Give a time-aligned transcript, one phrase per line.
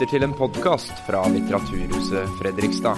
[0.00, 2.96] lytter til en podkast fra Litteraturhuset Fredrikstad.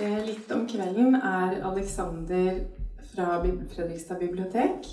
[0.00, 2.64] Eh, litt om kvelden, er Alexander
[3.12, 4.90] fra Fredrikstad bibliotek.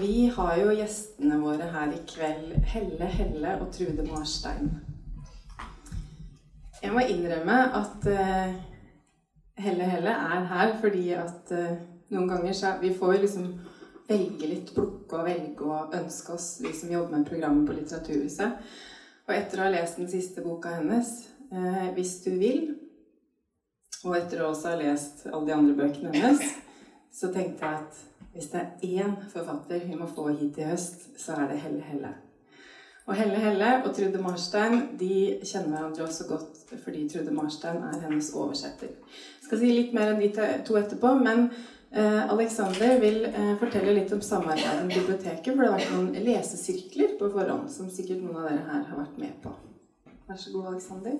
[0.00, 4.72] Vi har jo gjestene våre her i kveld, Helle Helle og Trude Marstein.
[6.82, 8.54] Jeg må innrømme at eh,
[9.62, 11.76] Helle Helle er her fordi at eh,
[12.10, 13.52] noen ganger så vi får liksom
[14.08, 18.58] velge litt, plukke og velge og ønske oss, vi som jobber med programmet på Litteraturhuset.
[19.28, 22.74] Og etter å ha lest den siste boka hennes, eh, 'Hvis du vil',
[24.04, 26.42] og etter å også ha lest alle de andre bøkene hennes,
[27.18, 28.02] så tenkte jeg at
[28.32, 31.80] hvis det er én forfatter vi må få hit i høst, så er det Helle
[31.80, 32.14] Helle.
[33.10, 37.98] Og Helle Helle og Trude Marstein de kjenner hverandre også godt fordi Trude Marstein er
[38.04, 38.92] hennes oversetter.
[38.94, 40.28] Jeg skal si litt mer om de
[40.66, 41.48] to etterpå, men
[41.90, 46.28] eh, Alexander vil eh, fortelle litt om samarbeidet med biblioteket, for det har vært noen
[46.28, 49.56] lesesirkler på forhånd som sikkert noen av dere her har vært med på.
[50.30, 51.18] Vær så god, Alexander.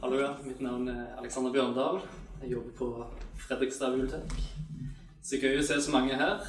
[0.00, 0.30] Hallo, ja.
[0.46, 2.00] Mitt navn er Alexander Bjørndal.
[2.44, 2.92] Jeg jobber på
[3.42, 4.38] Fredrikstad bibliotek.
[5.22, 6.46] Så gøy å se så mange her.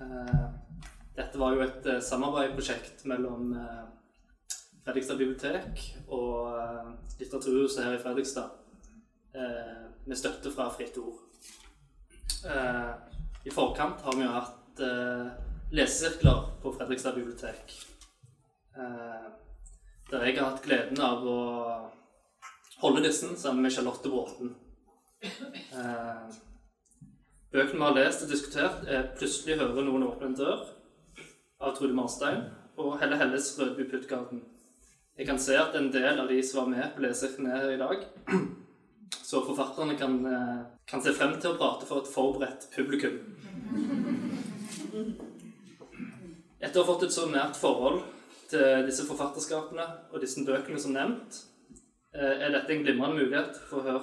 [0.00, 0.48] Eh,
[1.16, 3.84] dette var jo et eh, samarbeidsprosjekt mellom eh,
[4.82, 6.88] Fredrikstad bibliotek og eh,
[7.20, 8.50] Litteraturhuset her i Fredrikstad.
[9.34, 11.20] eh, Med støtte fra Fritt Ord.
[12.48, 12.92] Eh,
[13.46, 15.28] I forkant har vi jo hatt eh,
[15.76, 17.76] lesesirkler på Fredrikstad bibliotek.
[18.76, 19.28] Eh,
[20.10, 21.38] Der jeg har hatt gleden av å
[22.82, 24.56] holde disse sammen med Charlotte Bråten.
[25.22, 26.26] Eh,
[27.52, 30.81] bøkene vi har lest og diskutert, er 'Plutselig hører noen åpne en dør'
[31.62, 32.42] av Trude Marstein
[32.76, 34.42] og Helle Helles 'Rødby Puttgarden'.
[35.18, 37.70] Jeg kan se at en del av de som var med på lesesirkelen er her
[37.70, 38.04] i dag.
[39.28, 43.18] Så forfatterne kan, eh, kan se frem til å prate for et forberedt publikum.
[46.60, 48.02] Etter å ha fått et så nært forhold
[48.48, 51.44] til disse forfatterskapene og disse bøkene som nevnt,
[52.14, 54.00] eh, er dette en glimrende mulighet for å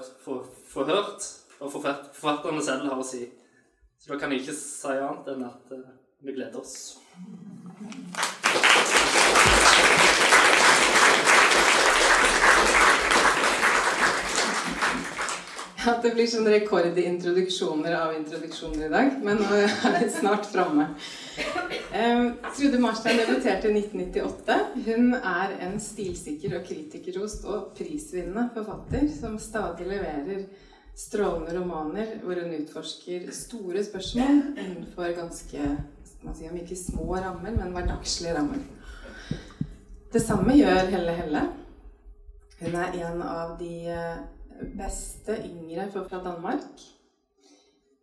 [0.69, 1.25] få hørt
[1.59, 3.25] hva forfatterne selv har å si.
[3.99, 5.89] Så da kan jeg ikke si annet enn at eh,
[6.23, 6.97] vi gleder oss.
[15.89, 19.15] At det blir sånn rekord i introduksjoner av introduksjoner i dag.
[19.25, 20.91] Men nå er vi snart framme.
[21.89, 24.57] Um, Trude Marstein debuterte i 1998.
[24.85, 30.45] Hun er en stilsikker og kritikerrost og prisvinnende forfatter som stadig leverer
[30.99, 35.69] strålende romaner hvor hun utforsker store spørsmål innenfor ganske
[36.19, 38.59] man sier, om ikke små rammer, men hverdagslige rammer.
[40.11, 41.45] Det samme gjør Helle Helle.
[42.59, 44.19] Hun er en av de eh,
[44.77, 46.87] beste yngre fra Danmark.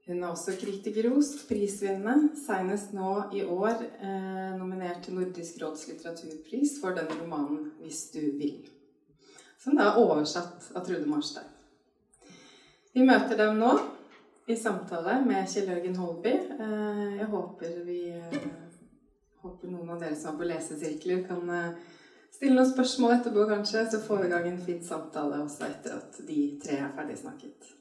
[0.06, 2.30] Hun er også kritikerrost, prisvinnende.
[2.38, 8.20] Senest nå i år eh, nominert til Nordisk råds litteraturpris for den romanen 'Hvis du
[8.38, 8.70] vil'.
[9.58, 11.50] Som da er oversatt av Trude Marstein.
[12.94, 13.72] Vi møter dem nå
[14.46, 16.34] i samtale med Kjell Jørgen Holby.
[16.60, 18.46] Eh, jeg håper vi eh,
[19.42, 21.95] håper noen av dere som er på lesesirkler, kan eh,
[22.36, 23.86] stille noen spørsmål etterpå, kanskje.
[23.90, 27.18] Så får vi i gang en fin samtale også etter at de tre er ferdig
[27.22, 27.72] snakket.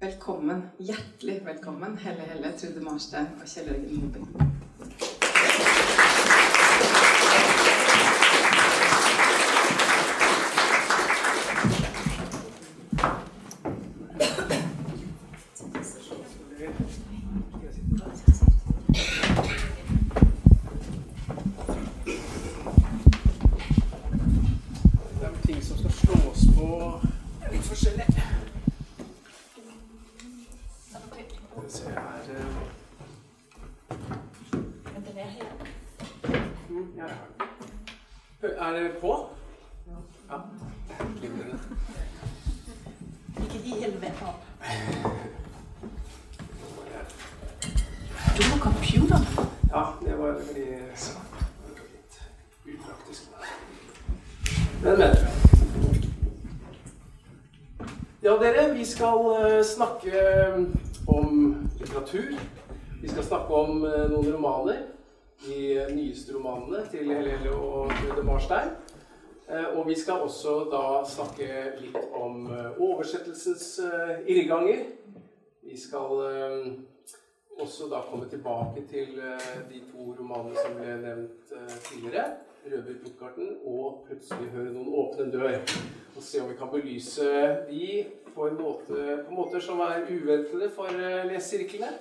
[0.00, 4.44] Velkommen, hjertelig velkommen, Helle Helle, Trude Marstein og Kjell Jørgen Holby.
[25.18, 26.66] Det er ting som skal slås på
[27.52, 28.06] litt forskjellig.
[30.90, 32.46] Skal vi se her eh.
[36.68, 38.76] Mm, ja, jeg har den.
[38.76, 39.12] Er det på?
[40.30, 40.36] Ja.
[41.20, 41.58] Glimrende.
[43.42, 44.40] Ikke i helvete opp.
[48.36, 49.20] Du har computer.
[49.70, 51.34] Ja, det var veldig smart.
[51.66, 52.14] Det var litt
[52.74, 53.22] upraktisk.
[54.82, 55.16] Men, men.
[58.22, 60.58] Ja, dere, vi skal eh, snakke eh,
[61.06, 62.38] om litteratur.
[63.02, 64.78] Vi skal snakke om eh, noen romaner.
[65.44, 68.72] De eh, nyeste romanene til Helele og Trude Marstein.
[69.50, 71.48] Eh, Og vi skal også da snakke
[71.82, 74.86] litt om eh, oversettelsens eh, irrganger.
[75.66, 76.72] Vi skal eh,
[77.60, 82.30] også da komme tilbake til eh, de to romanene som ble nevnt eh, tidligere.
[82.66, 85.76] 'Røver Puttgarten' og 'Plutselig hører noen åpne en dør'
[86.16, 87.26] og se om vi kan belyse
[87.68, 88.04] de
[88.34, 91.92] på, en måte, på måter som er uventede for eh, lesesirklene.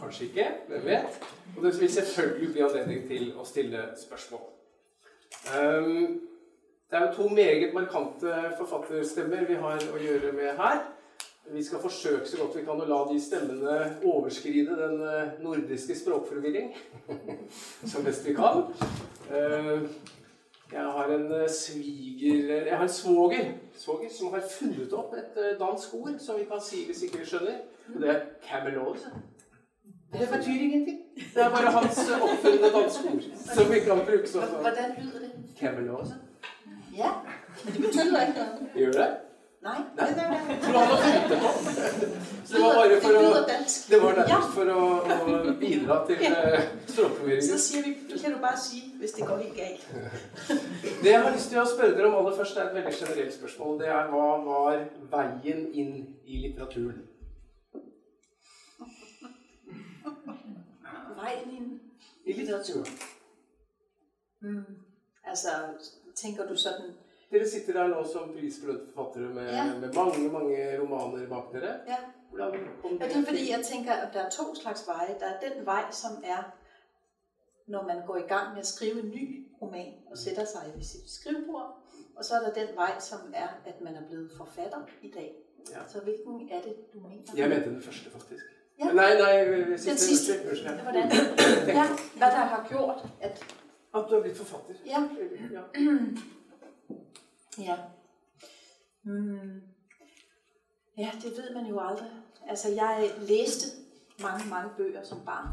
[0.00, 1.20] Kanskje ikke, hvem vet.
[1.56, 4.44] Og det vil selvfølgelig bli anledning til å stille spørsmål.
[5.48, 6.18] Um,
[6.90, 10.82] det er jo to meget markante forfatterstemmer vi har å gjøre med her.
[11.52, 15.96] Vi skal forsøke så godt vi kan å la de stemmene overskride den eh, nordiske
[15.96, 16.74] språkforvirring
[17.90, 18.66] så best vi kan.
[19.32, 19.86] Ehm,
[20.72, 23.44] jeg har en eh, sviger Jeg har en svoger,
[23.76, 27.18] svoger som har funnet opp et eh, dansk ord som vi kan si hvis ikke
[27.18, 27.60] vi skjønner.
[27.94, 29.12] Og det er camelose.
[30.12, 30.98] Det betyr ingenting.
[31.34, 33.22] Det er bare hans oppfunne danske ord
[33.54, 34.52] som vi kan bruke sånn.
[34.60, 35.32] Hvordan lyder det?
[35.60, 36.20] Camelose.
[36.98, 37.10] Ja,
[37.64, 38.68] men det betyder ikke noget.
[38.74, 39.08] Gjør det?
[39.60, 39.80] Nej.
[39.96, 40.38] Nei, nei, nei.
[40.54, 41.48] Jeg tror han har funnet det på.
[42.44, 43.20] Så det var bare det for å.
[43.90, 44.72] Det var nærmest for å,
[45.14, 45.16] å
[45.58, 47.02] bidra til eh, Så
[47.58, 49.82] siger vi, det kan du bare sige, hvis det går helt galt.
[51.02, 53.34] Det jeg har lyst til å spørre dere om aller først, er et veldig generelt
[53.34, 53.78] spørsmål.
[53.82, 54.76] Det er hva var
[55.16, 55.94] veien inn
[56.26, 57.00] i litteraturen?
[61.18, 61.70] Vejen ind.
[62.24, 62.92] I litteraturen.
[64.40, 64.64] Mm.
[65.24, 65.48] Altså,
[66.14, 66.94] tænker du sådan,
[67.32, 69.64] Dere sitter der nå som prisbelønte forfattere med, Ja.
[69.80, 71.74] med mange mange romaner bak dere.
[71.88, 71.96] ja.
[72.30, 72.52] Hvordan
[72.82, 75.16] kom Og det er fordi, jeg tænker, at der er to slags veje.
[75.20, 76.42] Der er den vej, som er,
[77.66, 80.82] når man går i gang med at skrive en ny roman og sætter sig ved
[80.84, 81.70] sit skrivebord.
[82.16, 85.34] Og så er der den vej, som er, at man er blevet forfatter i dag.
[85.70, 85.78] Ja.
[85.88, 87.22] Så hvilken er det, du mener?
[87.36, 88.44] Jeg mente den første, faktisk.
[88.80, 88.92] Ja.
[88.92, 89.98] Nei, siste.
[89.98, 90.32] sidste.
[90.32, 90.50] Unnskyld.
[90.50, 90.82] unnskyld, ja.
[90.82, 91.10] Hvordan?
[91.78, 91.84] Ja,
[92.16, 93.44] hvad der har gjort, at...
[93.94, 94.74] At du er blitt forfatter.
[94.86, 95.00] Ja,
[95.52, 95.62] Ja.
[97.58, 97.76] Ja.
[99.02, 99.60] Mm.
[100.98, 102.10] Ja, det ved man jo aldrig.
[102.48, 103.66] Altså, jeg læste
[104.22, 105.48] mange, mange bøger som barn.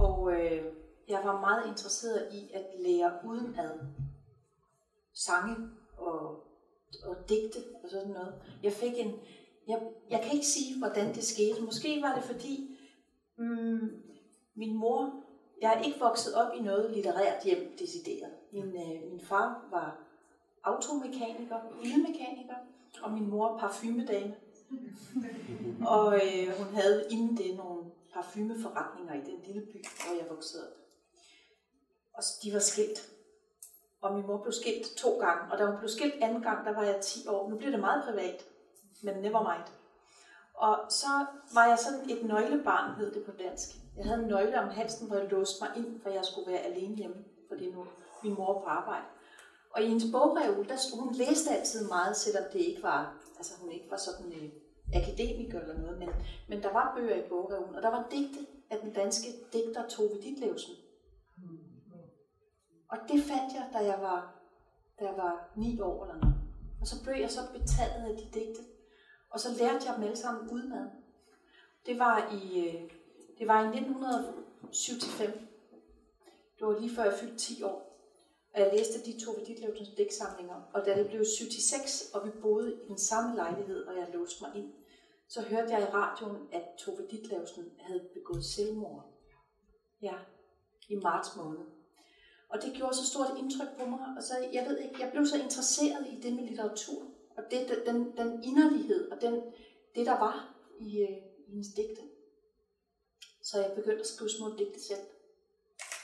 [0.00, 0.64] Og øh,
[1.08, 3.78] jeg var meget interesseret i at lære udenad.
[5.14, 5.56] Sange
[5.98, 6.44] og,
[7.04, 8.34] og digte og sådan noget.
[8.62, 9.14] Jeg fik en...
[9.68, 11.62] Jeg, jeg kan ikke sige, hvordan det skete.
[11.62, 12.78] Måske var det fordi,
[13.38, 14.02] mm,
[14.56, 15.24] min mor...
[15.62, 18.32] Jeg er ikke vokset op i noget litterært hjem, decideret.
[18.52, 20.09] Min, øh, min far var
[20.64, 22.54] automekaniker, bilmekaniker,
[23.02, 24.34] og min mor parfumedame.
[25.96, 30.66] og øh, hun havde inden det nogle parfumeforretninger i den lille by, hvor jeg voksede
[30.66, 30.76] op.
[32.14, 33.10] Og de var skilt.
[34.00, 36.74] Og min mor blev skilt to gange, og da hun blev skilt anden gang, der
[36.74, 37.50] var jeg 10 år.
[37.50, 38.44] Nu blev det meget privat,
[39.02, 39.66] men never mind.
[40.54, 43.68] Og så var jeg sådan et nøglebarn, hed det på dansk.
[43.96, 46.60] Jeg havde en nøgle om halsen, hvor jeg låste mig ind, for jeg skulle være
[46.60, 47.86] alene hjemme, fordi nu
[48.22, 49.04] min mor på arbejde.
[49.70, 53.52] Og i hendes bogreol, der stod, hun læste altid meget, selvom det ikke var, altså
[53.60, 54.50] hun ikke var sådan en
[54.94, 56.08] akademiker eller noget, men,
[56.48, 60.20] men der var bøger i bogreolen, og der var digte af den danske digter Tove
[60.22, 60.74] Ditlevsen.
[62.88, 64.34] Og det fandt jeg, da jeg var,
[65.00, 66.34] da jeg var ni år eller noget.
[66.80, 68.62] Og så blev jeg så betaget af de digte.
[69.30, 70.86] Og så lærte jeg dem alle sammen udenad.
[71.86, 72.90] Det var i, øh,
[73.38, 75.32] det var i 1975.
[76.58, 77.89] Det var lige før jeg fyldte 10 år.
[78.54, 80.70] Og jeg læste de to Ditlevsens digtsamlinger.
[80.74, 84.44] Og da det blev 76, og vi boede i den samme lejlighed, og jeg låste
[84.44, 84.72] mig ind,
[85.28, 89.04] så hørte jeg i radioen, at Tove Ditlevsen havde begået selvmord.
[90.02, 90.14] Ja,
[90.88, 91.66] i marts måned.
[92.48, 95.26] Og det gjorde så stort indtryk på mig, og så, jeg ved ikke, jeg blev
[95.26, 97.02] så interesseret i det med litteratur,
[97.36, 99.42] og det, den, den inderlighed, og den,
[99.94, 102.02] det der var i, øh, i hendes digte.
[103.42, 105.06] Så jeg begyndte at skrive små digte selv.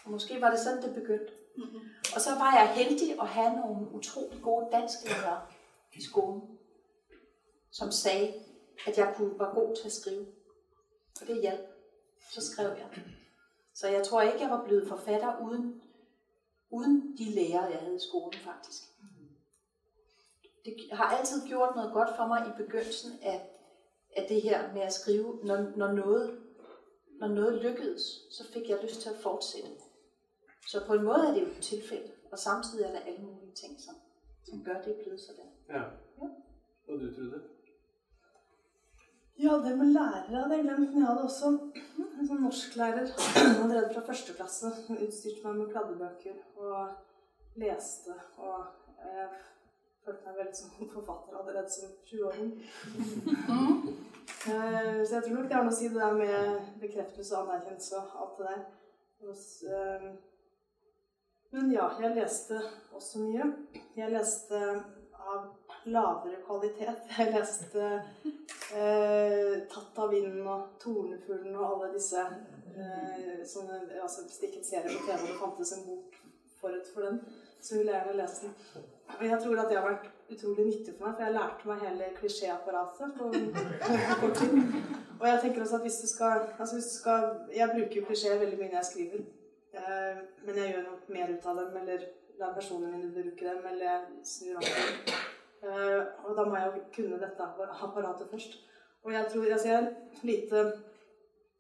[0.05, 1.33] Og måske var det sådan, det begyndte.
[1.57, 1.81] Mm-hmm.
[2.15, 5.41] Og så var jeg heldig at have nogle utrolig gode dansklærere
[5.93, 6.43] i skolen,
[7.71, 8.35] som sagde,
[8.87, 10.27] at jeg kunne var god til at skrive.
[11.21, 11.67] Og det hjalp.
[12.33, 12.89] Så skrev jeg.
[13.75, 15.83] Så jeg tror ikke, jeg var blevet forfatter uden,
[16.71, 18.83] uden de lærere, jeg havde i skolen faktisk.
[20.65, 23.51] Det har altid gjort noget godt for mig i begyndelsen af,
[24.17, 25.39] af det her med at skrive.
[25.45, 26.41] Når, når, noget,
[27.21, 29.71] når noget lykkedes, så fik jeg lyst til at fortsætte.
[30.69, 33.53] Så på en måde er det jo et tilfælde, og samtidig er der alle mulige
[33.55, 33.95] ting, som,
[34.45, 35.51] som gør, det blevet sådan.
[35.69, 35.83] Ja.
[36.89, 37.43] Og du, Trude?
[39.39, 41.49] Ja, det med lærere hadde jeg glemt, men jeg hadde også
[42.21, 43.11] en sånn norsklærer
[43.63, 44.71] allerede fra første klasse.
[45.07, 46.89] Utstyrte meg med kladdebøker og
[47.61, 48.15] leste.
[48.41, 48.63] Og
[49.05, 49.27] jeg
[50.07, 52.55] følte meg veldig som forfatter allerede som 20-åring.
[54.47, 57.43] Eh, Så jeg tror nok det har noe å si det der med bekreftelse og
[57.45, 58.65] anerkjennelse og alt det der.
[59.29, 60.09] Og s- eh,
[61.51, 62.59] men ja, jeg leste
[62.97, 63.47] også mye.
[63.97, 64.61] Jeg leste
[65.27, 65.47] av
[65.87, 67.07] lavere kvalitet.
[67.19, 67.87] Jeg leste
[68.75, 75.07] eh, 'Tatt av vinden' og 'Tornefuglen' og alle disse eh, sånne, altså, Hvis serie på
[75.07, 76.19] TV og det fantes en bok
[76.61, 77.21] forut for den,
[77.61, 78.55] så ville jeg gjerne lest den.
[79.19, 81.83] Og jeg tror at det har vært utrolig nyttig for meg, for jeg lærte meg
[81.87, 83.31] hele klisjéapparatet på
[83.87, 84.59] på kort tid.
[85.21, 87.23] Og jeg tenker også at hvis du skal, altså hvis du skal
[87.55, 89.27] Jeg bruker jo klisjeer veldig mye når jeg skriver.
[89.77, 92.07] Eh, men jeg gjør nok mer ut av dem, eller
[92.41, 95.17] lar personene mine bruke dem, eller jeg snur om dem.
[95.67, 97.51] Eh, og da må jeg jo kunne dette
[97.89, 98.57] apparatet først.
[99.07, 99.91] Og jeg tror altså jeg er
[100.23, 100.63] lite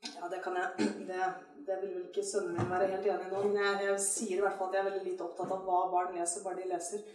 [0.06, 1.20] Ja, det kan jeg Det,
[1.66, 4.36] det vil vel ikke sønnen min være helt enig i nå, men jeg, jeg sier
[4.36, 6.68] i hvert fall at jeg er veldig lite opptatt av hva barn leser, bare de
[6.70, 7.06] leser.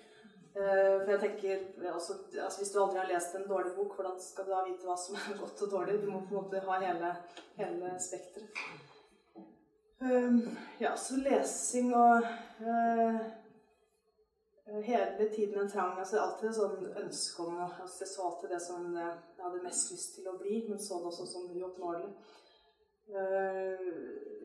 [0.51, 4.17] Eh, for jeg tenker også, altså Hvis du aldri har lest en dårlig bok, hvordan
[4.20, 6.01] skal du da vite hva som er godt og dårlig?
[6.01, 7.13] Du må på en måte ha hele,
[7.62, 8.90] hele spekteret.
[10.01, 12.24] Um, ja, så lesing og
[12.60, 13.20] uh,
[14.84, 18.62] hele tiden en trang altså Alltid et sånn ønske om altså Jeg så alltid det
[18.65, 22.10] som eh, jeg hadde mest lyst til å bli, men så det også som uoppnåelig.
[23.12, 23.86] Uh,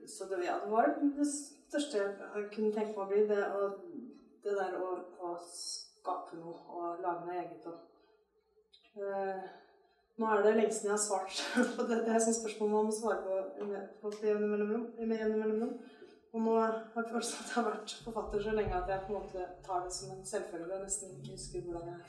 [0.04, 3.24] så det, ja, det var det største jeg kunne tenke meg å bli.
[3.30, 3.80] Det, og
[4.44, 4.92] det der å,
[5.24, 7.70] å skape noe og lage noe eget.
[7.72, 7.78] Og,
[9.00, 9.48] uh,
[10.18, 11.34] nå er det lenge siden jeg har svart
[11.76, 11.96] på det.
[12.04, 15.74] Det er et spørsmål man må svare på med jevne mellomrom.
[16.32, 19.12] Og nå har jeg følelsen at jeg har vært forfatter så lenge at jeg på
[19.12, 22.00] en måte tar det som en selvfølge og nesten ikke husker hvordan jeg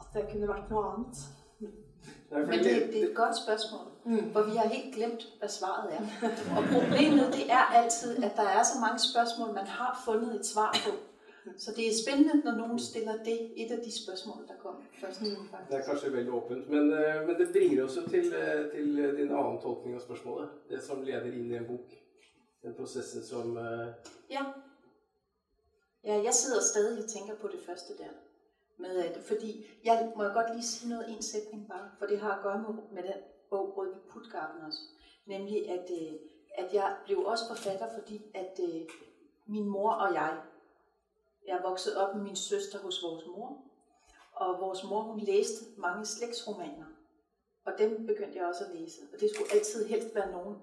[0.00, 1.22] At jeg kunne vært noe annet.
[2.30, 4.32] Men det, det er et godt spørsmål, mm.
[4.32, 6.02] for vi har helt glemt, hvad svaret er.
[6.56, 10.46] Og problemet det er altid, at der er så mange spørgsmål, man har fundet et
[10.46, 10.92] svar på.
[11.58, 14.54] Så det er spændende, når nogen stiller det, et af de spørgsmål, der.
[14.54, 14.57] Mm.
[15.70, 18.96] Det er kanskje veldig åpent, men, øh, men det bringer oss jo til, øh, til
[19.16, 20.48] din annen tolkning av spørsmålet.
[20.68, 21.94] Det som leder inn i en bok.
[22.62, 23.58] Den processen som...
[24.30, 24.44] Ja.
[26.04, 28.12] Ja, jeg sidder stadig og tænker på det første der.
[28.76, 32.18] Med at, fordi, jeg må jeg godt lige sige noget, en sætning bare, for det
[32.18, 34.78] har at gøre med, med den bog, Rødby Putgarden også.
[35.26, 36.12] Nemlig, at, øh,
[36.54, 38.80] at jeg blev også forfatter, fordi at øh,
[39.46, 40.40] min mor og jeg,
[41.46, 43.62] jeg er vokset op med min søster hos vores mor,
[44.40, 46.88] og vores mor, hun læste mange slægtsromaner.
[47.66, 49.00] Og dem begyndte jeg også at læse.
[49.12, 50.56] Og det skulle altid helst være nogen,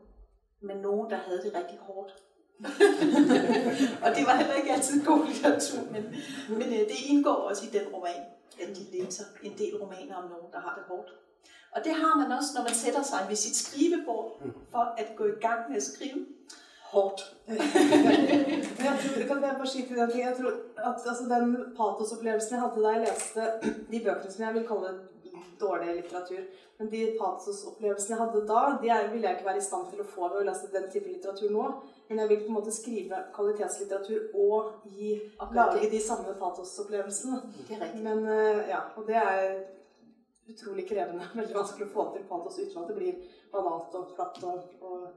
[0.61, 2.11] men nogen, der havde det rigtig hårdt.
[4.05, 6.03] og det var heller ikke altid god litteratur, men,
[6.49, 8.21] men øh, det indgår også i den roman,
[8.61, 11.09] at de læser en del romaner om nogen, der har det hårdt.
[11.75, 14.41] Og det har man også, når man sætter sig ved sit skrivebord
[14.71, 16.25] for at gå i gang med at skrive
[16.91, 17.25] hårdt.
[17.47, 20.23] jeg tror, kan jeg bare skyte den ting?
[20.23, 23.49] Jeg tror at altså, den patosopplevelsen jeg hadde da jeg leste
[23.91, 24.93] de bøkene som jeg vil kalle
[25.59, 26.41] dårlig litteratur,
[26.77, 30.01] men de patosopplevelsene jeg hadde da, de er, vil jeg ikke være i stand til
[30.03, 31.69] å få ved å lese den type litteratur nå.
[32.09, 35.15] Men jeg vil på en måte skrive kvalitetslitteratur og gi,
[35.55, 37.39] lage de samme patosopplevelsene.
[38.03, 39.45] Men eh, ja, og det er
[40.51, 41.29] utrolig krevende.
[41.39, 45.07] Veldig vanskelig å få til patos uten at det blir banalt og platt og, og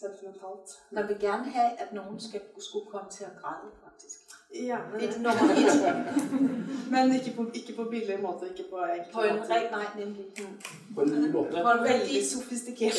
[0.00, 0.68] sentimentalt.
[0.90, 4.24] Man vil gjerne ha at noen skal, skulle komme til å græde, faktisk.
[4.54, 5.70] Ja, men, det er nummer et.
[6.92, 10.26] men ikke på, ikke på billig måte, ikke på enkel På en reg, nei, nemlig.
[10.94, 11.62] På en ny måte?
[11.62, 12.94] På en veldig sofistikert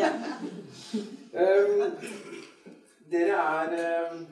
[0.00, 0.08] ja.
[1.30, 1.82] Um,
[3.10, 4.26] dere er um,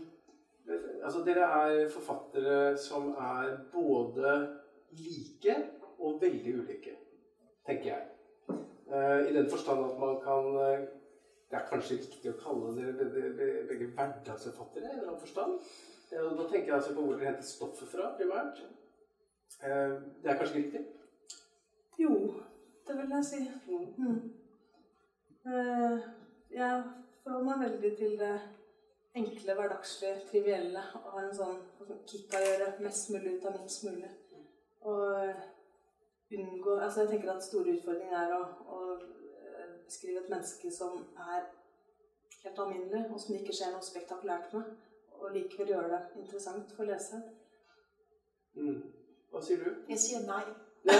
[1.04, 4.32] Altså, dere er forfattere som er både
[4.90, 5.56] like
[5.98, 6.96] og veldig ulike,
[7.66, 8.02] tenker jeg.
[8.88, 10.86] Eh, I den forstand at man kan eh,
[11.50, 13.06] det er kanskje riktig å kalle dere
[13.68, 15.62] begge hverdagsforfattere i en eller annen forstand.
[16.12, 18.60] Eh, da tenker jeg altså på hvor dere henter stoffet fra, primært.
[19.64, 20.84] Eh, det er kanskje ikke riktig?
[21.98, 22.12] Jo,
[22.86, 23.40] det vil jeg si.
[23.98, 24.20] Mm.
[25.48, 26.08] Eh,
[26.52, 26.84] jeg
[27.24, 28.34] forholder meg veldig til det
[29.18, 30.84] enkle, hverdagslige, trivielle.
[31.00, 33.88] Og har en sånn, altså, sånn kick av å gjøre mest mulig ut av minst
[33.88, 34.12] mulig.
[34.88, 35.32] Og
[36.32, 38.42] unngå Altså, jeg tenker at store utfordringer er å,
[38.76, 38.80] å
[39.84, 41.48] beskrive et menneske som er
[42.44, 44.70] helt alminnelig, og som det ikke skjer noe spektakulært med,
[45.18, 47.22] og likevel gjøre det interessant for leseren.
[48.54, 48.82] Mm.
[49.30, 49.70] Hva sier du?
[49.88, 50.42] Jeg sier nei.
[50.88, 50.98] Ja.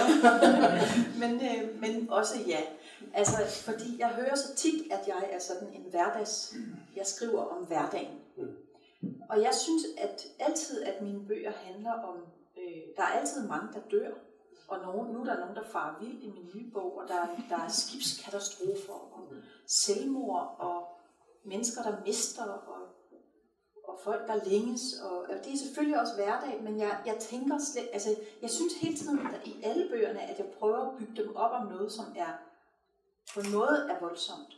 [1.21, 2.59] men, øh, men også ja.
[3.13, 6.55] Altså, fordi jeg hører så tit, at jeg er sådan en hverdags...
[6.95, 8.19] Jeg skriver om hverdagen.
[8.37, 8.55] Mm.
[9.29, 12.17] Og jeg synes at altid, at mine bøger handler om...
[12.57, 14.11] Øh, der er altid mange, der dør.
[14.69, 17.27] Og nogen, nu er der nogen, der farer vild i min nye bog, og der,
[17.49, 19.33] der er skibskatastrofer, og
[19.65, 20.87] selvmord, og
[21.43, 22.75] mennesker, der mister, og,
[23.83, 24.81] og folk, der længes.
[25.03, 28.73] Og, og det er selvfølgelig også hverdag, men jeg, jeg tænker slet, altså, jeg synes
[28.73, 31.91] hele tiden at i alle bøgerne, at jeg prøver at bygge dem op om noget,
[31.91, 32.33] som er
[33.33, 34.57] på noget er voldsomt.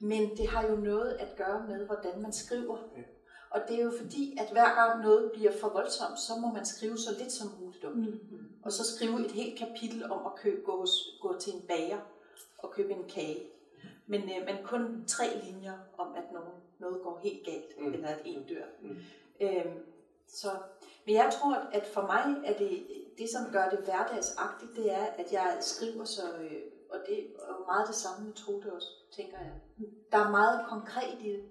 [0.00, 2.78] Men det har jo noget at gøre med, hvordan man skriver.
[3.50, 6.66] Og det er jo fordi, at hver gang noget bliver for voldsomt, så må man
[6.66, 8.20] skrive så lidt som muligt om det.
[8.30, 8.47] Mm.
[8.64, 10.86] Og så skrive et helt kapitel om at købe, gå,
[11.20, 11.98] gå til en bager
[12.58, 13.42] og købe en kage.
[14.06, 17.92] Men, øh, men kun tre linjer om, at nogen, noget går helt galt, mm.
[17.92, 18.64] eller at en dør.
[18.82, 18.96] Mm.
[19.40, 19.78] Øhm,
[20.26, 20.50] Så,
[21.06, 22.86] men jeg tror, at for mig er det,
[23.18, 27.66] det som gør det hverdagsagtigt, det er, at jeg skriver så, øh, og det er
[27.66, 29.52] meget det samme metode også, tænker jeg.
[30.12, 31.42] Der er meget konkret i det.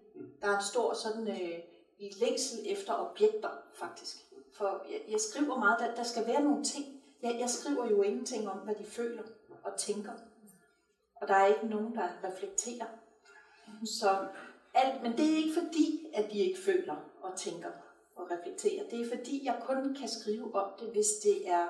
[0.42, 1.60] Der er en stor sådan øh,
[2.00, 4.18] i længsel efter objekter, faktisk.
[4.54, 6.97] For jeg, jeg skriver meget, der, der skal være nogle ting.
[7.22, 9.24] Jeg, jeg skriver jo ingenting om, hvad de føler
[9.64, 10.12] og tænker.
[11.16, 12.86] Og der er ikke nogen, der reflekterer.
[13.86, 14.28] Så
[14.74, 17.70] alt, men det er ikke fordi, at de ikke føler og tænker
[18.16, 18.90] og reflekterer.
[18.90, 21.68] Det er fordi, jeg kun kan skrive om det, hvis det er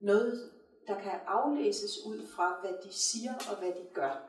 [0.00, 0.50] noget,
[0.86, 4.28] der kan aflæses ud fra, hvad de siger og hvad de gør.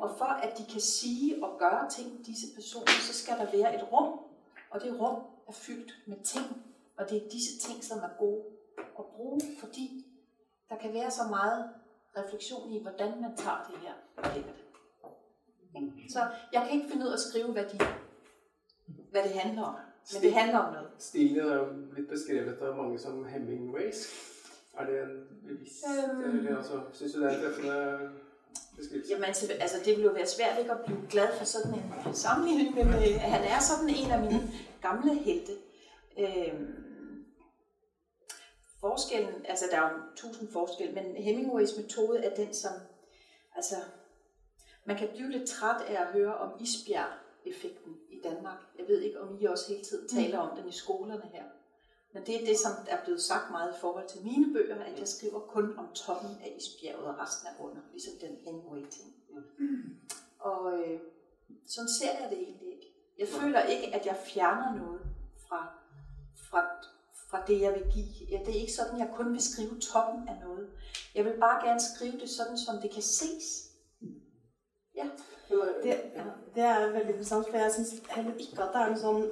[0.00, 3.74] Og for at de kan sige og gøre ting, disse personer, så skal der være
[3.74, 4.18] et rum.
[4.70, 6.46] Og det rum er fyldt med ting.
[6.96, 8.42] Og det er disse ting, som er gode
[8.78, 10.06] at bruge, fordi
[10.70, 11.70] der kan være så meget
[12.16, 14.62] refleksion i, hvordan man tager det her og lægger det.
[16.12, 16.20] Så
[16.52, 17.78] jeg kan ikke finde ud af at skrive, hvad, de,
[19.10, 19.74] hvad det handler om.
[20.12, 20.88] Men det handler om noget.
[20.98, 24.08] Stilen er jo blitt beskrevet av mange som Hemingways.
[24.78, 26.38] Er det en bevisst Øhm.
[26.38, 28.10] eller altså, Syns du det er en treffende
[28.76, 29.10] beskrivelse?
[29.12, 31.74] Jamen, altså, altså, det vil jo være svært ikke at blive glad for sådan
[32.06, 34.50] en sammenligning, men øh, han er sådan en af mine
[34.82, 35.52] gamle helte.
[36.18, 36.81] Øhm,
[38.86, 42.72] forskellen, altså der er jo tusind forskel, men Hemingways metode er den, som,
[43.56, 43.76] altså,
[44.84, 48.58] man kan blive lidt træt af at høre om isbjerg-effekten i Danmark.
[48.78, 51.44] Jeg ved ikke, om I også hele tiden taler om den i skolerne her.
[52.14, 54.98] Men det er det, som er blevet sagt meget i forhold til mine bøger, at
[54.98, 59.14] jeg skriver kun om toppen af isbjerget, og resten er under, ligesom den Hemingway-ting.
[60.38, 61.00] Og øh,
[61.66, 62.94] sådan ser jeg det egentlig ikke.
[63.18, 65.00] Jeg føler ikke, at jeg fjerner noget
[65.48, 65.74] fra,
[66.36, 66.66] fra,
[67.32, 68.28] fra det, jeg vil give.
[68.30, 70.66] Ja, det er ikke sådan, jeg kun vil skrive toppen af noget.
[71.14, 73.46] Jeg vil bare gerne skrive det sådan, som det kan ses.
[74.96, 75.06] Ja.
[75.48, 79.00] Det, ja, det er veldig interessant, for jeg syns heller ikke at det er noen
[79.00, 79.24] sånn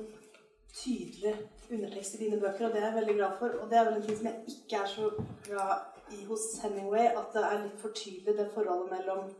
[0.80, 1.34] tydelig
[1.70, 3.56] undertekst i dine bøker, og det er jeg veldig glad for.
[3.60, 5.10] Og det er vel en ting som jeg ikke er så
[5.46, 5.72] glad
[6.18, 9.32] i hos Hemingway, at det er litt for tydelig det forholdet mellom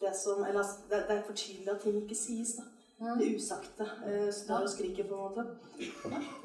[0.00, 2.68] det som Eller altså, det, det er for tydelig at ting ikke sies, da.
[3.18, 5.44] Det usagte eh, står og skriker, på en måte.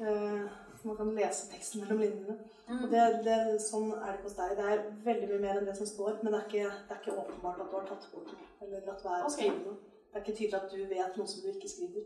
[0.00, 0.44] Eh,
[0.84, 2.34] så man kan lese teksten mellom linjene.
[2.74, 4.50] Og det, det, sånn er det ikke hos deg.
[4.58, 7.00] Det er veldig mye mer enn det som står, men det er ikke, det er
[7.00, 8.48] ikke åpenbart at du har tatt bort noe.
[8.66, 9.32] Eller latt være å Ok.
[9.38, 9.76] skrive noe.
[10.12, 12.04] Det er ikke tydelig at du vet noe som du ikke skriver.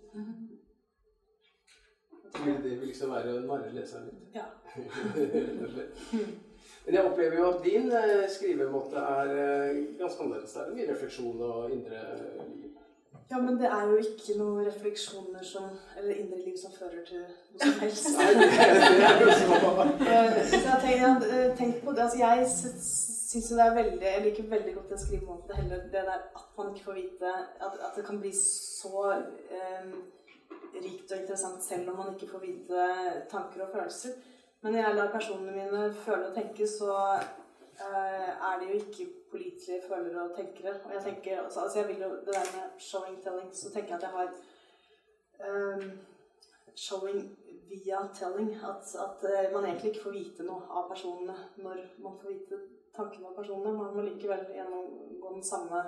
[2.45, 4.31] Vil det vil liksom være å narre leseren litt?
[4.37, 4.47] Ja.
[4.77, 6.05] Rett og slett.
[6.85, 10.55] Men jeg opplever jo at din eh, skrivemåte er eh, ganske annerledes.
[10.55, 11.99] Det er mye refleksjon og indre
[12.55, 12.77] liv.
[13.31, 15.65] Ja, men det er jo ikke noen refleksjoner som
[15.99, 18.07] Eller indre liv som fører til noe som helst.
[18.09, 18.21] Så
[20.09, 21.01] Eh, Så jeg tenker, jeg
[21.49, 22.03] har tenkt på det.
[22.07, 22.47] Altså, jeg
[23.29, 25.57] syns jo det er veldig Jeg liker veldig godt den skrivemåten.
[25.61, 29.93] Heller det der at man ikke får vite At, at det kan bli så eh,
[30.79, 32.87] rikt og interessant selv om man ikke får vite
[33.31, 34.11] tanker og følelser.
[34.63, 37.29] Men når jeg lar personene mine føle og tenke, så eh,
[37.81, 40.75] Eh, er det jo ikke pålitelige følere og tenkere.
[40.85, 43.89] Og jeg tenker, også, altså jeg vil jo, Det der med showing telling, så tenker
[43.89, 44.29] jeg at jeg har
[45.49, 45.91] um,
[46.75, 47.39] showing
[47.69, 48.51] via telling.
[48.55, 52.59] At, at eh, man egentlig ikke får vite noe av personene når man får vite
[52.97, 53.79] tankene av personene.
[53.79, 55.85] Man må likevel gjennomgå den samme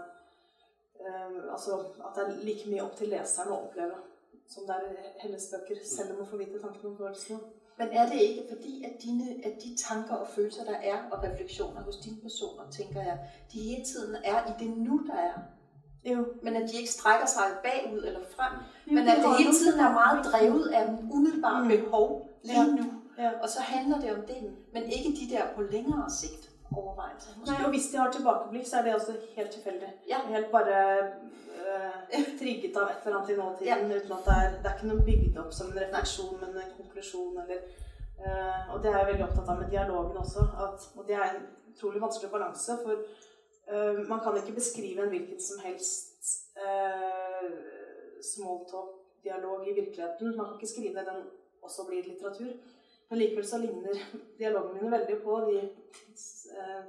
[1.00, 3.98] um, Altså at det er like mye opp til leseren å oppleve
[4.50, 7.38] som det er i Helles bøker, selv om man får vite tankene om følelsene.
[7.80, 11.22] Men er det ikke fordi, at, dine, at de tanker og følelser, der er, og
[11.24, 13.18] refleksioner hos dine personer, tænker jeg,
[13.52, 15.32] de hele tiden er i det nu, der er?
[16.12, 16.24] Jo.
[16.42, 18.52] Men at de ikke strækker sig bagud eller frem,
[18.86, 20.30] Jo, men at det hele tiden er meget tanker.
[20.38, 21.68] drevet af umiddelbare Mm.
[21.68, 22.66] behov lige Ja.
[22.66, 22.84] nu.
[23.18, 23.30] Ja.
[23.42, 24.36] Og så handler det om det,
[24.72, 27.36] men ikke de der på længere sigt overvejelser.
[27.46, 29.92] Nei, og hvis de har tilbakeblikk, så er det også helt tilfeldig.
[30.08, 30.20] Ja.
[30.30, 34.70] Helt bare eh, trigget av et eller annet i nåtiden, uten at det er, det
[34.70, 37.64] er ikke noe bygd opp som en refleksjon, men en konklusjon, eller
[38.20, 41.26] eh, Og det er jeg veldig opptatt av med dialogen også, at, og det er
[41.28, 46.08] en utrolig vanskelig balanse, for eh, man kan ikke beskrive en hvilken som helst
[46.60, 47.46] uh,
[48.22, 50.36] smalltalk-dialog i virkeligheten.
[50.36, 51.22] Man kan ikke skrive den
[51.62, 52.52] også blir litteratur.
[53.08, 54.02] Men likevel så ligner
[54.38, 55.62] dialogene mine veldig på de
[56.56, 56.82] eh,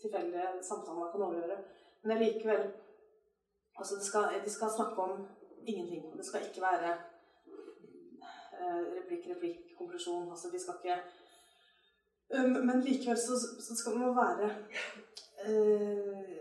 [0.00, 1.58] tilfeldige samtalene man kan overhøre.
[2.02, 2.68] Men det er likevel
[3.78, 5.26] Altså, det skal, de skal snakke om
[5.66, 6.16] ingenting.
[6.18, 6.92] Det skal ikke være
[8.60, 10.30] eh, replikk, replikk, konklusjon.
[10.30, 10.96] Altså, de skal ikke
[12.34, 14.50] um, Men likevel så, så skal man være
[15.46, 16.34] eh,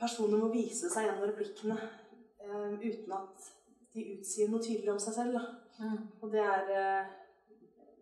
[0.00, 1.76] Personene må vise seg gjennom replikkene
[2.42, 3.50] eh, uten at
[3.94, 5.36] de utsier noe tydelig om seg selv.
[5.38, 5.42] Da.
[5.82, 5.98] Mm.
[6.22, 7.12] Og det er eh,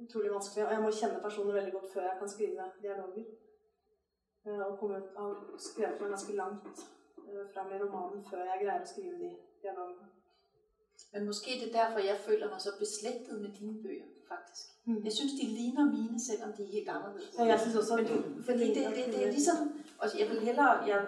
[0.05, 0.67] utrolig vanskelig.
[0.67, 3.27] Og jeg må kjenne personer veldig godt før jeg kan skrive dialoger.
[4.47, 6.79] Eh, og komme ut av skrevet meg ganske langt
[7.29, 9.31] eh, fram i romanen før jeg greier å skrive de
[9.63, 10.07] dialogene.
[11.13, 14.67] Men måske det er derfor, jeg føler mig så beslægtet med dine bøger, faktisk.
[14.85, 15.01] Mm.
[15.05, 17.35] Jeg synes, de ligner mine, selvom de er helt anderledes.
[17.39, 19.57] Ja, jeg synes også, Men, du- fordi det, det, det er ligesom,
[19.99, 21.07] og jeg vil hellere, jeg,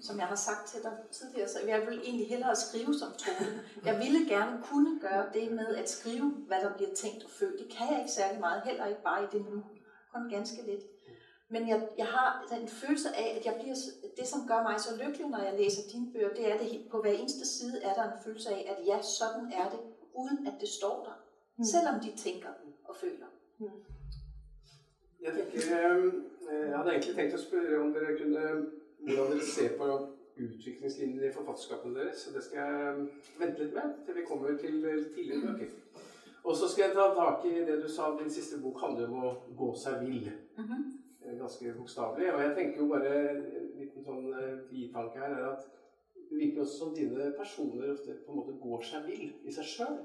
[0.00, 3.60] som jeg har sagt til dig tidligere, så jeg vil egentlig hellere skrive som Tone.
[3.84, 7.58] Jeg ville gerne kunne gøre det med at skrive, hvad der bliver tænkt og følt.
[7.60, 9.62] Det kan jeg ikke særlig meget, heller ikke bare i det nu,
[10.12, 10.84] kun ganske lidt.
[11.50, 12.28] Men jeg, jeg har
[12.62, 13.76] en følelse af, at jeg bliver,
[14.16, 16.86] det, som gør mig så lykkelig, når jeg læser dine bøger, det er, at det
[16.90, 19.80] på hver eneste side er der en følelse af, at ja, sådan er det,
[20.14, 21.16] uden at det står der.
[21.58, 21.64] Mm.
[21.64, 22.48] Selvom de tænker
[22.84, 23.26] og føler.
[25.20, 25.76] Jeg tenker,
[26.50, 28.44] eh, jeg hadde egentlig tenkt å spørre om dere kunne
[29.00, 29.86] hvordan dere ser på
[30.38, 32.22] utviklingslinjen i forfatterskapene deres.
[32.22, 33.08] Så det skal jeg
[33.40, 34.78] vente litt med til vi kommer til
[35.14, 35.66] tidligere bøker.
[36.44, 39.24] Og så skal jeg ta tak i det du sa, din siste bok handler om
[39.24, 40.30] å gå seg vill.
[40.56, 40.72] Mhm.
[40.72, 40.97] Eh,
[41.38, 42.34] Ganske bokstavelig.
[42.34, 43.42] Og jeg tenker jo bare en
[43.78, 45.66] liten sånn eh, bitanke her er at
[46.28, 49.68] det virker også som dine personer ofte på en måte går seg vill i seg
[49.68, 49.98] sjøl.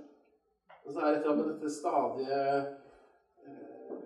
[0.84, 2.42] Og så er det et eller annet med dette stadige
[3.48, 3.98] eh,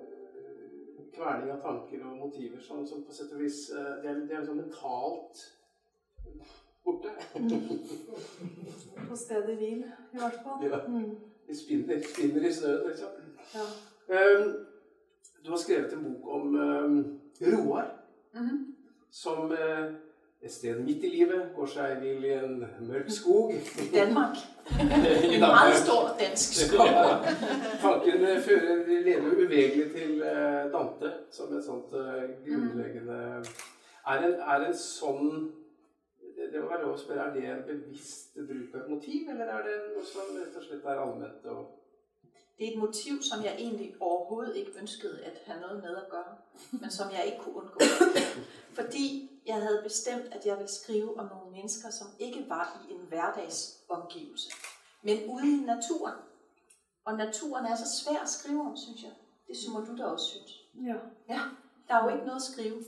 [1.17, 4.35] kverning av tanker og motiver som, som på sett og vis eh, Det er, det
[4.35, 5.45] er liksom mentalt
[6.85, 7.09] borte.
[9.09, 10.65] På stedet hvil, i hvert fall.
[10.65, 10.79] Ja.
[10.87, 11.17] Mm.
[11.47, 13.09] De spinner, spinner i snøen, liksom.
[13.55, 13.67] Ja.
[14.07, 14.66] Um,
[15.45, 17.87] du har skrevet en bok om um, Roar,
[18.33, 18.75] Mhm.
[19.11, 19.85] som eh,
[20.41, 23.53] et sted midt i livet går seg vill i en mørk skog.
[23.93, 24.37] Danmark.
[24.69, 25.39] I En Danmark.
[25.39, 26.85] meget stor dansk skov.
[26.85, 27.17] Ja.
[27.81, 33.17] Tanken fører, leder jo uvegelig til eh, Dante som et sånt eh, grunnleggende
[34.07, 35.31] er en, er en sånn
[36.37, 39.29] det, det må være lov å spørre, Er det en bevisst bruk av et motiv,
[39.33, 41.45] eller er det noe som rett og slett er allment?
[41.49, 41.76] og
[42.57, 46.09] Det er et motiv, som jeg egentlig overhovedet ikke ønskede at have noget med at
[46.09, 46.35] gøre,
[46.71, 47.79] men som jeg ikke kunne undgå.
[48.73, 52.93] Fordi jeg havde bestemt, at jeg ville skrive om nogle mennesker, som ikke var i
[52.93, 54.51] en hverdagsomgivelse,
[55.01, 56.15] men ude i naturen.
[57.05, 59.11] Og naturen er så svær at skrive om, synes jeg.
[59.47, 60.51] Det synes du da også synes.
[60.87, 60.95] Ja.
[61.33, 61.41] Ja,
[61.87, 62.83] der er jo ikke noget at skrive.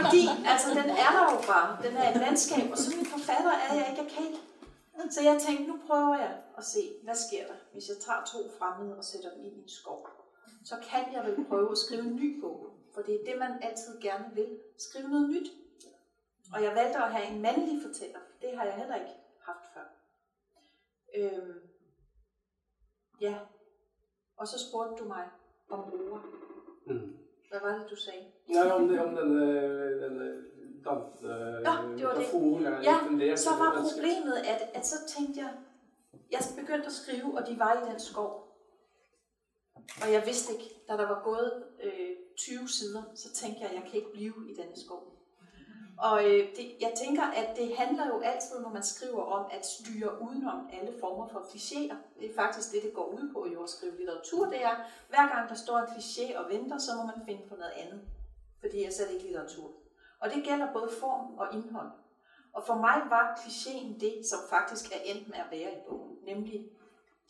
[0.00, 1.78] Fordi, altså, den er der jo bare.
[1.82, 4.02] Den er et landskab, og sådan en forfatter er jeg ikke.
[4.02, 4.40] Jeg kan ikke.
[5.10, 8.38] Så jeg tænkte, nu prøver jeg at se, hvad sker der, hvis jeg tager to
[8.58, 10.08] fremmede og sætter dem ind i en skov.
[10.64, 12.58] Så kan jeg vel prøve at skrive en ny bog.
[12.94, 14.58] For det er det, man altid gerne vil.
[14.78, 15.48] Skrive noget nyt.
[16.54, 18.18] Og jeg valgte at have en mandlig fortæller.
[18.42, 19.86] Det har jeg heller ikke haft før.
[21.16, 21.58] Øhm,
[23.20, 23.38] ja.
[24.36, 25.24] Og så spurgte du mig
[25.70, 26.20] om roer.
[26.86, 27.16] Mm.
[27.50, 28.24] Hvad var det, du sagde?
[28.48, 29.40] Nei, om, det, om denne,
[30.02, 30.44] denne
[30.84, 31.28] Dante
[31.68, 32.24] Ja, det var det.
[32.82, 35.52] Ja, Så var problemet, at, at så tænkte jeg,
[36.30, 38.44] jeg begyndte at skrive, og de var i den skov.
[40.02, 43.74] Og jeg vidste ikke, da der var gået øh, 20 sider, så tænkte jeg, at
[43.74, 45.14] jeg kan ikke blive i denne skov.
[45.98, 49.66] Og øh, det, jeg tænker, at det handler jo altid, når man skriver om at
[49.66, 51.96] styre udenom alle former for klichéer.
[52.20, 54.46] Det er faktisk det, det går ud på i at skrive litteratur.
[54.46, 54.76] Det er,
[55.08, 58.00] hver gang der står en kliché og venter, så må man finde på noget andet.
[58.60, 59.70] Fordi jeg er slet ikke litteratur.
[60.20, 61.90] Og det gælder både form og indhold.
[62.54, 66.16] Og for mig var klichéen det, som faktisk er endt med at være i bogen.
[66.22, 66.68] Nemlig,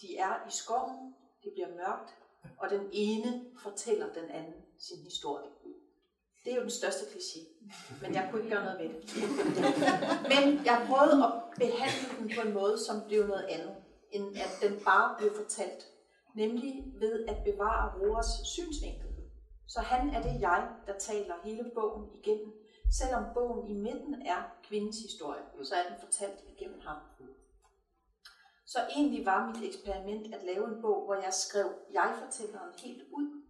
[0.00, 2.14] de er i skoven, det bliver mørkt,
[2.58, 5.48] og den ene fortæller den anden sin historie.
[6.44, 7.40] Det er jo den største kliché,
[8.02, 9.02] men jeg kunne ikke gøre noget ved det.
[10.32, 13.76] Men jeg prøvede at behandle den på en måde, som blev noget andet,
[14.10, 15.86] end at den bare blev fortalt.
[16.34, 19.08] Nemlig ved at bevare Roers synsvinkel.
[19.68, 22.52] Så han er det jeg, der taler hele bogen igennem.
[23.00, 26.98] Selvom bogen i midten er kvindens historie, så er den fortalt igennem ham.
[28.66, 33.42] Så egentlig var mit eksperiment at lave en bog, hvor jeg skrev jeg-fortælleren helt ud,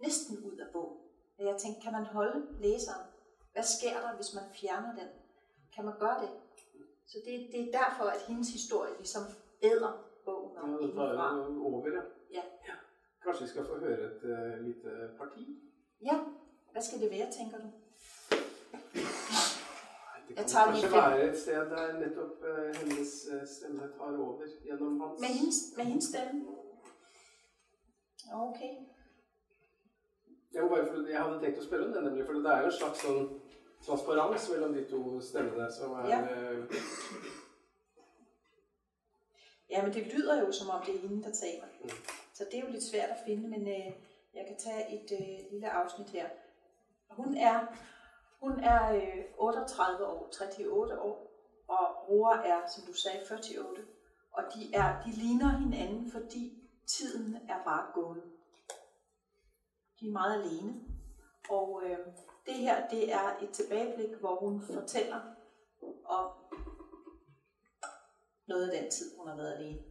[0.00, 0.98] næsten ud af bogen.
[1.38, 3.06] Og jeg tænkte, kan man holde læseren?
[3.52, 5.08] Hvad sker der, hvis man fjerner den?
[5.74, 6.30] Kan man gøre det?
[7.06, 9.22] Så det, det er derfor, at hendes historie ligesom
[9.62, 9.92] æder
[10.24, 11.38] bogen Ja, om er indenfra.
[11.66, 11.86] over,
[12.36, 12.42] ja.
[12.68, 12.74] Ja.
[13.22, 15.42] Kanskje vi skal få høre et uh, lite parti?
[16.02, 16.16] Ja,
[16.72, 17.68] hvad skal det være, tænker du?
[20.28, 25.00] Det kan kanskje være et sted der nettopp eh, hennes eh, stemme tar over gjennom
[25.00, 25.20] hans.
[25.20, 26.40] Med hendes, med hendes stemme?
[28.34, 28.72] Okay.
[30.52, 32.70] Jeg, bare, for, jeg hadde tenkt å spørre om det, nemlig, for det er jo
[32.70, 33.28] en slags sånn
[33.86, 36.20] transparens mellom de to stemmene som er Ja.
[36.22, 36.80] eh,
[39.70, 41.68] Ja, men det lyder jo som om det er hende, der taler.
[41.82, 41.90] Mm.
[42.34, 43.92] Så det er jo lidt svært at finde, men øh,
[44.34, 46.28] jeg kan tage et øh, lille afsnit her.
[47.10, 47.66] Hun er,
[48.40, 51.28] hun er øh, 38 år, 38 år,
[51.68, 53.66] og Roar er, som du sagde, 48.
[54.32, 58.22] Og de, er, de ligner hinanden, fordi tiden er bare gået.
[60.00, 60.74] De er meget alene.
[61.50, 61.98] Og øh,
[62.46, 65.20] det her, det er et tilbageblik, hvor hun fortæller
[66.04, 66.30] om
[68.46, 69.82] noget af den tid, hun har været alene.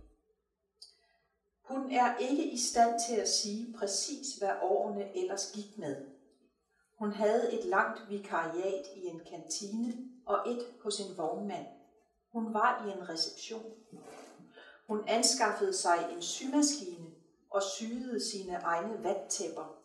[1.61, 6.16] Hun er ikke i stand til at sige præcis, hvad årene ellers gik med.
[6.99, 9.93] Hun havde et langt vikariat i en kantine
[10.25, 11.65] og et hos en vognmand.
[12.31, 13.73] Hun var i en reception.
[14.87, 17.07] Hun anskaffede sig en symaskine
[17.49, 19.75] og syede sine egne vattæpper.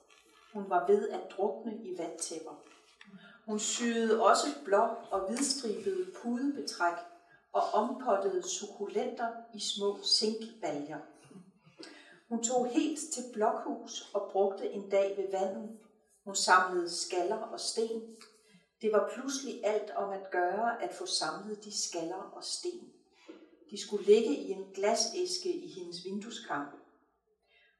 [0.52, 2.62] Hun var ved at drukne i vattæpper.
[3.46, 6.98] Hun syede også blå og hvidstribede pudebetræk
[7.52, 10.98] og ompottede sukkulenter i små zinkbaljer.
[12.28, 15.78] Hun tog helt til Blokhus og brugte en dag ved vandet.
[16.24, 18.16] Hun samlede skaller og sten.
[18.80, 22.92] Det var pludselig alt om at gøre at få samlet de skaller og sten.
[23.70, 26.70] De skulle ligge i en glasæske i hendes vindueskamp.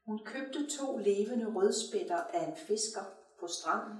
[0.06, 3.04] Hun købte to levende rødspætter af en fisker
[3.40, 3.98] på stranden.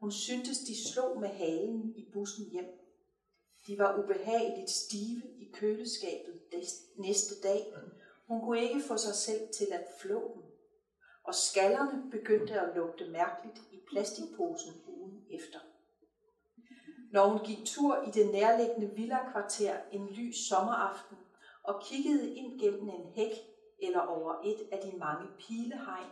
[0.00, 2.80] Hun syntes, de slog med halen i bussen hjem.
[3.66, 6.40] De var ubehageligt stive i køleskabet
[6.96, 7.72] næste dag.
[8.28, 10.42] Hun kunne ikke få sig selv til at flå dem.
[11.24, 15.58] Og skallerne begyndte at lugte mærkeligt plastikposen ugen efter.
[17.12, 21.16] Når hun gik tur i det nærliggende villa-kvarter en lys sommeraften
[21.62, 23.32] og kiggede ind gennem en hæk
[23.82, 26.10] eller over et af de mange pilehegn,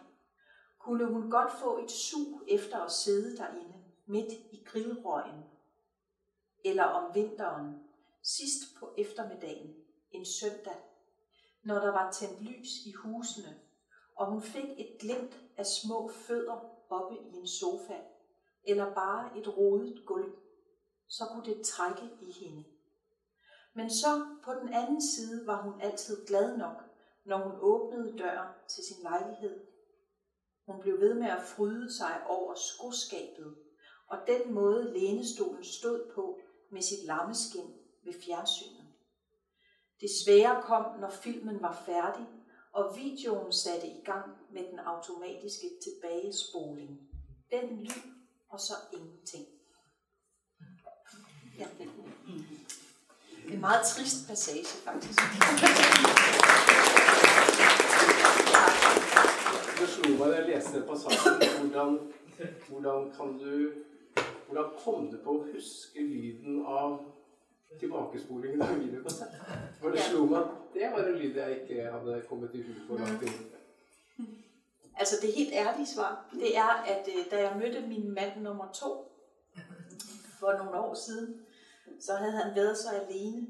[0.79, 3.75] kunne hun godt få et sug efter at sidde derinde
[4.07, 5.45] midt i grillrøgen.
[6.65, 7.75] Eller om vinteren,
[8.23, 9.75] sidst på eftermiddagen,
[10.11, 10.77] en søndag,
[11.63, 13.59] når der var tændt lys i husene,
[14.17, 17.99] og hun fik et glimt af små fødder oppe i en sofa,
[18.65, 20.33] eller bare et rodet gulv,
[21.09, 22.65] så kunne det trække i hende.
[23.75, 26.83] Men så på den anden side var hun altid glad nok,
[27.25, 29.61] når hun åbnede døren til sin lejlighed.
[30.67, 33.57] Hun blev ved med at fryde sig over skoskabet,
[34.07, 36.39] og den måde lænestolen stod på
[36.71, 37.75] med sit lammeskin
[38.05, 38.87] ved fjernsynet.
[40.01, 42.27] Det svære kom, når filmen var færdig,
[42.79, 47.01] og videoen satte i gang med den automatiske tilbagespoling.
[47.51, 48.03] Den lyd,
[48.49, 49.47] og så ingenting.
[51.59, 51.67] Ja.
[51.79, 51.89] Det
[53.55, 55.21] en meget trist passage, faktisk.
[59.81, 62.13] Det slog mig, da jeg leste passasjen, hvordan,
[62.69, 63.71] hvordan kan du
[64.47, 67.01] Hvordan kom du på at huske lyden av
[67.81, 69.37] tilbakespolingen av videokassett?
[69.81, 70.43] For det slo meg
[70.75, 73.47] det var en lyd jeg ikke hadde kommet i hu for langt inn.
[74.99, 78.73] Altså det helt ærlige svar, det er, at øh, da jeg mødte min mand nummer
[78.73, 79.13] to
[80.39, 81.41] for nogle år siden,
[82.01, 83.47] så havde han været så alene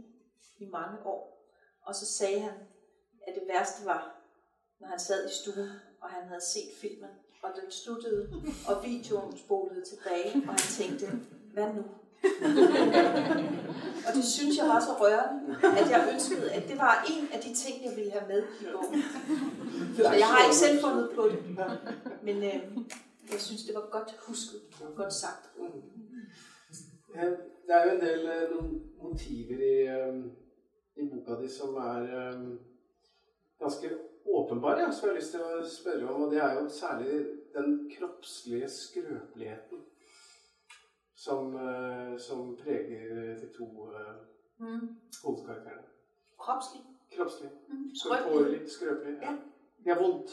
[0.59, 1.39] i mange år.
[1.83, 2.53] Og så sagde han,
[3.27, 4.15] at det værste var,
[4.81, 5.69] når han sad i stuen,
[6.01, 7.11] og han havde set filmen,
[7.43, 8.33] og den sluttede,
[8.69, 11.07] og videoen spolede tilbage, og han tænkte,
[11.53, 11.85] hvad nu?
[14.07, 17.41] Og det synes jeg var så rørende, at jeg ønskede, at det var en af
[17.41, 19.03] de ting, jeg ville have med i bogen.
[19.97, 21.43] Så jeg har ikke selv fundet på det,
[22.23, 22.61] men øh,
[23.33, 24.61] jeg synes, det var godt husket,
[24.97, 25.51] godt sagt.
[27.15, 27.23] Eh,
[27.67, 28.65] Det er jo en del øh,
[29.03, 30.25] motiver i, øh,
[30.97, 32.59] i boka di som er øh,
[33.61, 33.89] ganske
[34.35, 36.23] åpenbare, ja, som jeg har lyst til at spørge om.
[36.23, 37.27] Og det er jo særlig
[37.57, 39.68] den kroppslige skrøbelighed
[41.25, 44.15] som, eh, som preger de to eh,
[44.61, 44.89] Mm.
[45.25, 45.83] hovedkarakterene.
[46.39, 46.83] Kropslig.
[47.17, 47.51] Kroppslig.
[47.69, 47.91] Mm.
[47.95, 48.61] Skrøpelig.
[48.71, 49.19] Skrøpelig.
[49.23, 49.33] Ja.
[49.85, 50.31] De har vondt.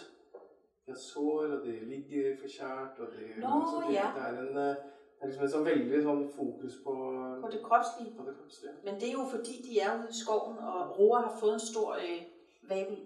[0.86, 3.00] De har sår, og de ligger forkjært.
[3.00, 4.08] Og de, Nå, så det, ja.
[4.16, 6.94] det er en det er liksom en sånn veldig sånn fokus på,
[7.44, 8.12] På det kropslige.
[8.18, 8.74] på det kroppslige.
[8.86, 11.60] Men det er jo fordi, de er ude i skoven, og Roar har fået en
[11.72, 12.22] stor øh,
[12.70, 12.98] vabel.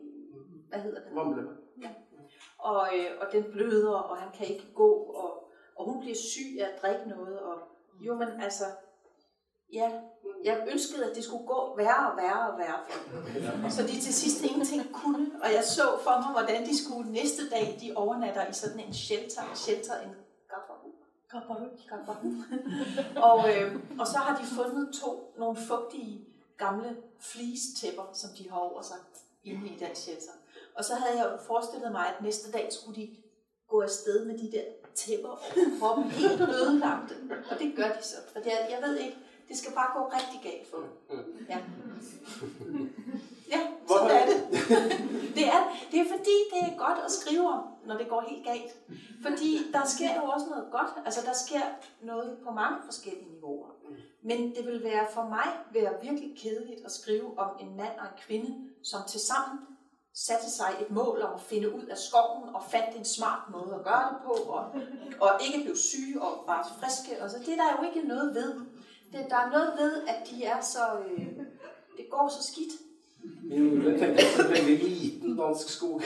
[0.69, 1.15] Hvad hedder den?
[1.15, 1.53] Vamlende.
[2.69, 4.89] og, øh, og den bløder, og han kan ikke gå,
[5.21, 5.28] og,
[5.79, 7.39] og hun bliver syg af at drikke noget.
[7.39, 7.57] Og,
[7.99, 8.63] jo, men altså,
[9.73, 9.91] ja,
[10.43, 12.99] jeg ønskede, at det skulle gå værre og værre og værre for
[13.61, 13.71] dem.
[13.71, 17.49] Så de til sidst ingenting kunne, og jeg så for mig, hvordan de skulle næste
[17.49, 20.15] dag, de overnatter i sådan en shelter, shelter en.
[21.31, 22.31] Gabaru, gabaru.
[23.29, 28.57] og, øh, og så har de fundet to, nogle fugtige gamle fleece-tæpper, som de har
[28.57, 28.97] over sig
[29.43, 30.31] inde i den shelter.
[30.75, 33.15] Og så havde jeg forestillet mig, at næste dag skulle de
[33.67, 34.63] gå afsted med de der
[34.95, 37.15] tæpper over kroppen, helt ødelagte.
[37.51, 38.15] Og det gør de så.
[38.33, 39.17] For det er, jeg ved ikke,
[39.49, 41.45] det skal bare gå rigtig galt for dem.
[41.49, 41.57] Ja,
[43.51, 44.39] ja sådan er det.
[45.35, 48.45] Det er, det er fordi, det er godt at skrive om, når det går helt
[48.45, 48.77] galt.
[49.21, 51.05] Fordi der sker jo også noget godt.
[51.05, 51.61] Altså, der sker
[52.01, 53.67] noget på mange forskellige niveauer.
[54.21, 58.05] Men det vil være for mig være virkelig kedeligt at skrive om en mand og
[58.05, 59.59] en kvinde, som tilsammen
[60.27, 63.75] satte sig et mål om at finde ud af skoven og fandt en smart måde
[63.79, 64.63] at gøre det på, og,
[65.19, 67.23] og ikke blev syge og var friske.
[67.23, 68.53] Og så det er der jo ikke noget ved.
[69.11, 70.83] Det, der er noget ved, at de er så...
[71.05, 71.27] Øh,
[71.97, 72.73] det går så skidt.
[73.43, 76.01] Nordre tenker jeg på en veldig liten dansk skog.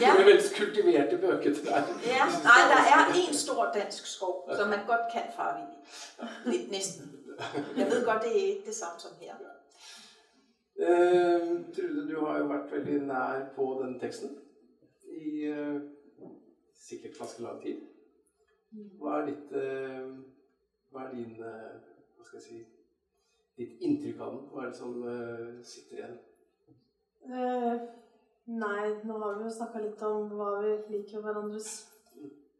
[0.00, 0.14] Ja.
[0.14, 1.80] Med veldig kultiverte bøketrær.
[2.06, 5.66] Ja, nej, der er en stor dansk skov, som man godt kan fravige.
[6.44, 7.12] Lidt næsten.
[7.76, 9.34] Jeg ved godt, det er ikke det samme som her.
[10.78, 14.36] Eh, Trude, du har jo vært veldig nær på den teksten
[15.10, 15.80] i eh,
[16.78, 17.80] sikkert ganske lang tid.
[19.00, 20.04] Hva er ditt eh,
[20.92, 21.78] Hva er din eh,
[22.14, 22.58] Hva skal jeg si
[23.56, 24.42] Ditt inntrykk av den?
[24.52, 26.18] Hva er det som eh, sitter igjen?
[27.26, 27.86] Eh,
[28.52, 31.72] nei, nå har vi jo snakka litt om hva vi liker i hverandres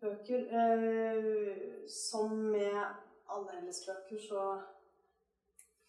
[0.02, 0.48] bøker.
[0.62, 2.80] Eh, som med
[3.28, 4.48] alle hennes bøker, så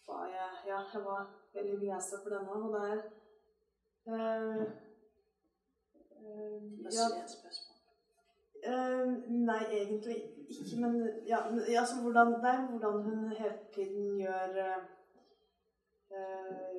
[0.06, 1.22] var jeg Ja, jeg var
[1.54, 2.50] veldig begeistra for denne.
[2.50, 3.00] Og det er
[4.06, 4.66] eh,
[6.84, 7.08] Det ja.
[8.62, 10.16] Eh, nei, egentlig
[10.48, 10.80] ikke.
[10.80, 11.38] Men ja,
[11.80, 14.82] altså, hvordan, det er hvordan hun hele tiden gjør eh,
[16.16, 16.74] eh,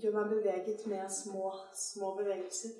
[0.00, 2.70] Gjør meg beveget med små, små bevegelser.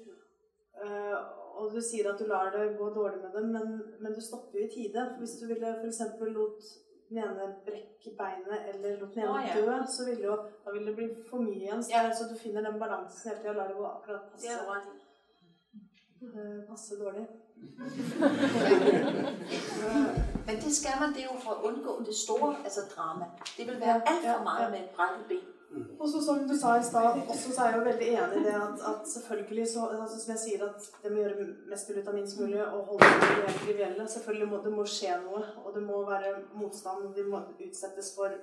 [0.84, 1.16] Eh,
[1.58, 4.58] og du sier at du lar det gå dårlig med dem, men, men du stopper
[4.58, 5.02] jo i tide.
[5.18, 6.00] Hvis du ville f.eks.
[6.20, 6.70] lot
[7.18, 9.54] ene brekke beinet eller lot den ene ja.
[9.60, 11.82] dø, så ville jo, da ville det bli for mye igjen.
[11.84, 12.12] Så, Ja.
[12.14, 13.52] så du finner den balansen hele tida.
[13.52, 14.48] Lar det gå akkurat passe, i.
[16.26, 17.26] eh, passe dårlig.
[20.46, 23.24] Men det skal man, det er jo for at undgå det store altså drama.
[23.56, 25.38] Det vil være alt for meget med et brækket ben.
[26.00, 28.44] Og så som du sa i stad, også så er jeg jo veldig enig i
[28.46, 32.02] det at, at selvfølgelig så altså Som jeg sier, at det må gjøre mest mulig
[32.02, 34.06] ut av minst mulig og holde det det trivielle.
[34.14, 37.14] Selvfølgelig må det må skje noe, og det må være motstand.
[37.14, 38.34] Vi må utsettes for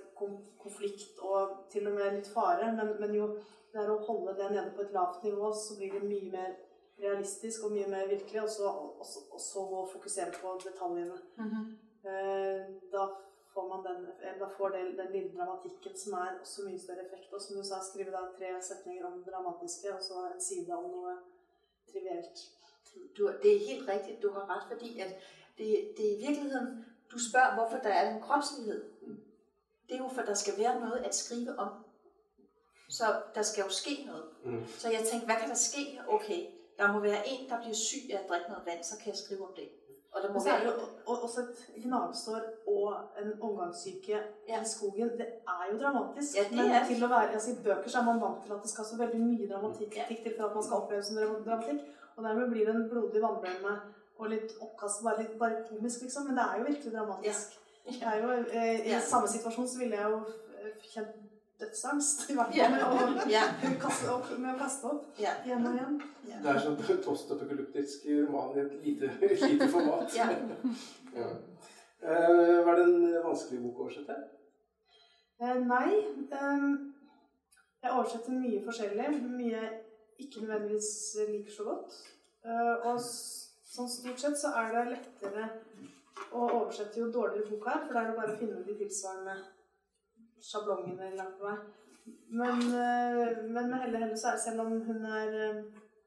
[0.61, 2.71] konflikt og til og med litt fare.
[2.79, 3.27] Men, men jo,
[3.73, 6.55] det er å holde det nede på et lavt nivå, så blir det mye mer
[7.03, 8.43] realistisk og mye mer virkelig.
[8.45, 11.19] Og så, og, så- og så gå og fokusere på detaljene.
[12.07, 12.61] Eh,
[12.93, 13.09] da
[13.57, 17.05] får man den, eller da får det, den lille dramatikken som er også mye større
[17.05, 17.33] effekt.
[17.33, 20.77] Og som du sa, skrive da tre setninger om det dramatiske, og så en side
[20.77, 21.15] om noe
[21.91, 22.43] trivielt.
[23.17, 25.11] Du, det er helt rigtigt, du har ret, fordi at
[25.57, 25.67] det,
[25.97, 28.81] det er i virkeligheden, du spørger, hvorfor der er en kropslighed.
[29.87, 31.71] Det er jo, for der skal være noget at skrive om.
[32.89, 34.25] Så der skal jo ske noget.
[34.43, 34.67] Mm.
[34.67, 36.01] Så jeg tænkte, hvad kan der ske?
[36.07, 36.41] Okay,
[36.77, 39.17] der må være en, der bliver syg af at drikke noget vand, så kan jeg
[39.17, 39.69] skrive om det.
[40.17, 43.33] Og der må Og så er det en, jo og- også et gnagsår og en
[43.41, 44.17] omgangssyke
[44.49, 44.61] Ja.
[44.61, 45.09] i skogen.
[45.17, 46.35] Det er jo dramatisk.
[46.37, 46.87] Ja, det men er det.
[46.95, 48.97] til å være, altså, i bøker så er man vant til at det skal så
[48.97, 50.05] veldig mye dramatikk Ja.
[50.09, 51.79] til for at man skal oppleve som dram- dramatikk.
[52.17, 53.73] Og dermed blir det en blodig vannbømme
[54.19, 56.25] og litt oppkast, bare, litt, bare komisk, liksom.
[56.27, 57.47] Men det er jo virkelig dramatisk.
[57.85, 58.99] Jeg er jo, eh, I Ja.
[58.99, 60.19] samme situasjon så ville jeg jo
[60.93, 61.15] kjent
[61.59, 63.43] dødsangst, i hvert fall, med, å, ja,
[63.81, 65.95] kaste opp, med å kaste opp ja, igjen og igjen.
[66.43, 69.11] Det er sånn postapokalyptisk roman i et lite,
[69.47, 70.13] lite format.
[70.17, 70.29] ja.
[71.17, 71.31] Ja.
[72.01, 74.17] Eh, var det en vanskelig bok å oversette?
[75.41, 75.95] Eh, nei.
[76.37, 76.93] ehm,
[77.81, 79.09] jeg oversetter mye forskjellig.
[79.25, 79.71] Mye jeg
[80.21, 80.91] ikke nødvendigvis
[81.31, 81.97] liker så godt.
[82.45, 85.49] Eh, og sånn stort sett så er det lettere
[86.33, 89.35] å oversette jo dårligere bok er, for da er det bare å finne de tilsvarende
[90.43, 91.57] sjablongene langt på vei.
[92.29, 95.63] Men, eh, men med Helle Helle så er det, selv om hun er eh,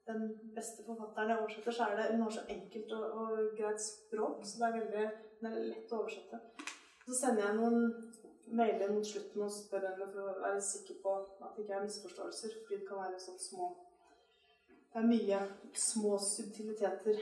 [0.09, 3.83] den beste forfatteren jeg oversetter, så er det hun har så enkelt og, og greit
[3.83, 6.41] språk, så det er veldig det er lett å oversette.
[7.07, 7.87] Så sender jeg noen
[8.57, 11.87] mailer mot slutten og spør henne for å være sikker på at det ikke er
[11.87, 13.71] misforståelser, fordi det kan være sånn små
[14.91, 15.37] Det er mye
[15.79, 17.21] små subtiliteter.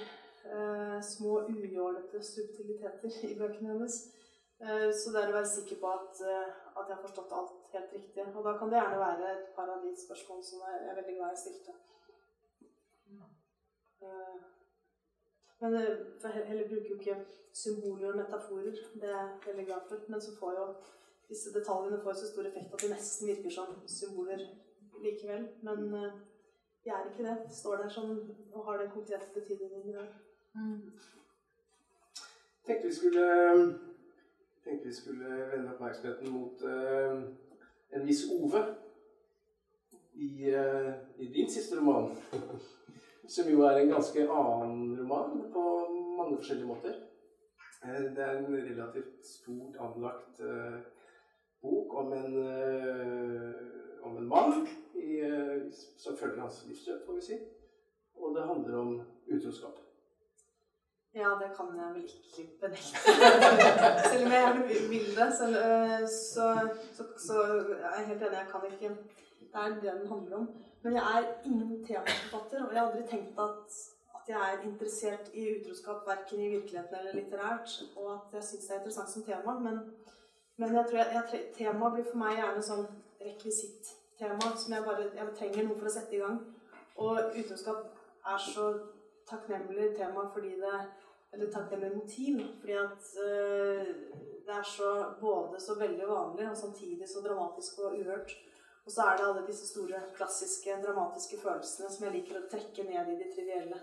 [0.49, 3.99] Eh, små ujålete subtiliteter i bøkene hennes.
[4.61, 7.75] Eh, så det er å være sikker på at, eh, at jeg har forstått alt
[7.75, 8.25] helt riktig.
[8.35, 11.17] Og da kan det gjerne være et par av de spørsmålene som jeg er veldig
[11.19, 11.77] glad jeg stilte.
[14.03, 14.37] Eh,
[15.61, 17.17] men eh, jeg heller bruker jo ikke
[17.53, 18.79] symboler og metaforer.
[18.95, 20.07] Det er jeg veldig glad for.
[20.09, 20.67] Men så får jo
[21.29, 24.43] disse detaljene får så stor effekt at det nesten virker som symboler
[25.05, 25.49] likevel.
[25.63, 26.19] Men eh,
[26.85, 27.37] de er ikke det.
[27.47, 28.11] De står der som
[28.53, 30.11] og har den konkrete betydningen de har.
[30.55, 30.99] Mm.
[32.67, 33.25] tenkte vi skulle
[34.69, 37.23] tenkte vi skulle vende oppmerksomheten mot uh,
[37.97, 38.63] en viss Ove
[40.15, 42.13] i, uh, i din siste roman.
[43.35, 45.65] Som jo er en ganske annen roman på
[46.19, 47.01] mange forskjellige måter.
[47.85, 50.43] Uh, det er en relativt stort anlagt
[51.63, 52.37] bok om en,
[54.07, 54.69] om en mann
[55.09, 57.39] i, eh, som følger hans livsløp, får vi si.
[58.15, 59.81] Og det handler om utroskap.
[61.15, 62.99] Ja, det kan jeg vel ikke benekte.
[64.11, 68.39] Selv om jeg gjerne vil det, øh, så, så, så er jeg helt enig.
[68.39, 68.97] Jeg kan ikke
[69.39, 70.49] Det er det den handler om.
[70.83, 73.71] Men jeg er ingen temaforfatter, og jeg har aldri tenkt at,
[74.17, 78.65] at jeg er interessert i utroskap verken i virkeligheten eller litterært, og at jeg syns
[78.65, 79.59] det er interessant som tema.
[79.59, 79.79] Men,
[80.57, 82.87] men jeg tror jeg, jeg, temaet blir for meg gjerne sånn
[83.21, 86.39] rekvisitt tema som jeg bare jeg trenger noe for å sette i gang.
[86.99, 87.85] Og utroskap
[88.35, 88.71] er så
[89.29, 90.81] takknemlig tema fordi det
[91.33, 93.89] Eller takknemlig motiv fordi at uh,
[94.47, 98.33] det er så både så veldig vanlig og samtidig så dramatisk og uhørt.
[98.87, 102.87] Og så er det alle disse store, klassiske, dramatiske følelsene som jeg liker å trekke
[102.89, 103.81] ned i de trivielle.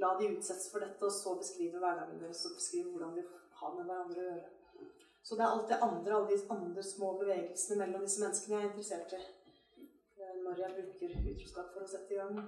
[0.00, 3.26] La de utsettes for dette, og så beskrive hverdagen deres og beskrive hvordan de
[3.60, 4.88] har med hverandre å gjøre.
[5.28, 8.64] Så det er alt det andre, alle de andre små bevegelsene mellom disse menneskene jeg
[8.64, 12.38] er interessert i eh, når jeg bruker utroskap for å sette i gang.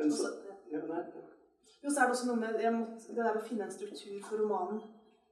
[0.00, 0.32] Men så,
[0.72, 1.04] ja, nei,
[1.82, 4.16] jo, så er det også noe med jeg måtte, det der å finne en struktur
[4.26, 4.80] for romanen.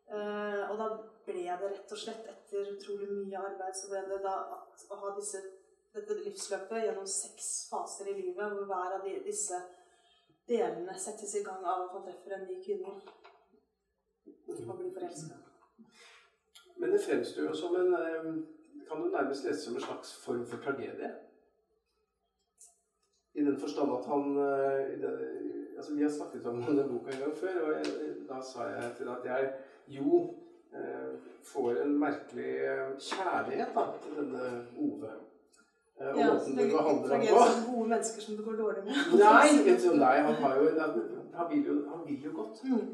[0.08, 0.88] Eh, og da
[1.26, 5.00] ble det rett og slett, etter utrolig mye arbeid, så ble det da at, å
[5.02, 5.42] ha disse,
[5.92, 9.60] dette livsløpet gjennom seks faser i livet, hvor hver av de, disse
[10.48, 12.94] delene settes i gang av at man treffer en ny kvinne
[14.48, 15.36] og blir forelska.
[16.78, 18.30] Men det fremstår jo som en eh,
[18.88, 21.10] Kan du nærmest lese som en slags form for tragedie?
[23.34, 25.10] I den forstand at han eh, i det,
[25.78, 28.92] altså Vi har snakket om denne boka en gang før, og jeg, da sa jeg
[28.98, 29.50] til at jeg
[29.98, 30.20] jo
[30.74, 31.16] eh,
[31.52, 34.44] får en merkelig eh, kjærlighet da, til denne
[34.86, 35.12] Ove.
[36.00, 37.72] Eh, og Ja, måten du behandler ham på.
[37.72, 38.94] gode mennesker som det går dårlig med.
[39.24, 39.48] Nei,
[39.84, 40.68] du, nei han, har jo,
[41.34, 42.64] han, vil jo, han vil jo godt.
[42.64, 42.88] Mm.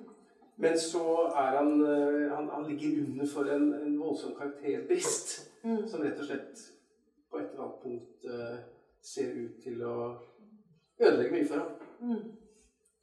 [0.57, 5.51] Men så er han, eh, han, han ligger under for en, en voldsom karakterbrist.
[5.65, 5.89] Mm.
[5.89, 6.65] Som rett og slett
[7.31, 8.57] på et eller annet punkt eh,
[9.03, 9.97] ser ut til å
[11.01, 11.73] ødelegge mye for ham.
[12.01, 12.44] Mm.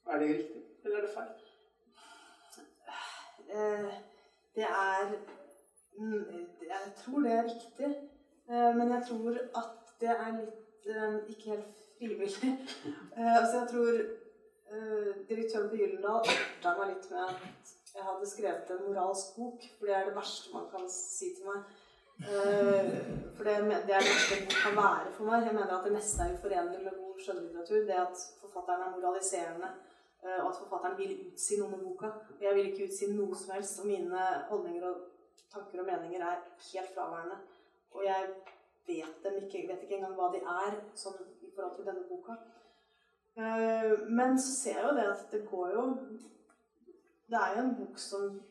[0.08, 1.42] Er det riktig, eller er det feil?
[3.54, 3.94] Eh,
[4.56, 5.12] det er
[5.98, 7.98] mm, Jeg tror det er riktig.
[8.50, 9.32] Eh, men jeg tror
[9.62, 12.60] at det er litt eh, ikke helt frivillig.
[13.40, 13.92] Altså jeg tror
[15.30, 19.90] direktøren på Gyllendal erta meg litt med at jeg hadde skrevet en moralsk bok, for
[19.90, 21.66] det er det verste man kan si til meg.
[23.36, 25.44] For det, det er det verste bok kan være for meg.
[25.50, 27.84] Jeg mener at det meste er uforenlig med god skjønnlitteratur.
[27.90, 29.74] Det at forfatteren er moraliserende,
[30.24, 32.12] Eh, og at forfatteren vil utsi noe med boka.
[32.36, 35.08] Og jeg vil ikke utsi noe som helst, og mine holdninger og
[35.54, 37.40] tanker og meninger er helt fraværende.
[37.92, 38.30] Og jeg
[38.88, 42.38] vet dem ikke, vet ikke engang hva de er sånn i forhold til denne boka.
[43.36, 45.84] Eh, Men så ser jeg jo det at det går jo
[47.32, 48.42] Det er jo en bok som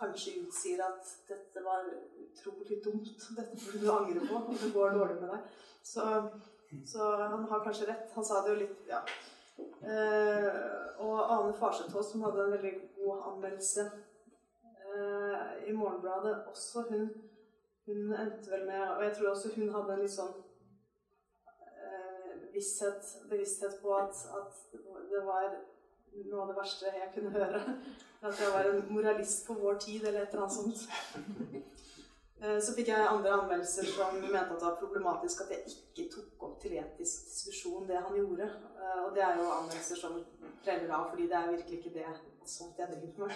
[0.00, 1.84] kanskje utsier at dette var
[2.22, 5.58] utrolig dumt, dette burde du angre på, og det går dårlig med deg.
[5.84, 6.06] Så,
[6.86, 8.08] så han har kanskje rett.
[8.14, 9.02] Han sa det jo litt Ja.
[9.82, 10.48] Eh,
[11.00, 13.86] og Ane Farsetås, som hadde en veldig god anmeldelse
[14.92, 17.08] eh, i Morgenbladet, også hun,
[17.86, 20.36] hun endte vel med Og jeg tror også hun hadde en litt sånn
[21.48, 24.60] eh, visshet, bevissthet på at, at
[25.10, 25.48] det var
[26.26, 27.60] noe av det verste jeg kunne høre.
[28.20, 30.80] At jeg var en moralist på vår tid, eller et eller annet sånt.
[32.42, 36.06] Eh, Så fikk jeg andre anmeldelser som mente at det var problematisk at jeg ikke
[36.14, 38.46] tok opp til etisk diskusjon det han gjorde.
[38.80, 40.16] Eh, Og det er jo anmeldelser som
[40.64, 42.06] preller av, fordi det er virkelig ikke det
[42.46, 43.34] sånt jeg driver med.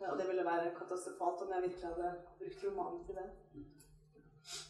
[0.00, 3.28] Eh, Og det ville være katastrofalt om jeg virkelig hadde brukt romanen til det.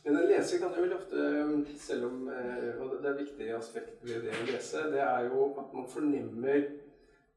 [0.04, 2.26] Men en leser kan jo vel ofte, selv om
[2.80, 6.64] Og det er viktig aspekt ved det å lese, det er jo at man fornemmer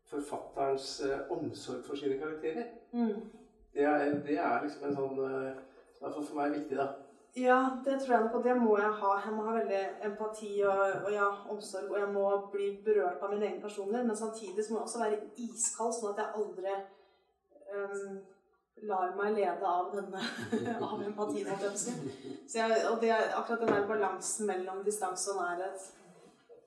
[0.10, 2.66] forfatterens omsorg for sine karakterer.
[3.74, 5.20] Det er, det er liksom en sånn
[6.02, 6.88] i hvert fall for meg viktig, da.
[7.38, 9.12] Ja, det tror jeg nok, og det må jeg ha.
[9.26, 13.32] Jeg må ha veldig empati og, og ja, omsorg, og jeg må bli berørt av
[13.32, 14.08] min egen personlighet.
[14.10, 16.74] Men samtidig så må jeg også være iskald, sånn at jeg aldri
[17.76, 18.18] ehm,
[18.89, 20.26] lar meg lede av denne
[20.89, 21.47] av empatien.
[21.47, 21.95] holdt jeg på å si.
[22.49, 25.88] Så og det, er akkurat den der balansen mellom distanse og nærhet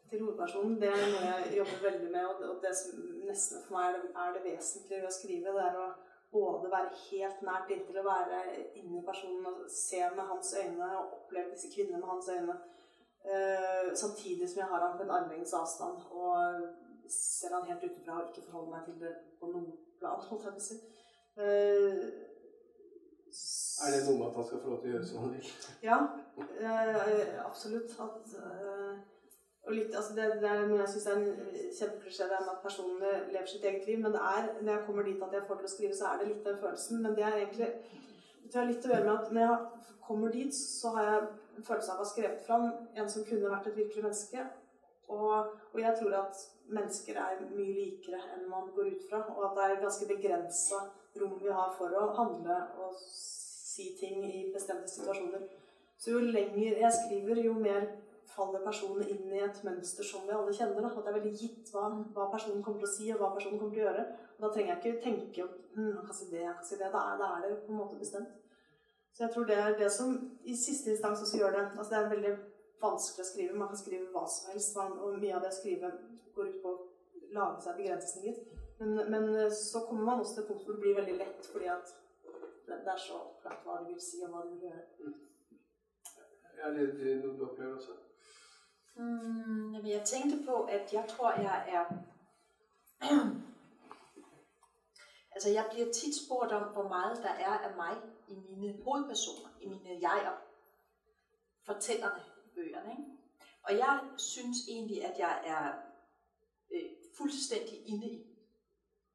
[0.09, 3.65] til hovedpersonen, det er noe jeg jobber veldig med, og det, og det som nesten
[3.67, 5.55] for meg er det, er det vesentlige ved å skrive.
[5.59, 5.87] det er å
[6.35, 8.41] både være helt nært inntil å være
[8.81, 12.57] inni personen og se med hans øyne og oppleve disse kvinnene med hans øyne.
[13.25, 16.67] Eh, samtidig som jeg har han på en armlengdes avstand og
[17.15, 19.71] ser han helt utenfra og ikke forholder meg til det på noen
[20.01, 20.21] plan.
[20.29, 20.77] holdt jeg på å si.
[21.37, 22.05] Eh,
[23.85, 25.49] Er det noe med at han skal få lov til å gjøre som han vil?
[25.83, 25.97] ja,
[26.61, 27.97] eh, absolutt.
[28.05, 28.93] At, eh,
[29.67, 32.43] og litt, altså det, det er noe jeg syns er en eh, kjempeklisjé, det er
[32.45, 34.01] med at personene lever sitt eget liv.
[34.03, 36.21] Men det er, når jeg kommer dit at jeg får til å skrive, så er
[36.21, 37.01] det litt den følelsen.
[37.05, 37.71] Men det er egentlig
[38.45, 41.23] det har litt å gjøre med at når jeg kommer dit, så har jeg
[41.57, 42.67] en følelse av å ha skrevet fram
[43.01, 44.45] en som kunne vært et virkelig menneske.
[45.15, 46.45] Og, og jeg tror at
[46.77, 49.25] mennesker er mye likere enn man går ut fra.
[49.33, 50.85] Og at det er ganske begrensa
[51.21, 55.49] rom vi har for å handle og si ting i bestemte situasjoner.
[55.99, 57.87] Så jo lenger jeg skriver, jo mer
[58.35, 60.83] faller personen inn i et mønster som vi alle kjenner.
[60.83, 60.91] Da.
[60.91, 63.61] At det er veldig gitt hva, hva personen kommer til å si, og hva personen
[63.61, 64.07] kommer til å gjøre.
[64.37, 66.91] Og da trenger jeg ikke tenke hm, han kan si det, han kan si det.
[66.95, 68.41] Da er, da er det på en måte bestemt.
[69.15, 71.65] Så jeg tror det er det som i siste instans også gjør det.
[71.77, 72.35] Altså det er veldig
[72.83, 73.59] vanskelig å skrive.
[73.61, 75.93] Man kan skrive hva som helst, og mye av det å skrive
[76.35, 76.81] går ut på å
[77.37, 78.41] lage seg begrensninger.
[78.81, 81.47] Men, men eh, så kommer man også til et punkt hvor det blir veldig lett,
[81.53, 81.95] fordi at
[82.67, 85.13] det, er så klart hva du vil si, og hva du vil gjøre.
[86.59, 86.81] Er mm.
[86.81, 87.97] det det noe du opplever også?
[88.97, 91.85] Mm, jamen, jeg tænkte på, at jeg tror, jeg er...
[95.35, 97.97] altså, jeg bliver tit spurgt om, hvor meget der er af mig
[98.29, 100.33] i mine hovedpersoner, i mine jeger,
[101.67, 102.91] fortællerne i bøgerne.
[102.91, 103.15] Ikke?
[103.63, 105.73] Og jeg synes egentlig, at jeg er
[106.73, 108.27] øh, fuldstændig inde i.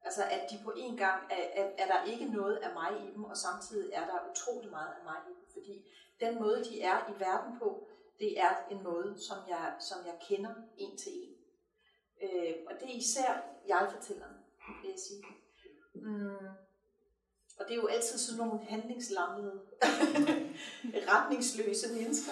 [0.01, 3.13] Altså, at de på en gang er, er, er der ikke noget af mig i
[3.13, 5.45] dem, og samtidig er der utrolig meget af mig i dem.
[5.53, 7.87] Fordi den måde, de er i verden på,
[8.19, 11.35] det er en måde, som jeg, som jeg kender en til en.
[12.23, 14.25] Øh, og det er især jeg fortæller,
[14.81, 15.23] vil jeg sige.
[15.93, 16.47] Mm.
[17.59, 19.61] Og det er jo altid sådan nogle handlingslammede,
[21.11, 22.31] retningsløse mennesker.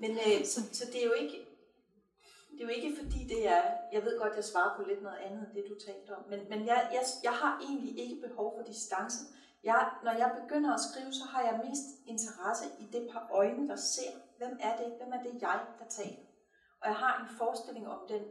[0.00, 1.46] Men øh, så, så det er jo ikke,
[2.50, 5.18] det er jo ikke fordi det er, jeg ved godt, jeg svarer på lidt noget
[5.18, 8.58] andet end det, du talte om, men, men jeg, jeg, jeg har egentlig ikke behov
[8.58, 9.18] for distance.
[9.64, 13.68] Jeg, når jeg begynder at skrive, så har jeg mest interesse i det par øjne,
[13.68, 16.24] der ser, hvem er det, hvem er det jeg, der taler.
[16.80, 18.22] Og jeg har en forestilling om den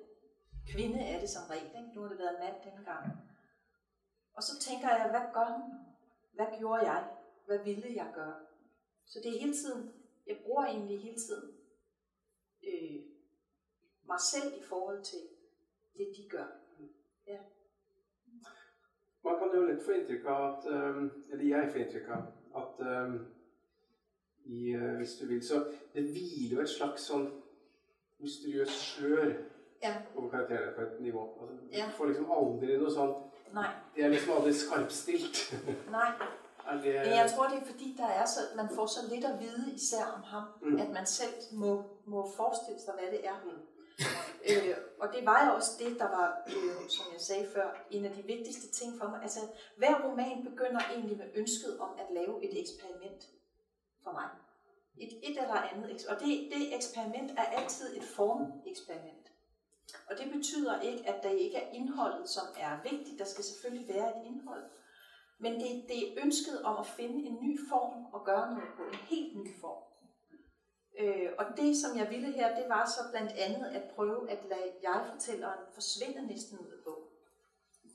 [0.71, 1.95] kvinde er det som regel, ikke?
[1.95, 2.85] nu har det været mand dengang.
[2.85, 3.05] gang.
[4.33, 5.71] Og så tænker jeg, hvad gør hun?
[6.33, 7.01] Hvad gjorde jeg?
[7.45, 8.39] Hvad ville jeg gøre?
[9.05, 9.93] Så det er hele tiden,
[10.27, 11.53] jeg bruger egentlig hele tiden
[12.69, 12.99] øh,
[14.03, 15.19] mig selv i forhold til
[15.97, 16.47] det, de gør.
[17.27, 17.39] Ja.
[19.23, 22.23] Man kan jo lidt få inntrykk av at um, ehm, Eller jeg får inntrykk av
[22.55, 23.38] at um, ehm,
[24.45, 27.29] i, uh, hvis du vil, så det hviler jo et slags sånn
[28.19, 29.33] mysteriøst slør
[29.83, 29.93] Ja.
[30.15, 31.23] over karakterene på et nivå.
[31.41, 31.85] Altså, Ja.
[31.85, 33.13] Du får liksom aldri noe sånn
[33.53, 35.37] Nej, Det er liksom aldri skarpstilt.
[35.97, 36.11] nej.
[36.67, 39.25] er det Men jeg tror, det er fordi, der er så, man får så lidt
[39.25, 40.69] at vide især om ham, Mm.
[40.71, 40.79] mm.
[40.79, 43.37] at man selv må, må forestille sig, hvad det er.
[44.49, 48.05] Øh, og det var jo også det, der var, øh, som jeg sagde før, en
[48.05, 49.19] af de vigtigste ting for mig.
[49.21, 49.39] Altså,
[49.77, 53.21] hver roman begynder egentlig med ønsket om at lave et eksperiment
[54.03, 54.29] for mig.
[54.97, 56.05] Et, et eller andet.
[56.07, 59.31] Og det, det eksperiment er altid et formeksperiment.
[60.09, 63.19] Og det betyder ikke, at der ikke er indholdet, som er vigtigt.
[63.19, 64.63] Der skal selvfølgelig være et indhold.
[65.39, 68.83] Men det, det er ønsket om at finde en ny form og gøre noget på
[68.83, 69.83] en helt ny form.
[70.99, 74.39] Øh, og det, som jeg ville her, det var så blandt andet at prøve at
[74.49, 77.07] lade jeg-fortælleren forsvinde næsten ud af bogen.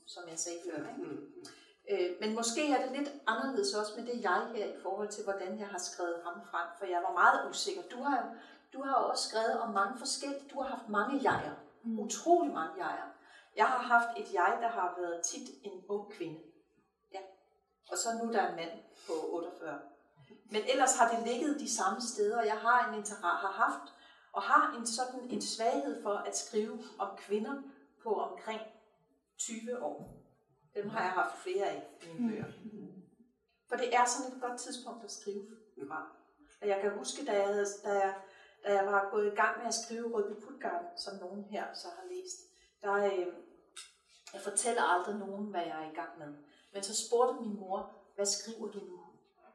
[0.07, 0.77] Som jeg sagde før.
[0.77, 1.01] Ikke?
[1.03, 1.45] Mm-hmm.
[1.89, 5.23] Øh, men måske er det lidt anderledes også med det jeg her i forhold til,
[5.23, 6.67] hvordan jeg har skrevet ham frem.
[6.79, 7.81] For jeg var meget usikker.
[7.91, 8.35] Du har
[8.73, 10.49] du har også skrevet om mange forskellige.
[10.53, 11.55] Du har haft mange jeger.
[11.83, 11.99] Mm.
[11.99, 13.09] Utrolig mange jeger.
[13.55, 16.39] Jeg har haft et jeg, der har været tit en ung kvinde.
[17.13, 17.19] Ja.
[17.91, 18.71] Og så nu der er en mand
[19.07, 19.79] på 48.
[20.51, 22.41] Men ellers har det ligget de samme steder.
[22.41, 23.93] Jeg har en interesse, har haft
[24.31, 27.61] og har en sådan en svaghed for at skrive om kvinder
[28.03, 28.61] på omkring
[29.37, 30.24] 20 år.
[30.75, 32.45] Dem har jeg haft flere af i mine bøger.
[33.69, 35.47] For det er sådan et godt tidspunkt at skrive
[35.87, 36.07] fra.
[36.61, 38.15] Og jeg kan huske, da jeg, havde, da jeg,
[38.65, 41.87] da jeg var gået i gang med at skrive Rødby Putgarden, som nogen her så
[41.87, 42.37] har læst,
[42.81, 43.27] der, øh,
[44.33, 46.33] jeg fortæller aldrig nogen, hvad jeg er i gang med.
[46.73, 48.99] Men så spurgte min mor, hvad skriver du nu?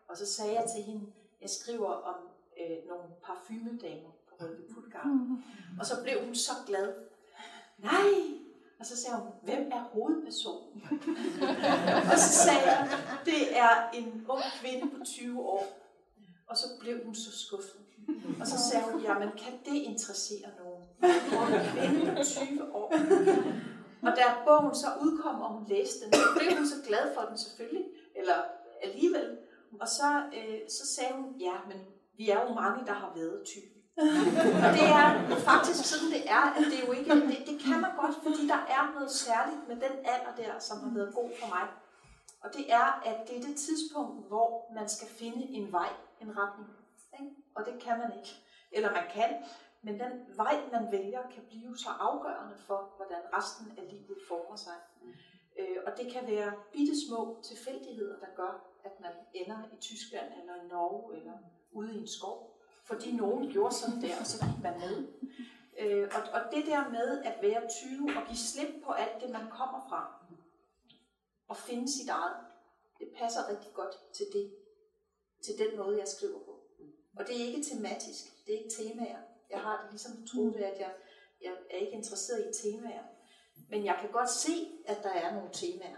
[0.09, 2.17] Og så sagde jeg til hende, jeg skriver om
[2.61, 5.45] øh, nogle parfumedamer på Rødby Putgarden.
[5.81, 6.95] Og så blev hun så glad.
[7.79, 8.40] Nej!
[8.81, 10.83] Og så sagde hun, hvem er hovedpersonen?
[12.13, 12.89] og så sagde jeg,
[13.25, 15.67] det er en ung kvinde på 20 år.
[16.47, 17.81] Og så blev hun så skuffet.
[18.41, 20.85] Og så sagde hun, jamen kan det interessere nogen?
[21.03, 22.93] En ung kvinde på 20 år.
[24.03, 27.23] Og da bogen så udkom, og hun læste den, så blev hun så glad for
[27.29, 27.85] den selvfølgelig,
[28.17, 28.39] eller
[28.83, 29.39] alligevel.
[29.81, 31.79] Og så, øh, så sagde hun, ja, men
[32.17, 33.63] vi er jo mange, der har været 20.
[34.65, 37.81] Og det er faktisk sådan, det er, at det er jo ikke, det, det kan
[37.81, 41.31] man godt, fordi der er noget særligt med den alder der, som har været god
[41.41, 41.65] for mig.
[42.45, 45.89] Og det er, at det er det tidspunkt, hvor man skal finde en vej,
[46.21, 46.71] en retning.
[47.21, 47.35] Ikke?
[47.55, 48.35] Og det kan man ikke.
[48.73, 49.31] Eller man kan,
[49.83, 54.57] men den vej, man vælger, kan blive så afgørende for, hvordan resten af livet former
[54.57, 54.79] sig.
[55.59, 58.53] Øh, og det kan være bitte små tilfældigheder, der gør,
[58.85, 61.33] at man ender i Tyskland, eller i Norge, eller
[61.73, 62.50] ude i en skov.
[62.91, 65.07] Fordi nogen gjorde sådan der, og så gik man med.
[65.79, 69.31] Øh, og, og det der med at være 20 og give slip på alt det,
[69.31, 70.03] man kommer fra,
[71.49, 72.37] og finde sit eget,
[72.99, 74.55] det passer rigtig godt til det,
[75.45, 76.61] til den måde, jeg skriver på.
[77.19, 79.19] Og det er ikke tematisk, det er ikke temaer.
[79.51, 80.93] Jeg har det ligesom troet, at jeg,
[81.43, 83.03] jeg er ikke interesseret i temaer.
[83.71, 84.53] Men jeg kan godt se,
[84.87, 85.97] at der er nogle temaer.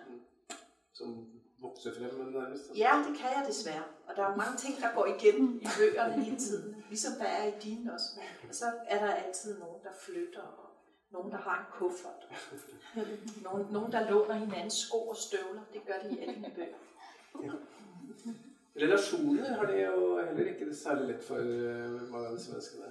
[0.93, 2.64] Som vokse frem nærmest?
[2.76, 3.84] Ja, det kan jeg desværre.
[4.07, 6.82] Og der er mange ting, der går igen i bøgerne hele tiden.
[6.93, 8.07] Ligesom der er i dine også.
[8.49, 10.70] Og så er der altid nogen, der flytter, og
[11.11, 12.22] nogen, der har en kuffert.
[12.97, 13.03] Og
[13.47, 15.61] nogen, nogen, der låner hinandens sko og støvler.
[15.72, 17.55] Det gør de i alle mine bøger.
[18.76, 21.36] Relasjoner har de jo heller ikke det særlig lett for
[22.12, 22.86] mange av disse menneskene.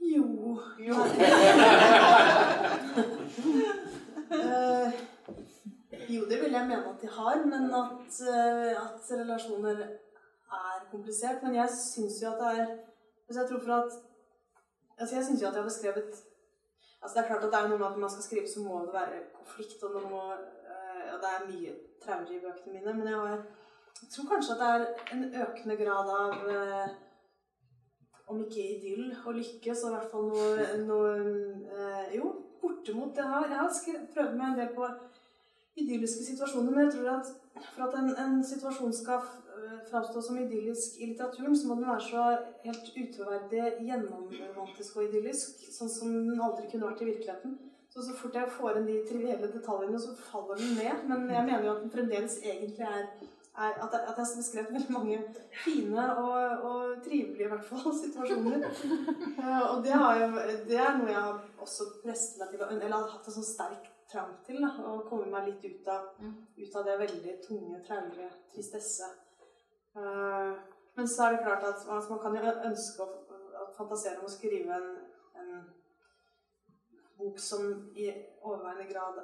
[0.00, 0.58] Jo.
[0.88, 0.94] Jo.
[4.30, 4.86] Eh,
[6.16, 9.86] jo, det vil jeg mene at de har, men at, eh, at relasjoner
[10.58, 11.42] er komplisert.
[11.42, 12.66] Men jeg syns jo at det er
[13.28, 13.92] altså Jeg tror for at
[14.98, 16.12] altså Jeg syns jo at jeg har beskrevet
[17.02, 18.60] altså Det er klart at det er noe med at når man skal skrive, så
[18.62, 20.20] må det være konflikt, og, må,
[20.72, 21.72] eh, og det er mye
[22.04, 22.92] traumer i bøkene mine.
[22.98, 23.40] Men jeg, har,
[24.02, 26.92] jeg tror kanskje at det er en økende grad av eh,
[28.30, 31.10] om ikke idyll og lykke, så i hvert fall noe, noe
[31.74, 32.30] eh, Jo,
[32.62, 33.16] bortimot.
[33.16, 33.48] det her.
[33.50, 34.86] jeg har skre- prøvd meg en del på
[35.82, 39.26] idylliske situasjoner, men jeg tror at for at en, en situasjon skal
[39.56, 42.24] eh, framstå som idyllisk i litteraturen, så må den være så
[42.64, 47.58] helt utroverdig gjennomromantisk og idyllisk, sånn som den aldri kunne vært i virkeligheten.
[47.92, 51.04] Så så fort jeg får inn de trivielle detaljene, så faller den ned.
[51.10, 53.02] Men jeg mener jo at den fremdeles egentlig er,
[53.52, 55.18] er at, jeg, at jeg har beskrevet veldig mange
[55.64, 58.64] fine og, og trivelige i hvert fall situasjoner.
[58.64, 60.30] Eh, og det, har jo,
[60.70, 63.91] det er noe jeg har også presset meg til, eller har hatt en sånn sterk
[64.12, 64.60] trang til.
[64.62, 66.12] Da, å komme meg litt ut av,
[66.58, 69.10] ut av det veldig tunge, traulige, tristesse.
[69.96, 70.52] Eh,
[70.94, 74.28] men så er det klart at altså, man kan jo ønske å, å fantasere om
[74.28, 74.90] å skrive en,
[75.40, 75.52] en
[77.18, 78.10] bok som i
[78.42, 79.22] overveiende grad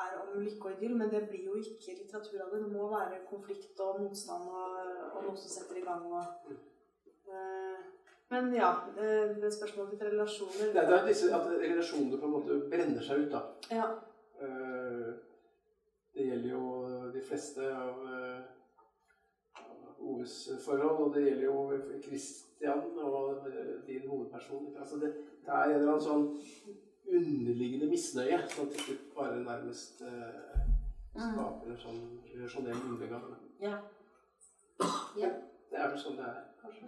[0.00, 2.62] er om lykke og idyll, men det blir jo ikke litteratur av det.
[2.64, 4.76] Det må være konflikt og motstand og,
[5.14, 6.04] og noe som setter i gang.
[6.06, 6.52] Og,
[7.32, 7.80] eh,
[8.30, 9.10] men ja, det,
[9.42, 13.02] det spørsmålet til relasjoner Det er, det er disse, at relasjonene på en måte brenner
[13.02, 13.42] seg ut, da.
[13.74, 13.88] Ja.
[14.40, 15.10] Eh,
[16.14, 16.62] Det gjelder jo
[17.14, 18.40] de fleste av eh,
[20.00, 20.34] Oves
[20.64, 23.46] forhold, og det gjelder jo Christian og
[23.86, 24.74] din hovedperson.
[24.80, 25.12] Altså det,
[25.44, 26.26] det er en eller annen sånn
[27.10, 30.60] underliggende misnøye som til slutt bare nærmest eh,
[31.14, 32.02] skaper en sånn
[32.34, 33.30] relasjonell undergang.
[33.62, 33.78] Ja.
[35.20, 35.30] Ja.
[35.70, 36.84] Det er vel sånn det er, kanskje.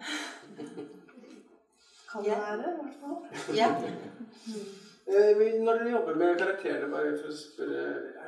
[2.11, 2.41] kan Ja.
[2.43, 3.19] være, i hvert fall.
[3.57, 3.71] ja.
[5.13, 7.83] Eh, når dere jobber med karakterene, bare for å spørre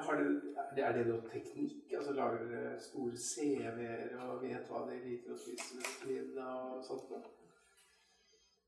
[0.06, 1.92] har dere, er det- Er det noe teknikk?
[1.96, 6.84] Altså Lager dere store CV-er og vet hva dere liker å spise med middag og
[6.84, 7.08] sånt?
[7.10, 7.16] da?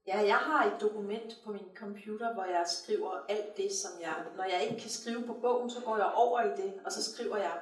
[0.07, 4.15] Ja, jeg har et dokument på min computer, hvor jeg skriver alt det, som jeg...
[4.37, 7.03] Når jeg ikke kan skrive på bogen, så går jeg over i det, og så
[7.13, 7.61] skriver jeg,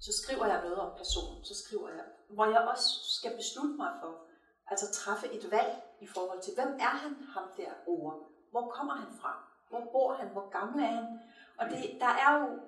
[0.00, 1.44] så skriver jeg noget om personen.
[1.44, 2.88] Så skriver jeg, hvor jeg også
[3.18, 4.12] skal beslutte mig for,
[4.66, 8.12] altså træffe et valg i forhold til, hvem er han, ham der over?
[8.50, 9.44] Hvor kommer han fra?
[9.70, 10.28] Hvor bor han?
[10.28, 11.20] Hvor gammel er han?
[11.58, 12.60] Og det, der er jo,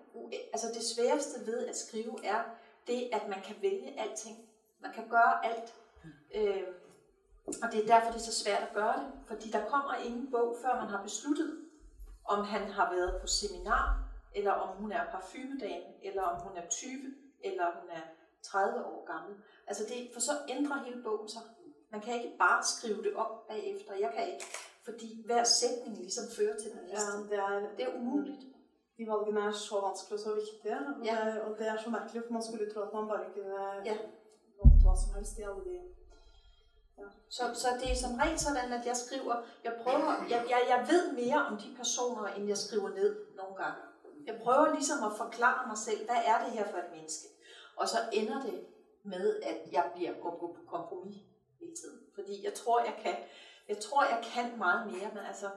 [0.53, 2.43] altså det sværeste ved at skrive er
[2.87, 4.39] det, at man kan vælge alting.
[4.81, 5.75] Man kan gøre alt.
[6.35, 6.63] Øh,
[7.63, 9.13] og det er derfor, det er så svært at gøre det.
[9.27, 11.59] Fordi der kommer ingen bog, før man har besluttet,
[12.25, 16.69] om han har været på seminar, eller om hun er parfumedame, eller om hun er
[16.69, 16.91] 20,
[17.45, 18.03] eller om hun er
[18.43, 19.37] 30 år gammel.
[19.67, 21.43] Altså det, for så ændrer hele bogen sig.
[21.91, 23.95] Man kan ikke bare skrive det op bagefter.
[23.95, 24.45] Jeg kan ikke,
[24.91, 27.13] fordi hver sætning ligesom fører til den næste.
[27.17, 28.41] Ja, det er, Det er umuligt.
[28.99, 30.77] de valgene er så vanskelige og så viktige.
[30.77, 31.17] Og, Ja.
[31.27, 33.61] det, og det er så merkelig, for man skulle tro at man bare kunne
[33.91, 33.97] Ja.
[34.59, 35.75] valgt hva som helst i alle de
[37.37, 39.35] Så, så det er som regel sådan, at jeg skriver,
[39.65, 43.55] jeg prøver, jeg, jeg, jeg ved mere om de personer, end jeg skriver ned nogle
[43.63, 43.81] gange.
[44.27, 47.29] Jeg prøver ligesom at forklare mig selv, hvad er det her for et menneske?
[47.77, 48.57] Og så ender det
[49.03, 51.17] med, at jeg bliver gå på kompromis
[51.61, 52.01] hele tiden.
[52.15, 53.15] Fordi jeg tror, jeg kan,
[53.71, 55.49] jeg tror, jeg kan meget mere, men altså,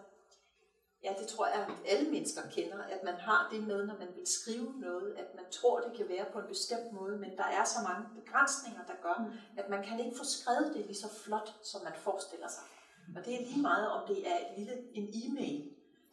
[1.03, 4.11] ja, det tror jeg, at alle mennesker kender, at man har det med, når man
[4.15, 7.47] vil skrive noget, at man tror, det kan være på en bestemt måde, men der
[7.57, 9.17] er så mange begrænsninger, der gør,
[9.57, 12.63] at man kan ikke få skrevet det lige så flot, som man forestiller sig.
[13.15, 15.69] Og det er lige meget, om det er et lille, en e-mail,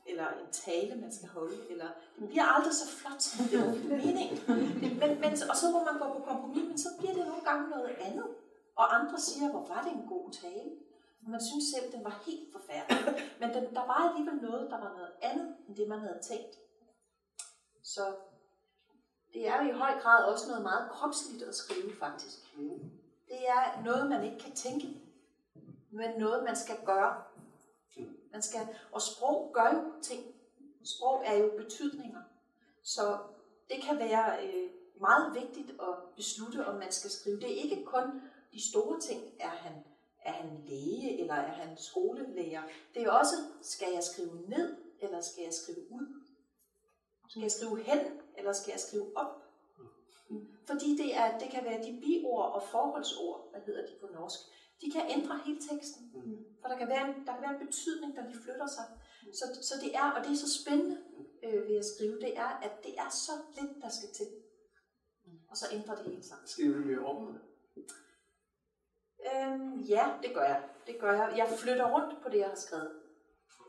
[0.06, 1.88] eller en tale, man skal holde, eller
[2.18, 3.70] det bliver aldrig så flot, som det er
[4.04, 4.38] meningen.
[5.00, 7.70] Men, men, og så må man gå på kompromis, men så bliver det nogle gange
[7.70, 8.26] noget andet.
[8.76, 10.70] Og andre siger, hvor var det en god tale.
[11.28, 13.22] Man synes selv, den var helt forfærdelig.
[13.40, 16.58] Men den, der var alligevel noget, der var noget andet, end det man havde tænkt.
[17.82, 18.16] Så
[19.34, 22.56] det er jo i høj grad også noget meget kropsligt at skrive, faktisk.
[23.28, 24.86] Det er noget, man ikke kan tænke,
[25.90, 27.22] men noget, man skal gøre.
[28.32, 28.60] Man skal,
[28.92, 30.34] og sprog gør jo ting.
[30.84, 32.22] Sprog er jo betydninger.
[32.82, 33.18] Så
[33.70, 37.36] det kan være øh, meget vigtigt at beslutte, om man skal skrive.
[37.36, 39.22] Det er ikke kun de store ting.
[39.40, 39.84] Er han,
[40.24, 42.62] er han læge, eller er han skolelærer?
[42.94, 46.06] Det er også, skal jeg skrive ned, eller skal jeg skrive ud?
[47.28, 47.98] Skal jeg skrive hen,
[48.38, 49.42] eller skal jeg skrive op?
[50.66, 54.40] Fordi det, er, det kan være de biord og forholdsord, hvad hedder de på norsk,
[54.80, 56.12] de kan ændre hele teksten.
[56.60, 58.84] For der kan være en, der kan være en betydning, der lige flytter sig.
[59.32, 60.98] Så, så det er, og det er så spændende
[61.44, 64.26] øh, ved at skrive, det er, at det er så lidt, der skal til.
[65.50, 66.36] Og så ændrer det hele sig.
[66.46, 67.38] Skriver du om?
[69.26, 70.62] Øhm, ja, det gør jeg.
[70.86, 71.34] Det gør jeg.
[71.36, 72.90] Jeg flytter rundt på det, jeg har skrevet.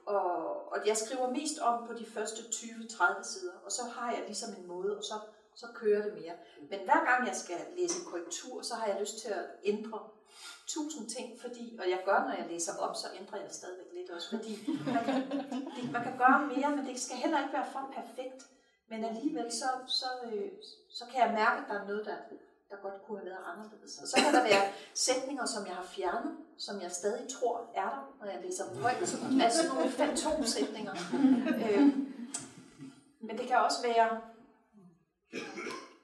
[0.06, 4.24] Og, og jeg skriver mest om på de første 20-30 sider, og så har jeg
[4.26, 5.14] ligesom en måde, og så,
[5.56, 6.34] så kører det mere.
[6.70, 10.00] Men hver gang jeg skal læse korrektur, så har jeg lyst til at ændre
[10.68, 14.10] tusind ting, fordi, og jeg gør, når jeg læser op, så ændrer jeg stadigvæk lidt
[14.10, 14.54] også, fordi
[14.86, 15.16] man kan,
[15.76, 18.42] det, man kan gøre mere, men det skal heller ikke være for perfekt.
[18.90, 20.52] Men alligevel, så, så, øh,
[20.90, 22.18] så kan jeg mærke, at der er noget, der,
[22.72, 23.98] der godt kunne have været anderledes.
[24.02, 27.90] Og så kan der være sætninger, som jeg har fjernet, som jeg stadig tror er
[27.90, 29.08] der, når jeg læser dem højt.
[29.08, 30.96] Så altså nogle fantomsætninger.
[31.66, 31.82] Øh,
[33.28, 34.22] men det kan også være,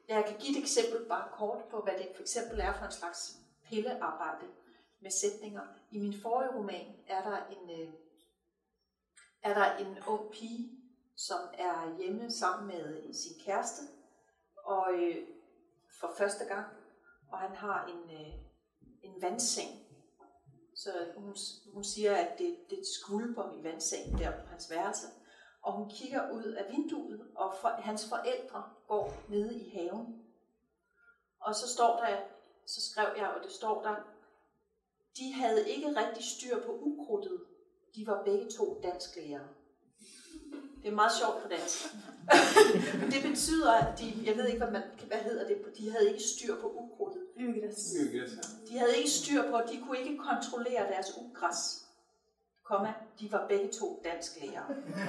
[0.07, 2.91] jeg kan give et eksempel bare kort på, hvad det for eksempel er for en
[2.91, 4.45] slags pillearbejde
[5.01, 5.61] med sætninger.
[5.91, 7.93] I min forrige roman er der en, øh,
[9.43, 10.69] er der en ung pige,
[11.15, 13.81] som er hjemme sammen med sin kæreste,
[14.63, 15.27] og øh,
[15.99, 16.65] for første gang,
[17.31, 18.33] og han har en, øh,
[19.03, 19.69] en vandseng.
[20.75, 21.35] Så hun,
[21.73, 25.07] hun siger, at det, det er skvulper i vandsengen der på hans værelse.
[25.61, 30.25] Og hun kigger ud af vinduet, og for, hans forældre går nede i haven.
[31.39, 32.17] Og så står der,
[32.65, 33.95] så skrev jeg, og det står der,
[35.17, 37.45] de havde ikke rigtig styr på ukrudtet.
[37.95, 39.47] De var begge to dansklærere.
[40.87, 41.77] Det er meget sjovt på dansk.
[43.13, 46.23] det betyder, at de, jeg ved ikke, hvad, man, hvad hedder det, de havde ikke
[46.23, 47.23] styr på ukrudtet.
[48.69, 51.59] De havde ikke styr på, de kunne ikke kontrollere deres ugræs.
[52.63, 54.65] Komma, de var begge to dansklærer.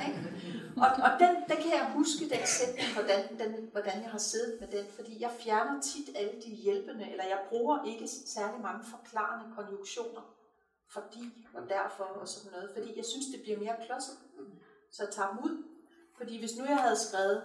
[0.06, 0.20] Ikke?
[0.84, 4.60] Og, og den, den kan jeg huske, den sætning, hvordan, den, hvordan jeg har siddet
[4.60, 8.84] med den, fordi jeg fjerner tit alle de hjælpende, eller jeg bruger ikke særlig mange
[8.94, 10.34] forklarende konjunktioner,
[10.90, 14.18] fordi og derfor og sådan noget, fordi jeg synes, det bliver mere klodset.
[14.92, 15.64] Så tager dem ud,
[16.16, 17.42] fordi hvis nu jeg havde skrevet,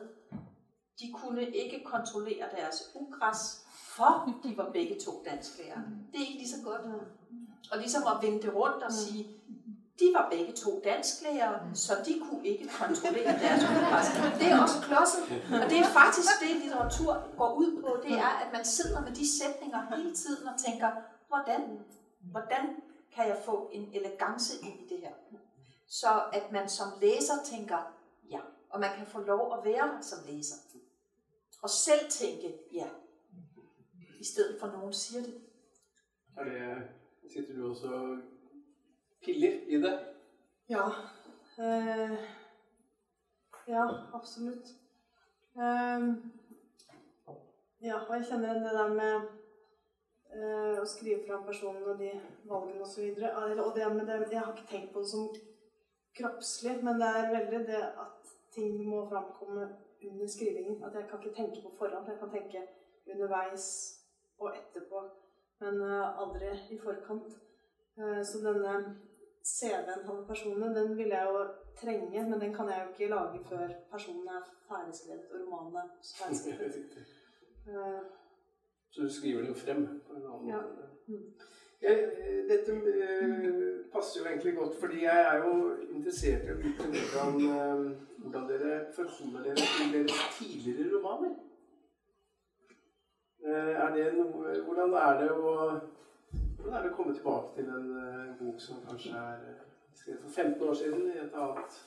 [1.00, 3.66] de kunne ikke kontrollere deres ugræs,
[3.96, 5.82] for de var begge to dansklærer.
[6.12, 6.82] Det er ikke lige så godt.
[7.72, 9.28] Og ligesom at vende det rundt og sige,
[10.00, 14.08] de var begge to dansklærer, så de kunne ikke kontrollere deres ugræs.
[14.40, 15.24] Det er også klodset.
[15.64, 17.90] Og det er faktisk det, litteratur går ud på.
[18.08, 20.90] Det er, at man sidder med de sætninger hele tiden og tænker,
[21.28, 21.62] hvordan,
[22.22, 22.64] hvordan
[23.16, 25.14] kan jeg få en elegance ind i det her?
[26.00, 27.78] Så at man som læser tænker,
[28.30, 28.40] ja,
[28.70, 30.56] og man kan få lov at være der som læser.
[31.64, 32.88] Og selv tænke, ja,
[34.20, 35.42] i stedet for at nogen siger det.
[36.38, 36.88] Er det,
[37.34, 38.18] sitter du også og
[39.24, 40.00] piller i det?
[40.70, 40.88] Ja.
[41.58, 42.18] Eh,
[43.68, 43.84] ja,
[44.14, 44.68] absolutt.
[45.56, 46.32] Ehm,
[47.82, 49.16] ja, og jeg igjen det der med
[50.34, 52.12] eh, å skrive fram personen og de
[52.50, 53.14] valgene osv.
[53.36, 55.53] Og det med det, jeg har ikke tenkt på det som
[56.18, 59.68] kroppslig, men det er veldig det at ting må framkomme
[60.04, 60.84] under skrivingen.
[60.84, 62.08] At jeg kan ikke tenke på forhånd.
[62.12, 62.62] Jeg kan tenke
[63.14, 63.66] underveis
[64.40, 65.02] og etterpå,
[65.64, 67.34] men eh, aldri i forkant.
[67.98, 68.76] Eh, så denne
[69.44, 71.42] CV-en av personene, den vil jeg jo
[71.82, 75.92] trenge, men den kan jeg jo ikke lage før personen er ferdigskrevet og romanen er
[76.20, 76.80] ferdigskrevet.
[77.64, 78.02] Eh,
[78.92, 80.58] Så du skriver den frem på en annen Ja.
[80.62, 80.90] måte?
[81.84, 82.04] Eh,
[82.48, 85.56] dette eh, passer jo egentlig godt, fordi jeg er jo
[85.92, 87.82] interessert i å vite hvordan, eh,
[88.24, 91.34] hvordan dere forholder dere til deres tidligere romaner.
[93.44, 95.58] Eh, er det noe, hvordan er det å
[96.64, 99.64] hvordan er det å komme tilbake til en eh, bok som kanskje er eh,
[100.00, 101.80] skrevet for 15 år siden i et annet,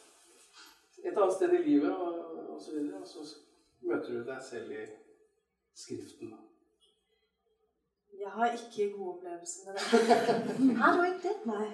[1.01, 3.25] et annet sted i livet, og, og så videre, og så
[3.89, 4.85] møter du deg selv i
[5.73, 6.35] skriften?
[6.35, 6.46] da?
[8.27, 8.87] Jeg har ikke
[9.77, 9.83] det.
[10.83, 11.35] Har du ikke det?
[11.51, 11.67] Nei.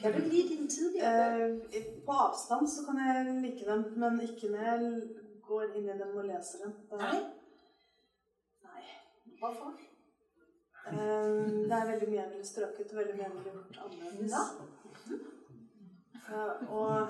[0.00, 1.78] Kan du ikke lide dine tidligere bøger?
[1.78, 4.80] Eh, på avstand så kan jeg like dem, men ikke når jeg
[5.48, 6.72] går inn i dem og leser dem.
[6.90, 7.20] Da- Nej.
[8.68, 8.84] Nei.
[9.40, 9.72] Hvorfor?
[10.88, 10.96] Eh,
[11.68, 14.32] det er veldig mye jeg ville strøket, og veldig mye jeg ville gjort annerledes.
[15.10, 15.16] Nå.
[16.28, 17.08] Eh, og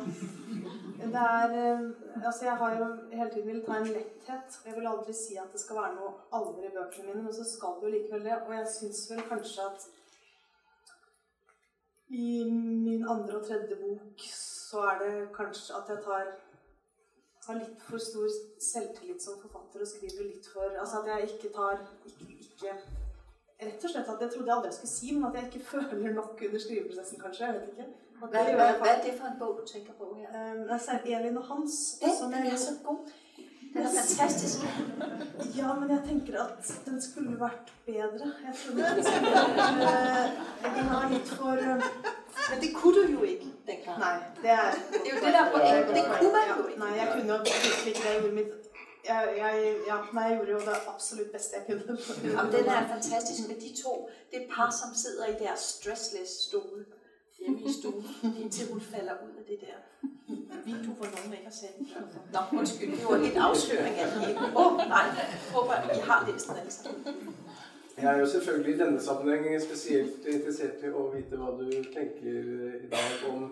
[0.99, 1.91] det er eh,
[2.27, 4.61] Altså, jeg har jo hele tiden villet ta en letthet.
[4.61, 7.35] og Jeg vil aldri si at det skal være noe alvor i bøkene mine, men
[7.35, 8.39] så skal det jo likevel det.
[8.47, 9.87] Og jeg syns vel kanskje at
[12.09, 16.35] i min andre og tredje bok så er det kanskje at jeg tar
[17.47, 18.29] har litt for stor
[18.61, 22.77] selvtillit som forfatter og skriver litt for Altså at jeg ikke tar ikke, ikke
[23.65, 26.17] Rett og slett at jeg trodde jeg aldri skulle si, men at jeg ikke føler
[26.17, 27.45] nok under skriveprosessen, kanskje.
[27.47, 28.04] Jeg vet ikke.
[28.19, 30.29] Hvad, hvad, hvad er det for en bog, du tænker på her?
[30.39, 31.73] Eh, Det er særlig Elin og Hans.
[32.03, 32.99] Den, som den er så god.
[33.75, 34.59] Den er fantastisk.
[35.57, 38.27] Ja, men jeg tenker at den skulle vært bedre.
[38.45, 38.53] Jeg
[38.87, 39.39] at den skulle
[39.91, 40.27] eh,
[40.77, 41.83] Den er litt for eh,
[42.51, 43.99] Men det kunne du jo ikke dengang.
[44.05, 45.95] Nei, det er Det er jo det der er poenget.
[45.99, 46.81] Det kunne man jo ikke.
[46.85, 48.21] Nei, jeg kunne virkelig ikke det.
[48.21, 48.53] Gjorde mitt
[49.09, 51.99] jeg, jeg, ja, nei, jeg gjorde jo det absolutt beste jeg kunne.
[52.37, 54.09] Jamen, den er fantastisk med de to.
[54.31, 56.85] Det et par, som sidder i deres stressless-stole
[57.45, 58.07] hjemme i stuen,
[58.43, 59.79] indtil hun falder ud af det der
[60.65, 61.87] vindue, hvor nogen ikke har set den.
[62.33, 64.37] Nå, undskyld, det var lidt afsløring af det.
[64.57, 67.05] Åh, oh, nej, jeg håber, I har læst den alle sammen.
[67.99, 72.49] Jeg er jo selvfølgelig i denne sammenheng spesielt interessert i å vite hva du tenker
[72.83, 73.45] i dag om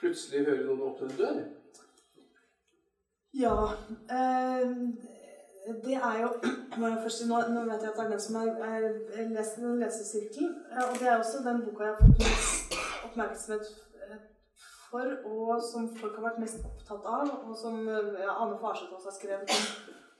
[0.00, 1.38] plutselig hører noen åpne en dør.
[3.38, 3.54] Ja.
[4.16, 4.66] Eh,
[5.84, 6.32] det er jo
[6.78, 9.62] må jeg først nå, nå vet jeg at det er den som har er lest
[9.62, 10.50] en lesesirkel.
[10.72, 12.63] Eh, og det er også den boka jeg har fått mest
[13.14, 13.66] oppmerksomhet
[14.02, 14.18] eh,
[14.90, 18.94] for, og som folk har vært mest opptatt av, og som eh, ja, Anne Farseth
[18.96, 19.62] også har skrevet om,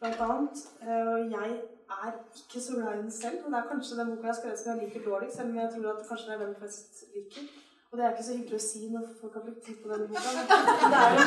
[0.00, 0.56] blant annet.
[0.86, 1.50] Eh, og jeg
[1.98, 4.40] er ikke så glad i den selv, og det er kanskje den boka jeg har
[4.40, 7.04] skrevet som jeg liker dårligst, selv om jeg tror at kanskje det er den flest
[7.14, 7.44] liker.
[7.90, 10.06] Og det er ikke så hyggelig å si når folk har brukt tid på denne
[10.10, 10.28] boka.
[10.34, 11.18] Men det er jo.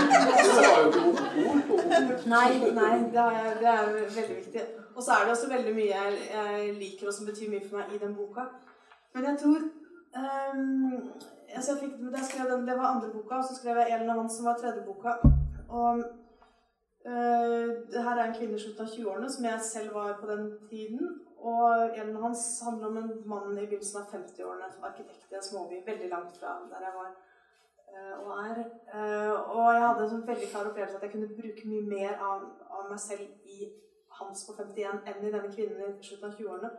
[2.27, 4.63] Nei, nei det, er, det er veldig viktig.
[4.97, 7.79] Og så er det også veldig mye jeg, jeg liker, og som betyr mye for
[7.79, 8.49] meg i den boka.
[9.15, 9.59] Men jeg tror
[10.19, 10.97] ehm,
[11.55, 13.93] altså jeg fikk, da jeg skrev den, Det var andre boka, og så skrev jeg
[13.95, 15.13] Elen og Hans, som var tredje boka.
[15.69, 16.03] Og
[17.05, 20.27] eh, det her er en kvinne i slutten av 20-årene, som jeg selv var på
[20.31, 21.21] den tiden.
[21.37, 25.81] Og en Hans handler om en mann i begynnelsen av 50-årene, arkitekt i en småby
[25.85, 27.11] veldig langt fra der jeg var
[27.93, 28.63] eh, og er.
[28.93, 32.47] Eh, og jeg hadde en veldig klar opplevelse at jeg kunne bruke mye mer av,
[32.79, 33.69] av meg selv i
[34.17, 36.71] Hans på 51 enn i denne kvinnen i slutten av 20-årene.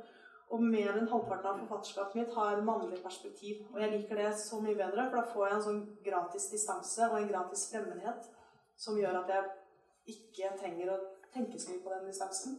[0.55, 3.66] Og mer enn halvparten av forfatterskapet mitt har mannlig perspektiv.
[3.74, 7.09] Og jeg liker det så mye bedre, for da får jeg en sånn gratis distanse
[7.11, 8.30] og en gratis fremmedhet
[8.78, 10.99] som gjør at jeg ikke trenger å
[11.34, 12.59] tenke så mye på den distansen.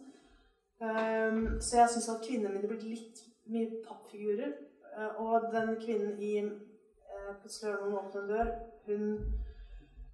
[0.79, 4.53] Um, så jeg syns at kvinnene mine blir litt mye pappfigurer.
[4.93, 8.53] Uh, og den kvinnen i uh, 'Plutselig hører noen åpne en dør',
[8.85, 9.03] hun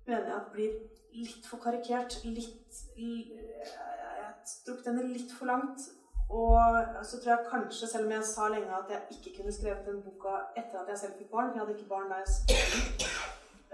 [0.07, 0.73] mener jeg at blir
[1.15, 2.17] litt for karikert.
[2.23, 5.89] Litt Jeg strukk henne litt for langt.
[6.30, 9.86] Og så tror jeg kanskje, selv om jeg sa lenge at jeg ikke kunne skrevet
[9.86, 12.34] den boka etter at jeg selv fikk barn, for jeg hadde ikke barn da jeg
[12.38, 12.86] skrev den,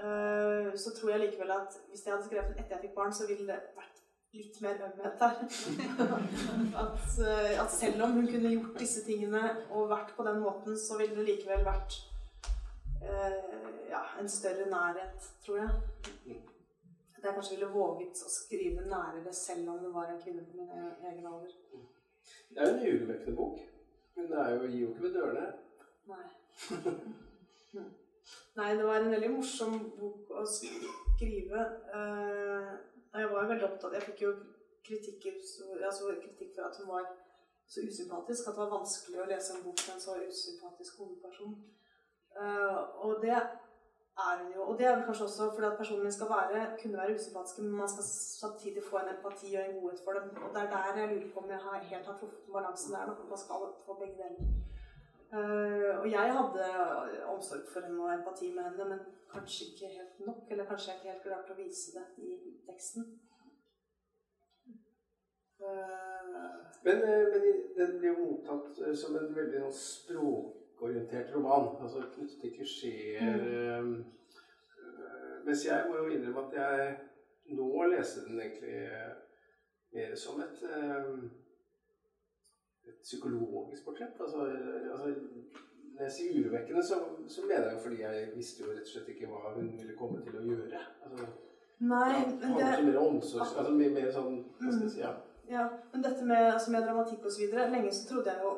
[0.03, 3.13] eh, så tror jeg likevel at hvis jeg hadde skrevet den etter jeg fikk barn,
[3.13, 4.01] så ville det vært
[4.33, 5.35] litt mer ømhet der.
[6.83, 10.79] at, eh, at selv om hun kunne gjort disse tingene og vært på den måten,
[10.79, 11.97] så ville det likevel vært
[13.03, 13.39] eh,
[13.91, 15.69] ja, en større nærhet, tror jeg.
[17.15, 20.57] At jeg kanskje ville våget å skrive nærere selv om det var en kvinne på
[20.57, 21.57] min e-, egen alder.
[22.49, 23.59] Det er jo en urovekkende bok.
[24.15, 25.45] Men det er jo, gir jo ikke ved dørene.
[26.11, 26.25] Nei.
[28.55, 31.65] Nei, det var en veldig morsom bok å skrive.
[31.95, 32.71] Uh,
[33.11, 34.33] jeg var veldig opptatt Jeg fikk jo
[34.85, 35.37] kritikker,
[35.85, 37.07] altså kritikk for at hun var
[37.67, 38.47] så usympatisk.
[38.47, 41.55] At det var vanskelig å lese en bok med en så usympatisk hovedperson.
[42.35, 43.39] Uh, og det
[44.29, 44.61] er hun jo.
[44.69, 47.59] Og det er vel kanskje også fordi at personen min skal være, kunne være usympatisk,
[47.59, 48.05] men man skal
[48.41, 50.25] samtidig få en empati og en godhet for dem.
[50.43, 53.05] Og det er der jeg lurer på om jeg har helt har truffet balansen der.
[53.05, 54.45] når Man skal få begge deler.
[55.37, 56.63] Uh, og jeg hadde
[57.33, 58.99] omsorg for henne og empati med henne, men
[59.33, 60.41] kanskje ikke helt nok.
[60.51, 62.31] Eller kanskje jeg ikke helt klarte å vise det i
[62.69, 63.03] teksten.
[65.63, 66.11] Uh,
[66.83, 67.41] Men, eh, men
[67.77, 71.75] den blir jo mottatt som en veldig språk språkorientert roman.
[71.81, 73.21] Altså knyttet til klisjeer.
[73.21, 73.85] eh,
[75.45, 76.97] Mens jeg må jo innrømme at jeg
[77.57, 78.89] nå leser den egentlig
[79.93, 81.07] mer som et eh,
[82.87, 84.19] et psykologisk portrett.
[84.19, 84.41] Altså,
[84.91, 85.07] altså
[85.93, 86.95] når jeg sier urovekkende, så,
[87.27, 89.97] så mener jeg jo fordi jeg visste jo rett og slett ikke hva hun ville
[89.97, 90.79] komme til å gjøre.
[91.05, 91.25] Altså,
[91.79, 93.57] nei, ja, men det ikke mer omsorgs...
[93.57, 95.03] Altså mer, mer sånn Hva skal jeg si?
[95.03, 95.13] Ja.
[95.51, 98.51] Ja, men dette med, altså med dramatikk videre, Lenge så trodde jeg jo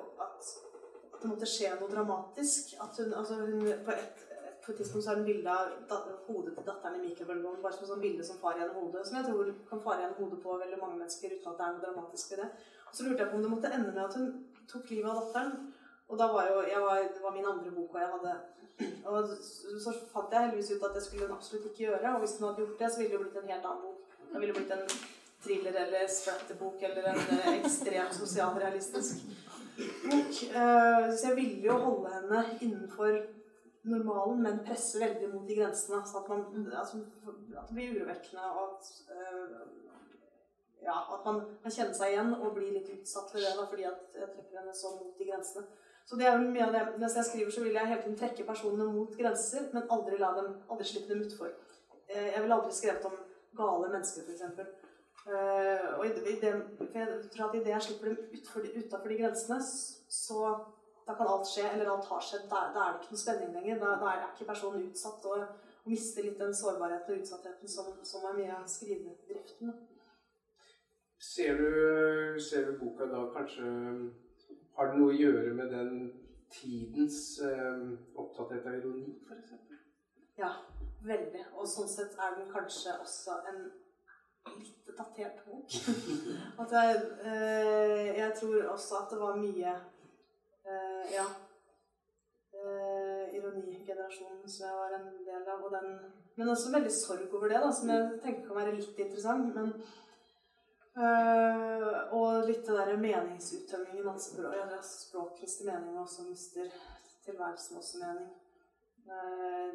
[1.24, 2.76] det måtte skje noe dramatisk.
[2.84, 4.24] At hun, altså hun på, et,
[4.64, 7.62] på et tidspunkt så har hun bilde av hodet til datteren i mikrobølgeovnen.
[7.64, 9.06] Bare som et sånn bilde som far gjennom hodet.
[9.08, 11.78] Som jeg tror kan fare gjennom hodet på veldig mange mennesker uten at det er
[11.78, 12.50] noe dramatisk ved det.
[12.90, 14.28] Og så lurte jeg på om det måtte ende med at hun
[14.74, 15.56] tok livet av datteren.
[16.12, 18.36] Og da var jo, jeg var, Det var min andre bok, og jeg hadde
[19.08, 19.28] og
[19.84, 22.14] så fant jeg heldigvis ut at det skulle hun absolutt ikke gjøre.
[22.16, 24.16] Og hvis hun hadde gjort det, så ville det jo blitt en helt annen bok.
[24.34, 24.86] Det ville blitt en
[25.44, 29.26] thriller eller splatterbok eller en eh, ekstremt sosialrealistisk
[29.78, 30.34] bok.
[30.60, 33.18] Eh, så jeg ville jo holde henne innenfor
[33.84, 36.02] normalen, men presse veldig mot de grensene.
[36.08, 36.98] Så at, man, altså,
[37.58, 39.58] at det blir urovekkende, og at, eh,
[40.84, 43.88] ja, at man kan kjenne seg igjen og bli litt utsatt for det da, fordi
[43.90, 45.66] at jeg trekker henne så mot de grensene.
[46.06, 48.18] Så det er jo mye av det, Mens jeg skriver, så vil jeg hele tiden
[48.20, 51.54] trekke personene mot grenser, men aldri la dem, aldri slippe dem utfor.
[52.08, 53.16] Eh, jeg ville aldri skrevet om
[53.58, 54.83] gale mennesker, f.eks.
[55.24, 59.20] Uh, og i, i jeg tror at idet jeg slipper dem utfor de, utenfor de
[59.22, 59.60] grensene,
[60.12, 60.40] så
[61.08, 62.50] da kan alt skje, eller alt har skjedd.
[62.52, 63.80] Da, da er det ikke noe spenning lenger.
[63.80, 65.46] Da, da er ikke personen utsatt og,
[65.84, 69.74] og mister litt den sårbarheten og utsattheten som, som er mye av skrivedriften.
[71.24, 73.68] Ser du, ser du boka da kanskje
[74.76, 75.94] Har det noe å gjøre med den
[76.52, 77.84] tidens eh,
[78.20, 79.54] opptatthet av ironi, f.eks.?
[80.40, 80.50] Ja,
[81.06, 81.44] veldig.
[81.54, 83.62] Og sånn sett er den kanskje også en
[84.52, 85.78] litt datert bok.
[86.64, 91.28] at jeg, eh, jeg tror også at det var mye eh, Ja.
[92.54, 95.64] Eh, ironigenerasjonen som jeg var en del av.
[95.66, 95.98] Og den,
[96.36, 99.54] men også veldig sorg over det, da, som jeg tenker kan være litt interessant.
[99.56, 99.76] men
[100.94, 104.06] Uh, og litt det derre meningsuttømmingen.
[104.12, 106.68] Altså, språk, ja, språk mister mening, og så mister
[107.26, 108.28] tilværelsen også mening.
[109.08, 109.74] Uh,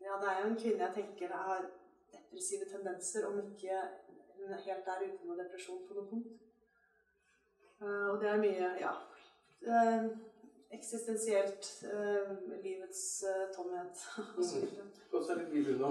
[0.00, 1.68] ja, det er jo en kvinne jeg tenker har
[2.32, 3.78] depressive tendenser, om ikke
[4.38, 6.38] hun helt er uten noe depresjon på noe punkt.
[7.82, 8.92] Uh, og det er mye, ja
[10.72, 11.84] Eksistensielt.
[12.64, 13.24] livets
[13.54, 13.98] tomhet.
[15.12, 15.90] Og så litt liv unna.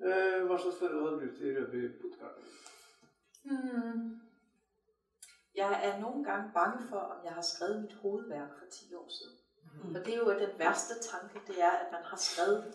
[0.00, 2.44] Eh, hva slags forhold har du til Rødby Puttgarden?
[3.44, 4.20] Hmm.
[5.54, 9.08] Jeg er nogle gange bange for, om jeg har skrevet mit hovedværk for 10 år
[9.08, 9.36] siden.
[9.82, 9.94] Mm.
[9.94, 12.74] Og det er jo den værste tanke, det er, at man har skrevet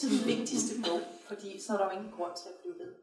[0.00, 2.94] sin vigtigste bog, fordi så er der jo ingen grund til at blive ved.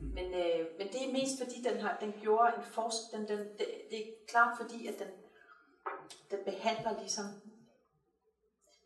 [0.00, 3.18] Men, øh, men det er mest fordi, den, har, den gjorde en forskel.
[3.18, 5.08] Den, den, det, det er klart fordi, at den,
[6.30, 7.24] den behandler ligesom,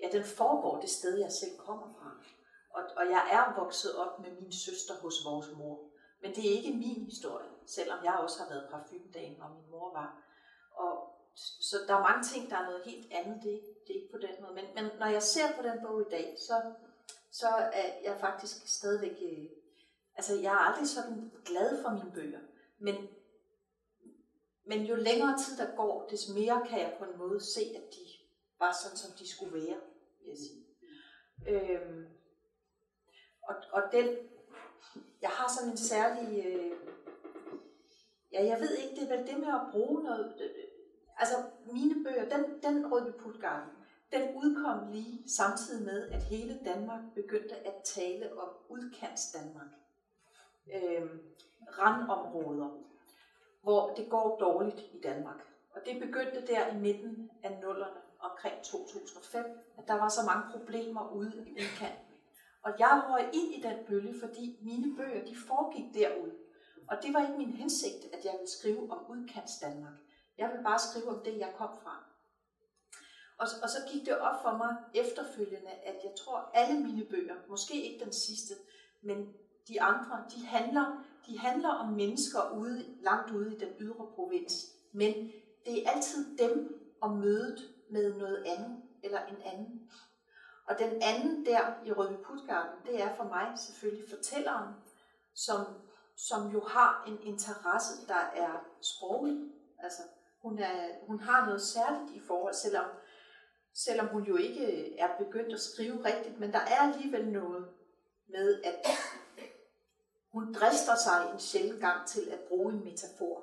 [0.01, 2.11] ja, den foregår det sted, jeg selv kommer fra.
[2.71, 5.79] Og, og jeg er vokset op med min søster hos vores mor.
[6.23, 9.93] Men det er ikke min historie, selvom jeg også har været parfumdame, og min mor
[9.93, 10.23] var.
[10.75, 13.43] Og, så der er mange ting, der er noget helt andet.
[13.43, 14.55] Det er, det er ikke på den måde.
[14.55, 16.63] Men, men når jeg ser på den bog i dag, så,
[17.31, 19.17] så er jeg faktisk stadigvæk...
[19.23, 19.47] Øh,
[20.17, 22.41] altså, jeg er aldrig sådan glad for mine bøger.
[22.79, 23.09] Men,
[24.67, 27.95] men jo længere tid der går, des mere kan jeg på en måde se, at
[27.95, 28.07] de
[28.59, 29.81] var sådan, som de skulle være,
[30.21, 30.65] vil jeg sige.
[31.49, 32.07] Øhm,
[33.43, 34.17] og, og den,
[35.23, 36.73] jeg har sådan en særlig, øh,
[38.33, 40.74] ja, jeg ved ikke, det er vel det med at bruge noget, øh,
[41.19, 41.35] altså
[41.73, 43.71] mine bøger, den, den Rødby Putgarden,
[44.13, 49.71] den udkom lige samtidig med, at hele Danmark begyndte at tale om udkants Danmark.
[50.75, 51.09] Øh,
[51.79, 52.71] randområder,
[53.63, 55.41] hvor det går dårligt i Danmark.
[55.75, 59.45] Og det begyndte der i midten af nullerne omkring 2005,
[59.79, 62.15] at der var så mange problemer ude i udkanten.
[62.63, 66.31] Og jeg røg ind i den bølge, fordi mine bøger, de foregik derud.
[66.89, 69.93] Og det var ikke min hensigt, at jeg ville skrive om udkants Danmark.
[70.39, 72.05] Jeg ville bare skrive om det, jeg kom fra.
[73.39, 77.35] Og, og så gik det op for mig efterfølgende, at jeg tror, alle mine bøger,
[77.49, 78.55] måske ikke den sidste,
[79.03, 79.35] men
[79.69, 84.53] de andre, de handler, de handler om mennesker ude, langt ude i den ydre provins.
[84.93, 85.33] Men
[85.67, 89.91] det er altid dem og mødet med noget andet eller en anden.
[90.67, 94.75] Og den anden der i Rødby Putgarden, det er for mig selvfølgelig fortælleren,
[95.35, 95.67] som,
[96.17, 99.53] som jo har en interesse, der er sproglig.
[99.79, 100.03] Altså,
[100.45, 102.85] hun, er, hun har noget særligt i forhold, selvom,
[103.75, 107.69] selvom hun jo ikke er begyndt at skrive rigtigt, men der er alligevel noget
[108.29, 108.75] med, at
[110.33, 113.43] hun drister sig en sjældent gang til at bruge en metafor.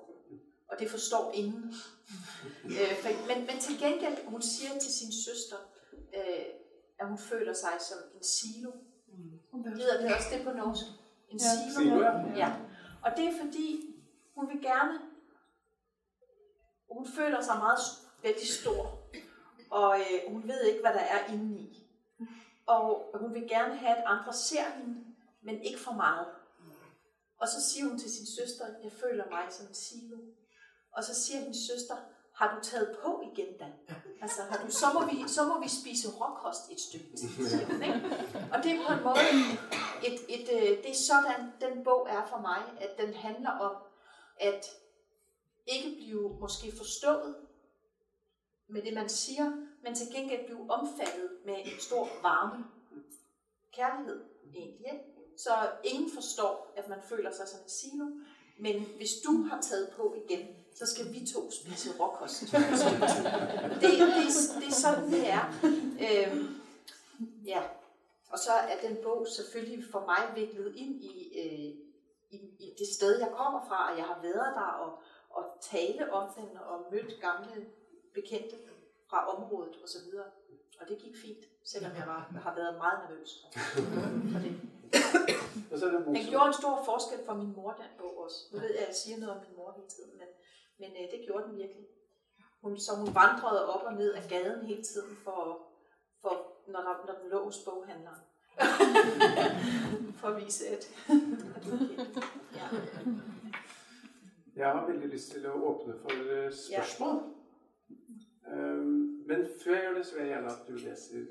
[0.69, 1.73] Og det forstår ingen.
[2.79, 5.57] øh, men, men til gengæld, hun siger til sin søster,
[6.15, 6.45] øh,
[6.99, 8.71] at hun føler sig som en silo.
[9.07, 9.63] Mm.
[9.63, 10.85] Hedder det også det på norsk?
[11.29, 11.71] En ja.
[11.73, 11.79] silo?
[11.79, 12.37] silo ja.
[12.37, 12.55] ja.
[13.05, 13.95] Og det er fordi,
[14.35, 15.10] hun vil gerne,
[16.91, 17.79] hun føler sig meget
[18.23, 18.99] vældig stor,
[19.71, 21.87] og øh, hun ved ikke, hvad der er indeni.
[22.65, 24.95] Og hun vil gerne have, at andre ser hende,
[25.43, 26.27] men ikke for meget.
[27.41, 30.17] Og så siger hun til sin søster, jeg føler mig som en silo.
[30.91, 31.95] Og så siger hendes søster,
[32.33, 33.71] har du taget på igen, Dan?
[34.21, 37.65] Altså, har du, så, må vi, så må vi spise råkost et stykke tid, siger
[37.65, 38.01] hun, ikke?
[38.53, 39.29] Og det er på en måde,
[40.07, 43.75] et, et, et, det er sådan, den bog er for mig, at den handler om,
[44.39, 44.65] at
[45.67, 47.35] ikke blive måske forstået
[48.67, 49.51] med det, man siger,
[49.83, 52.65] men til gengæld blive omfattet med en stor varme.
[53.73, 54.21] Kærlighed,
[54.55, 54.85] egentlig.
[54.93, 55.05] Ikke?
[55.37, 55.51] Så
[55.83, 58.05] ingen forstår, at man føler sig som en silo,
[58.59, 62.41] men hvis du har taget på igen, så skal vi to spise råkost.
[62.41, 62.51] det,
[63.81, 63.99] det,
[64.59, 65.45] det er sådan, det er.
[66.07, 66.61] Øhm,
[67.45, 67.61] ja.
[68.29, 71.75] Og så er den bog selvfølgelig for mig viklet ind i, øh,
[72.31, 74.99] i, i det sted, jeg kommer fra, og jeg har været der og,
[75.33, 77.65] og tale om den og mødt gamle
[78.13, 78.55] bekendte
[79.09, 80.07] fra området osv.
[80.79, 83.45] Og det gik fint, selvom jeg var, har været meget nervøs
[84.33, 84.53] for det.
[85.71, 88.37] Og så Den gjorde en stor forskel for min mor, den bog også.
[88.51, 90.27] Nu ved jeg, at jeg siger noget om min mor hele tiden, men,
[90.79, 91.85] men øh, det gjorde den virkelig.
[92.61, 95.59] Hun, så hun vandrede op og ned ad gaden hele tiden, for,
[96.21, 96.33] for
[96.67, 98.21] når, der, når den lå hos boghandleren.
[100.19, 100.83] for at vise, at...
[102.55, 102.65] ja.
[104.61, 107.15] Jeg har veldig lyst til å åpne for eh, spørsmål.
[108.45, 111.23] Um, men før jeg gjør det, så vil jeg gjerne at du leser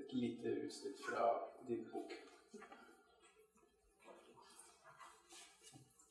[0.00, 1.28] et lite utsnitt fra
[1.68, 2.16] din bok.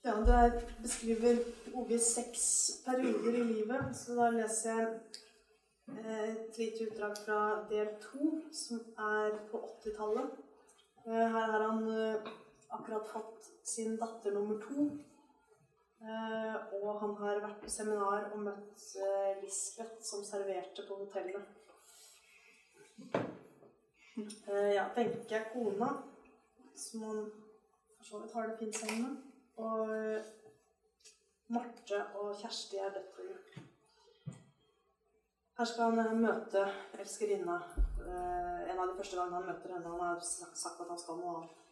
[0.06, 1.42] Ja, det beskriver
[1.74, 2.46] Oves seks
[2.86, 4.88] perioder i livet, så da leser jeg
[5.98, 7.42] eh, et lite utdrag fra
[7.74, 8.32] del to,
[8.62, 8.80] som
[9.10, 10.40] er på 80-tallet.
[11.10, 11.84] Eh, Her har han
[12.80, 14.88] akkurat fått sin datter nummer to.
[16.02, 21.48] Eh, Og han har vært på seminar og møtt eh, Lisbeth, som serverte på hotellet.
[24.18, 25.90] Eh, Ja, Wenche er kona,
[26.76, 27.20] som han
[27.98, 29.18] for så vidt har det fint sammen med.
[29.58, 30.24] Og eh,
[31.50, 33.38] Marte og Kjersti er døtrene.
[35.58, 36.68] Her skal han eh, møte
[37.02, 37.58] elskerinna.
[38.08, 39.90] En av de første gangene han møter henne.
[39.90, 41.67] Han har sagt at han skal noe annet.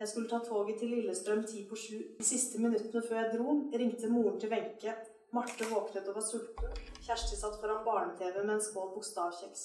[0.00, 1.98] Jeg skulle ta toget til Lillestrøm ti på sju.
[2.18, 4.92] De siste minuttene før jeg dro, ringte moren til Wenche.
[5.32, 6.74] Marte våknet og var sulten.
[7.06, 9.62] Kjersti satt foran barne-TV med en skål bokstavkjeks.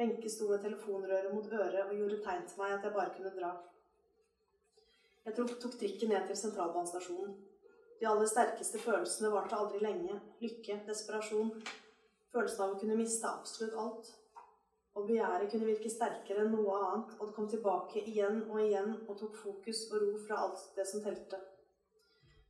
[0.00, 3.32] Wenche sto med telefonrøret mot øret og gjorde tegn til meg at jeg bare kunne
[3.38, 3.54] dra.
[5.24, 7.32] Jeg tok, tok trikken ned til sentralbanestasjonen.
[8.00, 10.18] De aller sterkeste følelsene varte aldri lenge.
[10.44, 11.54] Lykke, desperasjon.
[12.34, 14.12] Følelsen av å kunne miste absolutt alt.
[14.94, 18.92] Og begjæret kunne virke sterkere enn noe annet, og det kom tilbake igjen og igjen
[19.08, 21.40] og tok fokus og ro fra alt det som telte.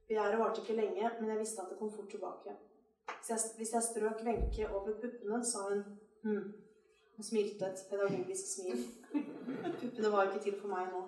[0.09, 2.57] Begjæret varte ikke lenge, men jeg visste at det kom fort tilbake.
[3.09, 5.83] Hvis jeg, hvis jeg strøk Wenche over puppene, sa hun
[6.23, 6.53] hm,
[7.19, 8.85] og smilte et pedagogisk smil.
[9.81, 11.03] Puppene var ikke til for meg nå.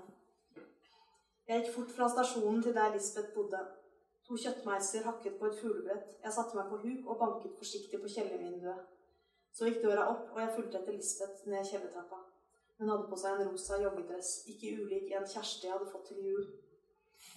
[1.48, 3.60] Jeg gikk fort fra stasjonen til der Lisbeth bodde.
[4.26, 6.16] To kjøttmeiser hakket på et fuglebrett.
[6.24, 8.95] Jeg satte meg på huk og banket forsiktig på kjellervinduet.
[9.56, 12.18] Så gikk døra opp, og jeg fulgte etter Lisbeth ned kjellertrappa.
[12.76, 16.42] Hun hadde på seg en rosa joggedress, ikke ulik en Kjersti hadde fått til jul.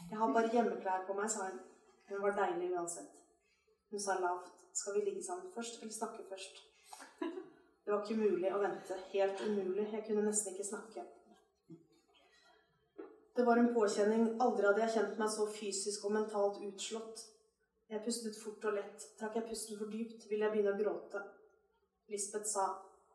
[0.10, 1.62] Jeg har bare hjemmeklær på meg, sa hun.
[2.10, 3.24] Hun var deilig uansett.
[3.92, 4.52] Hun sa lavt.
[4.76, 6.60] Skal vi ligge sammen først, eller snakke først?
[7.86, 9.00] Det var ikke mulig å vente.
[9.14, 9.88] Helt umulig.
[9.94, 11.08] Jeg kunne nesten ikke snakke.
[13.40, 14.28] Det var en påkjenning.
[14.44, 17.24] Aldri hadde jeg kjent meg så fysisk og mentalt utslått.
[17.90, 19.08] Jeg pustet fort og lett.
[19.18, 21.24] Trakk jeg pusten for dypt, ville jeg begynne å gråte.
[22.10, 22.66] Lisbeth sa,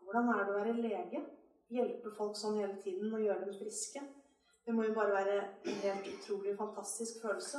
[0.01, 1.24] 'Hvordan er det å være lege?
[1.70, 4.03] Hjelpe folk sånn hele tiden og gjøre dem friske?'
[4.66, 7.59] Det må jo bare være en helt utrolig fantastisk følelse.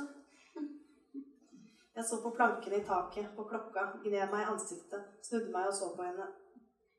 [1.96, 5.74] Jeg så på plankene i taket, på klokka, gned meg i ansiktet, snudde meg og
[5.74, 6.26] så på henne.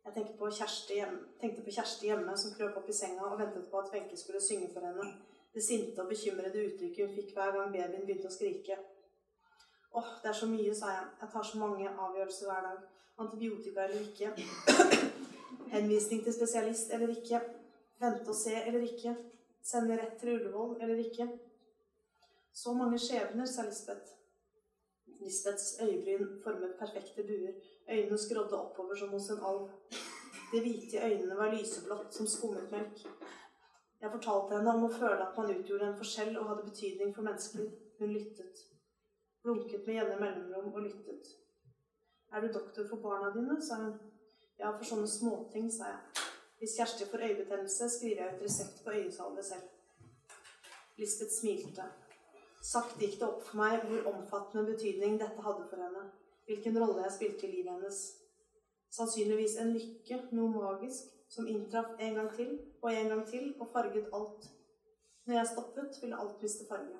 [0.05, 3.39] Jeg tenkte på Kjersti hjemme, tenkte på Kjersti hjemme som krøp opp i senga og
[3.39, 5.05] ventet på at Wenche skulle synge for henne.
[5.53, 8.77] Det sinte og bekymrede uttrykket hun fikk hver gang babyen begynte å skrike.
[9.99, 11.05] Åh, det er så mye, sa jeg.
[11.21, 12.81] Jeg tar så mange avgjørelser hver dag.
[13.17, 14.31] Antibiotika eller ikke.
[15.73, 17.41] Henvisning til spesialist eller ikke.
[17.99, 19.15] Vente og se eller ikke.
[19.63, 21.27] Sende rett til Ullevål eller ikke.
[22.53, 24.13] Så mange skjebner, sa Lisbeth.
[25.21, 27.53] Lisbeths øyebryn formet perfekte buer.
[27.89, 29.69] Øynene skrådde oppover som hos en alv.
[30.51, 33.03] De hvite øynene var lyseblått som skummet melk.
[34.01, 37.25] Jeg fortalte henne om å føle at man utgjorde en forskjell og hadde betydning for
[37.27, 37.69] mennesker.
[37.99, 38.63] Hun lyttet.
[39.43, 41.33] Blunket med jevne mellomrom og lyttet.
[42.33, 43.61] Er du doktor for barna dine?
[43.61, 43.93] sa hun.
[44.59, 46.25] Ja, for sånne småting, sa jeg.
[46.59, 49.67] Hvis Kjersti får øyebetennelse, skriver jeg ut resept på øyesalve selv.
[50.97, 51.83] Lisbeth smilte.
[52.61, 56.07] Sakte gikk det opp for meg hvor omfattende betydning dette hadde for henne.
[56.49, 57.99] Hvilken rolle jeg spilte i livet hennes.
[58.97, 63.69] Sannsynligvis en lykke, noe magisk, som inntraff en gang til og en gang til og
[63.73, 64.49] farget alt.
[65.25, 66.97] Når jeg stoppet, ville alt miste farge.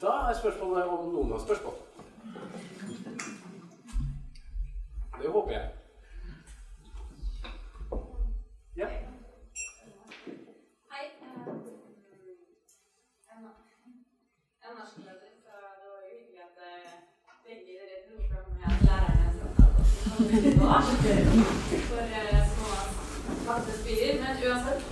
[0.00, 1.74] Da er spørsmålet om noen har spørsmål.
[5.22, 5.64] Det håper jeg.
[8.80, 8.86] Ja.
[10.92, 11.04] Hei.
[13.28, 13.46] eh,
[14.62, 16.92] Jeg er norsklærer, så det var jo hyggelig at eh,
[17.44, 19.92] begge dere dro fram at lærerne skal ta oss
[21.88, 22.28] for eh.
[24.22, 24.84] Men uansett,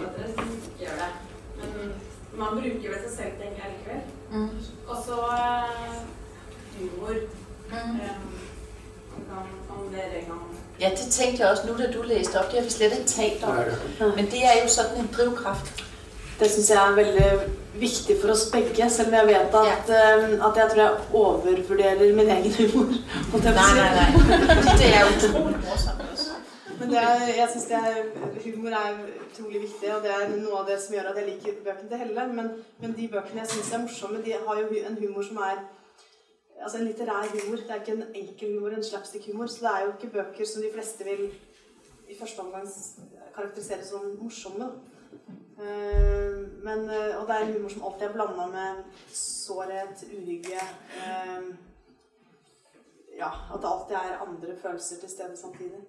[0.00, 0.48] forfattere som
[0.80, 1.10] gjør det.
[1.60, 1.92] Men
[2.38, 4.02] man bruker vel seg selv, tenker jeg likevel.
[4.30, 4.50] Mm.
[4.88, 5.96] Og så eh,
[6.78, 7.14] humor.
[7.70, 8.00] Mm.
[8.00, 8.16] Eh,
[9.70, 10.38] om, dere kan
[10.80, 12.50] Ja, det tænkte jeg også nu, da du læste op.
[12.50, 13.54] Det har vi slet ikke talt om.
[14.16, 15.84] Men det er jo sådan en drivkraft.
[16.40, 17.30] Det syns jeg er veldig
[17.74, 22.14] viktig for oss begge, selv om jeg vet at, eh, at jeg tror jeg overvurderer
[22.16, 22.94] min egen humor.
[23.34, 24.10] å Nej, nej,
[24.78, 26.09] det er utroligt morsomt.
[26.80, 27.96] Men det er, jeg synes det er,
[28.44, 31.58] humor er utrolig viktig, og det er noe av det som gjør at jeg liker
[31.64, 32.24] bøkene til Helle.
[32.38, 32.48] Men,
[32.80, 35.60] men de bøkene jeg syns er morsomme, de har jo en humor som er
[36.60, 37.56] Altså en litterær humor.
[37.56, 39.46] Det er ikke en enkel humor, en slapstick-humor.
[39.46, 41.22] Så det er jo ikke bøker som de fleste vil
[42.08, 42.66] i første omgang
[43.34, 44.66] karakterisere som morsomme.
[45.60, 50.60] Eh, men, eh, og det er en humor som alltid er blanda med sårhet, uhygge
[51.06, 51.48] eh,
[53.18, 55.80] Ja, at det alltid er andre følelser til stede samtidig.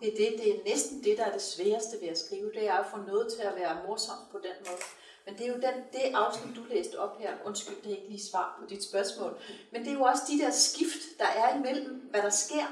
[0.00, 2.52] Det er, det, det er næsten det, der er det sværeste ved at skrive.
[2.54, 4.82] Det er at få noget til at være morsomt på den måde.
[5.26, 7.30] Men det er jo den, det afsnit, du læste op her.
[7.44, 9.38] Undskyld, det er ikke lige svar på dit spørgsmål.
[9.72, 12.66] Men det er jo også de der skift, der er imellem, hvad der sker.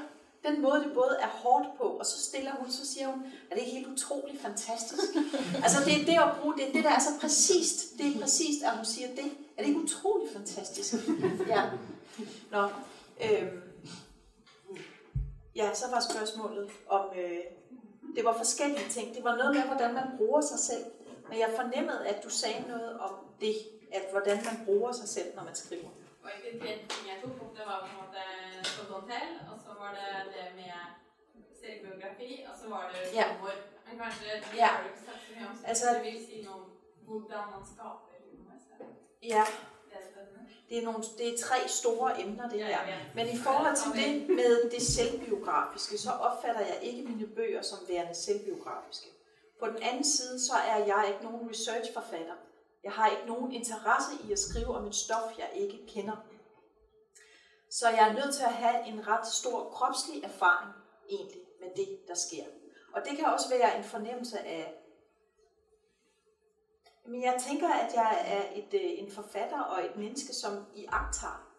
[0.47, 3.57] Den måde, det både er hårdt på, og så stiller hun, så siger hun, at
[3.57, 5.03] det er helt utroligt fantastisk.
[5.63, 7.97] altså det er det at bruge, det er det, der er så præcist.
[7.97, 9.31] Det er præcist, at hun siger det.
[9.57, 10.93] Er det ikke utroligt fantastisk?
[11.47, 11.63] ja.
[12.51, 12.69] Nå,
[13.21, 13.61] øhm,
[15.55, 17.39] Ja, så var spørgsmålet om, øh,
[18.15, 19.15] det var forskellige ting.
[19.15, 20.85] Det var noget med, hvordan man bruger sig selv.
[21.29, 23.55] Men jeg fornemmede, at du sagde noget om det,
[23.93, 25.89] at hvordan man bruger sig selv, når man skriver.
[26.23, 28.23] Og egentlig tre ting jeg tok opp, det var på en måte
[28.75, 30.71] Sodontel, og så var det det med
[31.61, 33.25] selvbiografi, og så var det Ja.
[33.35, 33.51] humor.
[33.87, 34.65] Men kanskje det Ja.
[34.65, 36.63] har du ikke sagt så mye om, så Altså- det vil si noe om
[37.07, 38.55] hvordan man skaper humor.
[39.33, 39.43] Ja,
[39.89, 40.41] det er spennende.
[40.69, 42.97] Det er, nogle, det er tre store emner, det Ja, ja.
[43.15, 47.77] Men i forhold til det med det selvbiografiske, så opfatter jeg ikke mine bøger som
[47.87, 49.07] værende selvbiografiske.
[49.59, 52.35] På den anden side, så er jeg ikke nogen researchforfatter.
[52.83, 56.15] Jeg har ikke nogen interesse i at skrive om et stof, jeg ikke kender.
[57.69, 60.71] Så jeg er nødt til at have en ret stor kropslig erfaring
[61.09, 62.45] egentlig med det, der sker.
[62.93, 64.81] Og det kan også være en fornemmelse af...
[67.07, 70.85] Men jeg tænker, at jeg er et, øh, en forfatter og et menneske, som i
[70.89, 71.51] agtager,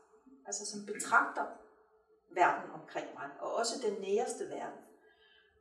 [0.47, 1.45] altså som betragter
[2.31, 4.81] verden omkring mig, og også den næreste verden.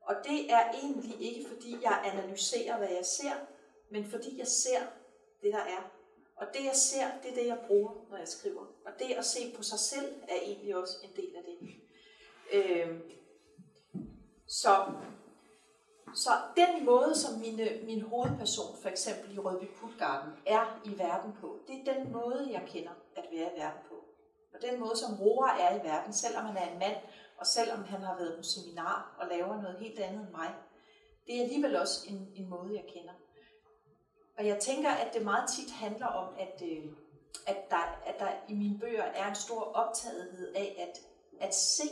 [0.02, 3.34] Og det er egentlig ikke, fordi jeg analyserer, hvad jeg ser,
[3.90, 4.80] men fordi jeg ser
[5.42, 5.92] det, der er.
[6.36, 8.66] Og det, jeg ser, det er det, jeg bruger, når jeg skriver.
[8.86, 11.76] Og det at se på sig selv er egentlig også en del af det.
[12.54, 13.00] Øh,
[14.48, 14.86] så,
[16.16, 21.34] så den måde, som mine, min hovedperson, for eksempel i Rødby Kultgarden, er i verden
[21.42, 23.96] på, det er den måde, jeg kender at være i verden på.
[24.54, 26.96] Og den måde, som Rora er i verden, selvom han er en mand,
[27.38, 30.56] og selvom han har været på seminar og laver noget helt andet end mig,
[31.28, 33.14] det er alligevel også en, en måde, jeg kender.
[34.38, 36.86] Og jeg tænker, at det meget tit handler om, at, øh,
[37.48, 41.00] at, der, at der i mine bøger er en stor optagethed af at,
[41.48, 41.90] at se.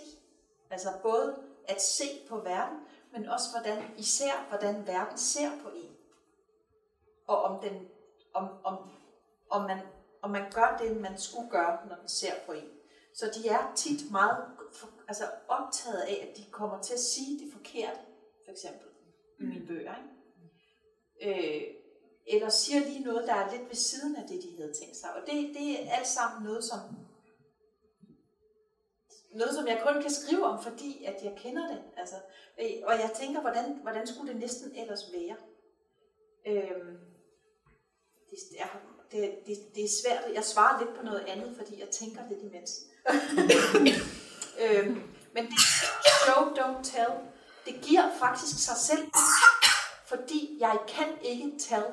[0.70, 1.36] Altså både
[1.68, 2.78] at se på verden,
[3.14, 5.96] men også hvordan, især hvordan verden ser på en.
[7.28, 7.88] Og om, den,
[8.34, 8.78] om, om,
[9.50, 9.80] om, man,
[10.22, 12.70] om man gør det, man skulle gøre, når den ser på en.
[13.14, 17.40] Så de er tit meget for, altså optaget af, at de kommer til at sige
[17.40, 18.00] det forkerte,
[18.46, 18.88] for eksempel,
[19.40, 19.96] i mine bøger.
[19.96, 20.10] Ikke?
[21.22, 21.76] Øh,
[22.28, 25.10] eller siger lige noget, der er lidt ved siden af det, de havde tænkt sig.
[25.14, 26.80] Og det, det er alt sammen noget, som
[29.34, 31.82] noget, som jeg kun kan skrive om, fordi at jeg kender det.
[31.98, 32.16] Altså,
[32.60, 35.36] øh, og jeg tænker, hvordan, hvordan skulle det næsten ellers være?
[36.48, 36.98] Øhm,
[38.32, 38.68] det, er,
[39.12, 40.24] det, det, det er svært.
[40.34, 42.72] Jeg svarer lidt på noget andet, fordi jeg tænker lidt imens.
[44.64, 45.02] øhm,
[45.34, 45.60] men det
[46.26, 47.12] show, don't tell,
[47.66, 49.08] det giver faktisk sig selv,
[50.06, 51.86] fordi jeg kan ikke tell.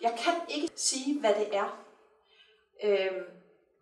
[0.00, 1.84] Jeg kan ikke sige, hvad det er.
[2.84, 3.24] Øhm,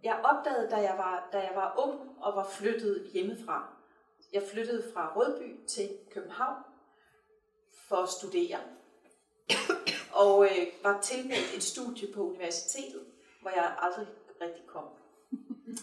[0.03, 3.69] jeg opdagede, da jeg, var, da jeg var ung og var flyttet hjemmefra.
[4.33, 6.57] Jeg flyttede fra Rødby til København
[7.89, 8.59] for at studere.
[10.13, 13.07] Og øh, var tilmeldt et studie på universitetet,
[13.41, 14.07] hvor jeg aldrig
[14.41, 14.85] rigtig kom.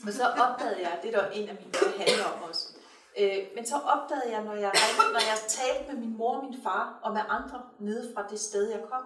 [0.04, 2.78] Men så opdagede jeg, det er der en af mine bøger handler om også,
[3.20, 4.72] øh, men så opdagede jeg, når jeg,
[5.16, 8.40] når jeg talte med min mor og min far, og med andre nede fra det
[8.40, 9.06] sted, jeg kom,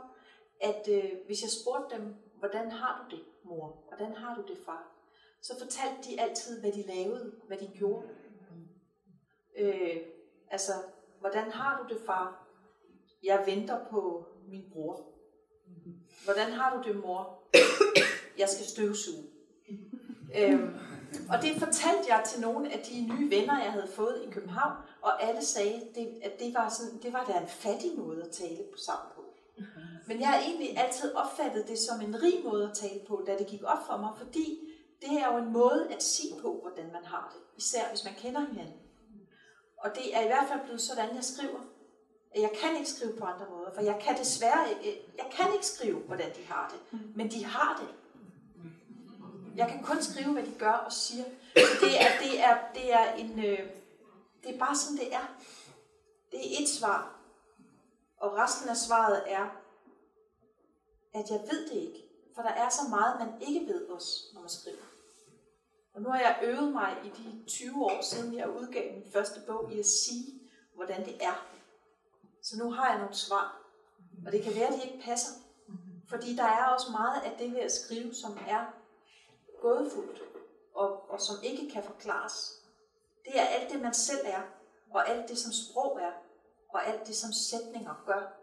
[0.61, 3.83] at øh, hvis jeg spurgte dem, hvordan har du det, mor?
[3.87, 4.92] Hvordan har du det, far?
[5.43, 8.07] Så fortalte de altid, hvad de lavede, hvad de gjorde.
[9.57, 9.97] Øh,
[10.51, 10.71] altså,
[11.19, 12.47] hvordan har du det, far?
[13.23, 15.05] Jeg venter på min bror.
[16.23, 17.43] Hvordan har du det, mor?
[18.37, 19.23] Jeg skal støvsuge.
[20.37, 20.75] Øhm,
[21.29, 24.73] og det fortalte jeg til nogle af de nye venner, jeg havde fået i København,
[25.01, 28.31] og alle sagde, det, at det var, sådan, det var da en fattig måde at
[28.31, 29.23] tale på sammen på.
[30.07, 33.37] Men jeg har egentlig altid opfattet det som en rig måde at tale på, da
[33.37, 34.72] det gik op for mig, fordi
[35.03, 38.13] det er jo en måde at sige på, hvordan man har det, især hvis man
[38.13, 38.79] kender hinanden.
[39.77, 41.59] Og det er i hvert fald blevet sådan, jeg skriver.
[42.35, 45.65] Jeg kan ikke skrive på andre måder, for jeg kan desværre ikke, jeg kan ikke
[45.65, 46.99] skrive, hvordan de har det.
[47.15, 47.95] Men de har det.
[49.55, 51.23] Jeg kan kun skrive, hvad de gør og siger.
[51.55, 53.59] Det er, det er, det er, en, øh,
[54.43, 55.35] det er bare sådan, det er.
[56.31, 57.19] Det er et svar.
[58.17, 59.45] Og resten af svaret er,
[61.13, 62.03] at jeg ved det ikke.
[62.35, 64.92] For der er så meget, man ikke ved os, når man skriver.
[65.93, 69.41] Og nu har jeg øvet mig i de 20 år siden, jeg udgav min første
[69.47, 70.41] bog, i at sige,
[70.75, 71.47] hvordan det er.
[72.41, 73.61] Så nu har jeg nogle svar.
[74.25, 75.31] Og det kan være, at de ikke passer.
[76.09, 78.65] Fordi der er også meget af det ved at skrive, som er
[79.61, 80.21] gådefuldt,
[80.73, 82.63] og, og som ikke kan forklares.
[83.25, 84.41] Det er alt det, man selv er,
[84.91, 86.11] og alt det, som sprog er,
[86.69, 88.42] og alt det, som sætninger gør.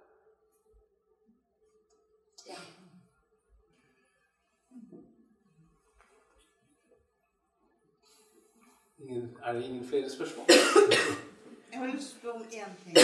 [9.10, 10.44] Ingen, er det ingen flere spørsmål?
[11.72, 12.96] Jeg har lyst til å spørre om én ting.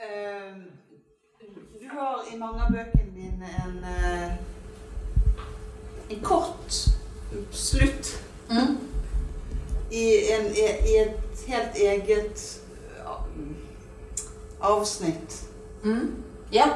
[0.00, 0.54] Eh,
[1.82, 4.32] du har i mange av bøkene dine en, eh,
[6.10, 6.78] en kort
[7.52, 8.16] slutt
[8.50, 8.78] Mm.
[9.90, 12.60] i, en, i, i et helt eget
[12.96, 13.10] eh,
[14.60, 15.42] avsnitt.
[15.84, 16.22] Mm.
[16.52, 16.66] Ja,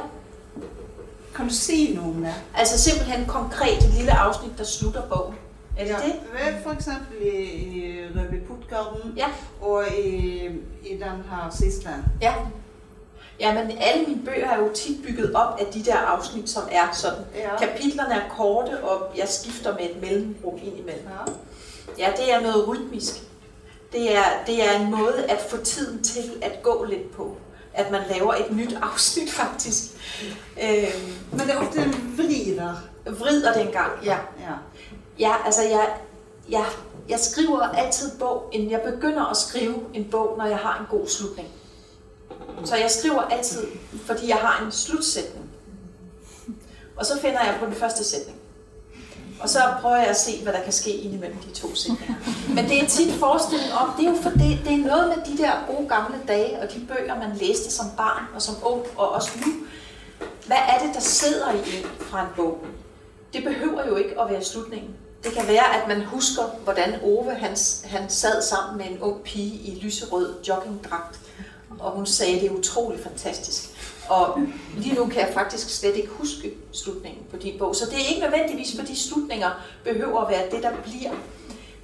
[1.35, 2.35] Kan du si noe om det?
[2.55, 5.35] altså simpelthen konkret et lille afsnit, der slutter bogen.
[5.79, 6.57] Er det Ja, det?
[6.63, 9.27] For eksempel i, i Rødby Portgarden Ja.
[9.61, 10.47] og i,
[10.85, 11.89] i den her siste.
[12.23, 12.35] Ja.
[13.41, 16.93] Jamen, alle mine bøger er jo tit bygget op af de der afsnit, som er
[16.93, 17.25] sådan.
[17.37, 17.57] Ja.
[17.67, 21.07] Kapitlerne er korte, og jeg skifter med et mellemrum ind imellem.
[21.99, 22.05] Ja.
[22.07, 23.15] Ja, det er noget rytmisk.
[23.93, 27.37] Det er, det er en måde at få tiden til at gå lidt på.
[27.75, 29.83] At man laver et nyt afsnit, faktisk.
[30.63, 32.75] Øhm, Men det er ofte en vri der.
[33.13, 34.17] vrider dengang, ja.
[34.41, 34.53] Ja.
[35.19, 35.89] Ja, altså jeg,
[36.49, 36.65] jeg,
[37.09, 40.99] jeg skriver altid bog, inden jeg begynder at skrive en bog, når jeg har en
[40.99, 41.49] god slutning.
[42.65, 43.67] Så jeg skriver altid,
[44.07, 45.51] fordi jeg har en slutsætning.
[46.97, 48.39] Og så finder jeg på den første sætning.
[49.41, 52.15] Og så prøver jeg at se, hvad der kan ske ind imellem de to sætninger.
[52.55, 55.37] Men det er tit forestilling om, det er jo for det, det er noget med
[55.37, 58.83] de der gode gamle dage, og de bøger, man læste som barn og som ung,
[58.97, 59.53] og også nu.
[60.47, 62.59] Hvad er det, der sidder i en fra en bog?
[63.33, 64.97] Det behøver jo ikke at være slutningen.
[65.25, 69.23] Det kan være, at man husker, hvordan Ove han, han sad sammen med en ung
[69.23, 71.21] pige i lyserød joggingdragt,
[71.79, 73.71] og hun sagde, det er utrolig fantastisk.
[74.09, 74.39] Og
[74.77, 77.77] lige nu kan jeg faktisk slet ikke huske slutningen på din bog.
[77.77, 79.51] Så det er ikke nødvendigvis, fordi slutninger
[79.85, 81.13] behøver at være det, der bliver.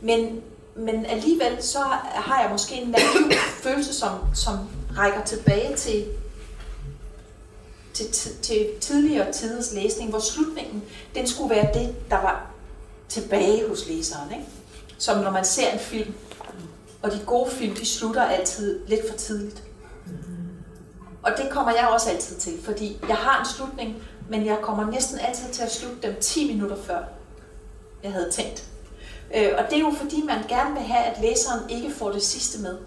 [0.00, 0.40] Men,
[0.76, 1.78] men alligevel så
[2.14, 4.58] har jeg måske en naiv følelse, som, som
[4.96, 6.04] rækker tilbage til,
[7.94, 10.82] til, til, til tidligere tiders læsning, hvor slutningen
[11.14, 12.49] den skulle være det, der var
[13.10, 14.30] tilbage hos læseren.
[14.32, 14.44] Ikke?
[14.98, 16.14] Som når man ser en film,
[17.02, 19.62] og de gode film, de slutter altid lidt for tidligt.
[21.22, 24.90] Og det kommer jeg også altid til, fordi jeg har en slutning, men jeg kommer
[24.90, 26.98] næsten altid til at slutte dem 10 minutter før,
[28.02, 28.68] jeg havde tænkt.
[29.36, 32.22] Øh, og det er jo fordi, man gerne vil have, at læseren ikke får det
[32.22, 32.78] sidste med.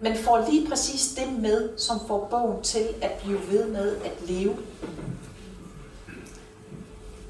[0.00, 4.28] Men får lige præcis det med, som får bogen til at blive ved med at
[4.28, 4.56] leve.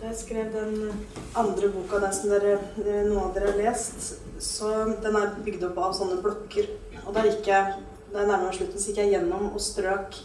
[0.01, 0.93] Da jeg skrev den
[1.37, 4.69] andre boka, den som dere, eh, noen av dere har lest, så
[5.03, 6.69] den er bygd opp av sånne blokker.
[7.05, 7.73] Og da gikk jeg,
[8.13, 10.21] da jeg nærmet meg slutten, så gikk jeg gjennom og strøk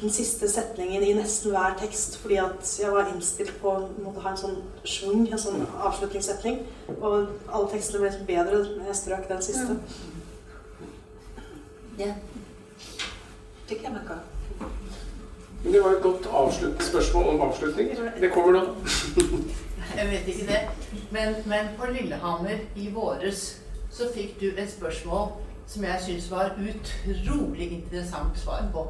[0.00, 4.30] den siste setningen i nesten hver tekst, fordi at jeg var innstilt på å ha
[4.30, 4.56] en sånn
[4.86, 6.62] schwung, en sånn avslutningssetning.
[6.96, 9.76] Og alle tekstene ble bedre når jeg strøk den siste.
[11.98, 12.14] Ja.
[13.68, 14.37] Det kan man godt.
[15.68, 17.96] Men det var et godt avsluttende spørsmål om avslutninger.
[18.20, 18.60] Det kommer nå.
[19.96, 20.60] Jeg vet ikke det.
[21.10, 23.60] Men, men på Lillehammer i våres
[23.92, 25.26] så fikk du et spørsmål
[25.66, 28.86] som jeg syns var utrolig interessant svar på.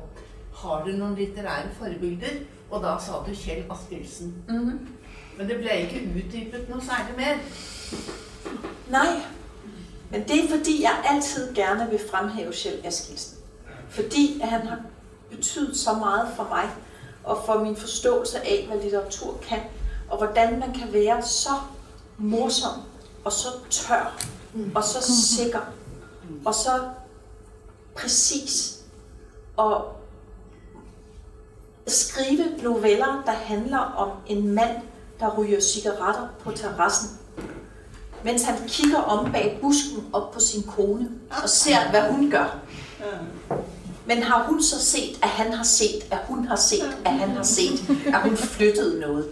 [0.54, 2.36] Har du noen litterære forbilder?
[2.70, 4.36] Og da sa du Kjell Askildsen.
[4.46, 7.42] Men det ble ikke utdypet noe særlig mer.
[8.94, 9.18] Nej,
[10.12, 13.42] men det er fordi, jeg altid gerne vil fremhæve Kjell Eskildsen.
[13.88, 14.78] Fordi han har
[15.30, 16.70] betydet så meget for mig,
[17.24, 19.58] og for min forståelse af, hvad litteratur kan,
[20.10, 21.50] og hvordan man kan være så
[22.18, 22.80] morsom,
[23.24, 24.18] og så tør,
[24.74, 25.60] og så sikker,
[26.44, 26.88] og så
[27.96, 28.78] præcis,
[29.56, 29.92] og
[31.86, 34.76] skrive noveller, der handler om en mand,
[35.20, 37.18] der ryger cigaretter på terrassen,
[38.24, 41.08] mens han kigger om bag busken op på sin kone
[41.42, 42.58] og ser, hvad hun gør.
[44.08, 47.30] Men har hun så set, at han har set, at hun har set, at han
[47.30, 49.28] har set, at hun flyttede noget?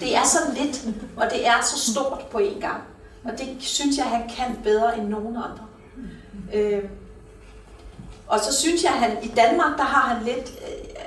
[0.00, 0.84] Det er så lidt,
[1.16, 2.82] og det er så stort på en gang.
[3.24, 5.66] Og det synes jeg, han kan bedre end nogen andre.
[6.54, 6.84] Øh,
[8.26, 11.04] og så synes jeg, at han, i Danmark, der har han lidt, øh,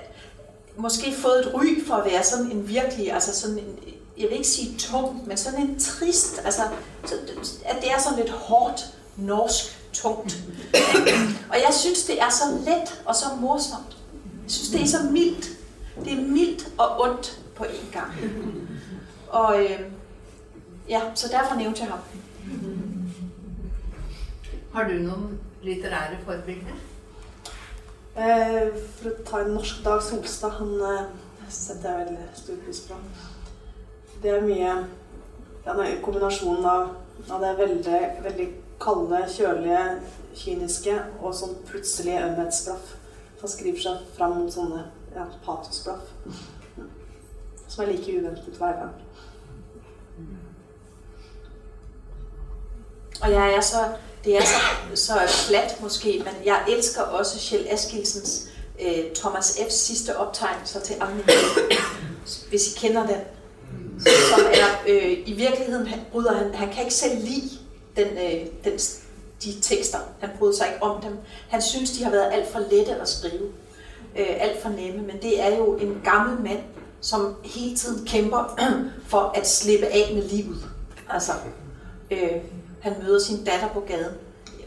[0.77, 3.79] måske fået et ry for at være sådan en virkelig, altså sådan en,
[4.17, 6.61] jeg vil ikke sige tung, men sådan en trist, altså
[7.05, 7.15] så,
[7.65, 10.43] at det er sådan lidt hårdt norsk tungt.
[11.49, 13.97] Og jeg synes, det er så let og så morsomt.
[14.43, 15.49] Jeg synes, det er så mildt.
[16.05, 18.13] Det er mildt og ondt på en gang.
[19.29, 19.79] Og øh,
[20.89, 21.99] ja, så derfor nævnte jeg ham.
[24.73, 26.79] Har du noen litterære forbilder?
[28.17, 31.05] Eh, for å ta en norsk Dag Solstad, han eh,
[31.49, 32.97] setter jeg veldig stor pris på.
[34.23, 34.73] Det er mye
[35.65, 36.89] ja, det er kombinasjonen av,
[37.29, 38.47] av det veldig, veldig
[38.81, 39.85] kalde, kjølige,
[40.35, 42.95] kyniske og sånn plutselig ømhetsblaff.
[43.41, 44.85] Han skriver seg fram mot sånne
[45.15, 46.13] ja, patosblaff.
[47.67, 48.93] Som er like uventet hver gang.
[53.21, 53.83] Og jeg er så,
[54.25, 55.13] det er så, så
[55.47, 58.47] flat måske, men jeg elsker også Kjell Eskilsens
[58.79, 63.21] øh, Thomas F's sidste optegnelser til Agnes, hvis I kender den.
[63.99, 67.49] Som er, øh, i virkeligheden, han, bryder han, han kan ikke selv lide
[67.95, 68.79] den, øh, den,
[69.43, 69.97] de tekster.
[70.19, 71.17] Han bryder sig ikke om dem.
[71.49, 73.51] Han synes, de har været alt for lette at skrive.
[74.17, 75.01] Øh, alt for nemme.
[75.01, 76.63] Men det er jo en gammel mand,
[77.01, 78.59] som hele tiden kæmper
[79.11, 80.65] for at slippe af med livet.
[81.09, 81.31] Altså,
[82.11, 82.31] øh,
[82.81, 84.15] han møder sin datter på gaden,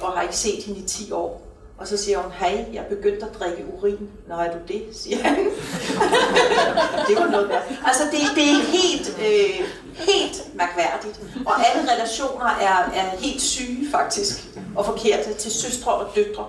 [0.00, 1.45] og har ikke set hende i 10 år.
[1.78, 4.10] Og så siger hun, hej, jeg er begyndt at drikke urin.
[4.28, 5.36] Nå, er du det, siger han.
[7.08, 7.62] det var noget værd.
[7.86, 11.20] Altså, det, det er helt, øh, helt mærkværdigt.
[11.46, 16.46] Og alle relationer er, er helt syge, faktisk, og forkerte til søstre og døtre.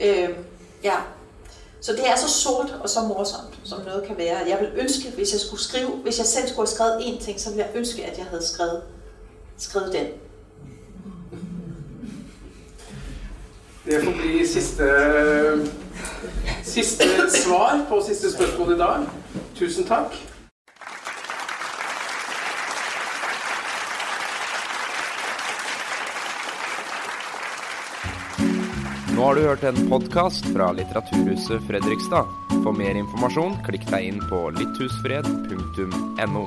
[0.00, 0.28] Øh,
[0.84, 0.94] ja.
[1.80, 4.38] Så det er så sort og så morsomt, som noget kan være.
[4.48, 7.40] Jeg vil ønske, hvis jeg skulle skrive, hvis jeg selv skulle have skrevet én ting,
[7.40, 8.82] så ville jeg ønske, at jeg havde skrevet,
[9.58, 10.06] skrevet den.
[13.84, 14.88] Det får bli siste,
[16.64, 19.08] siste svar på siste spørsmål i dag.
[19.58, 20.14] Tusen takk.
[29.16, 32.30] Nå har du hørt en podkast fra Litteraturhuset Fredrikstad.
[32.62, 36.46] For mer informasjon, klikk deg inn på litthusfred.no.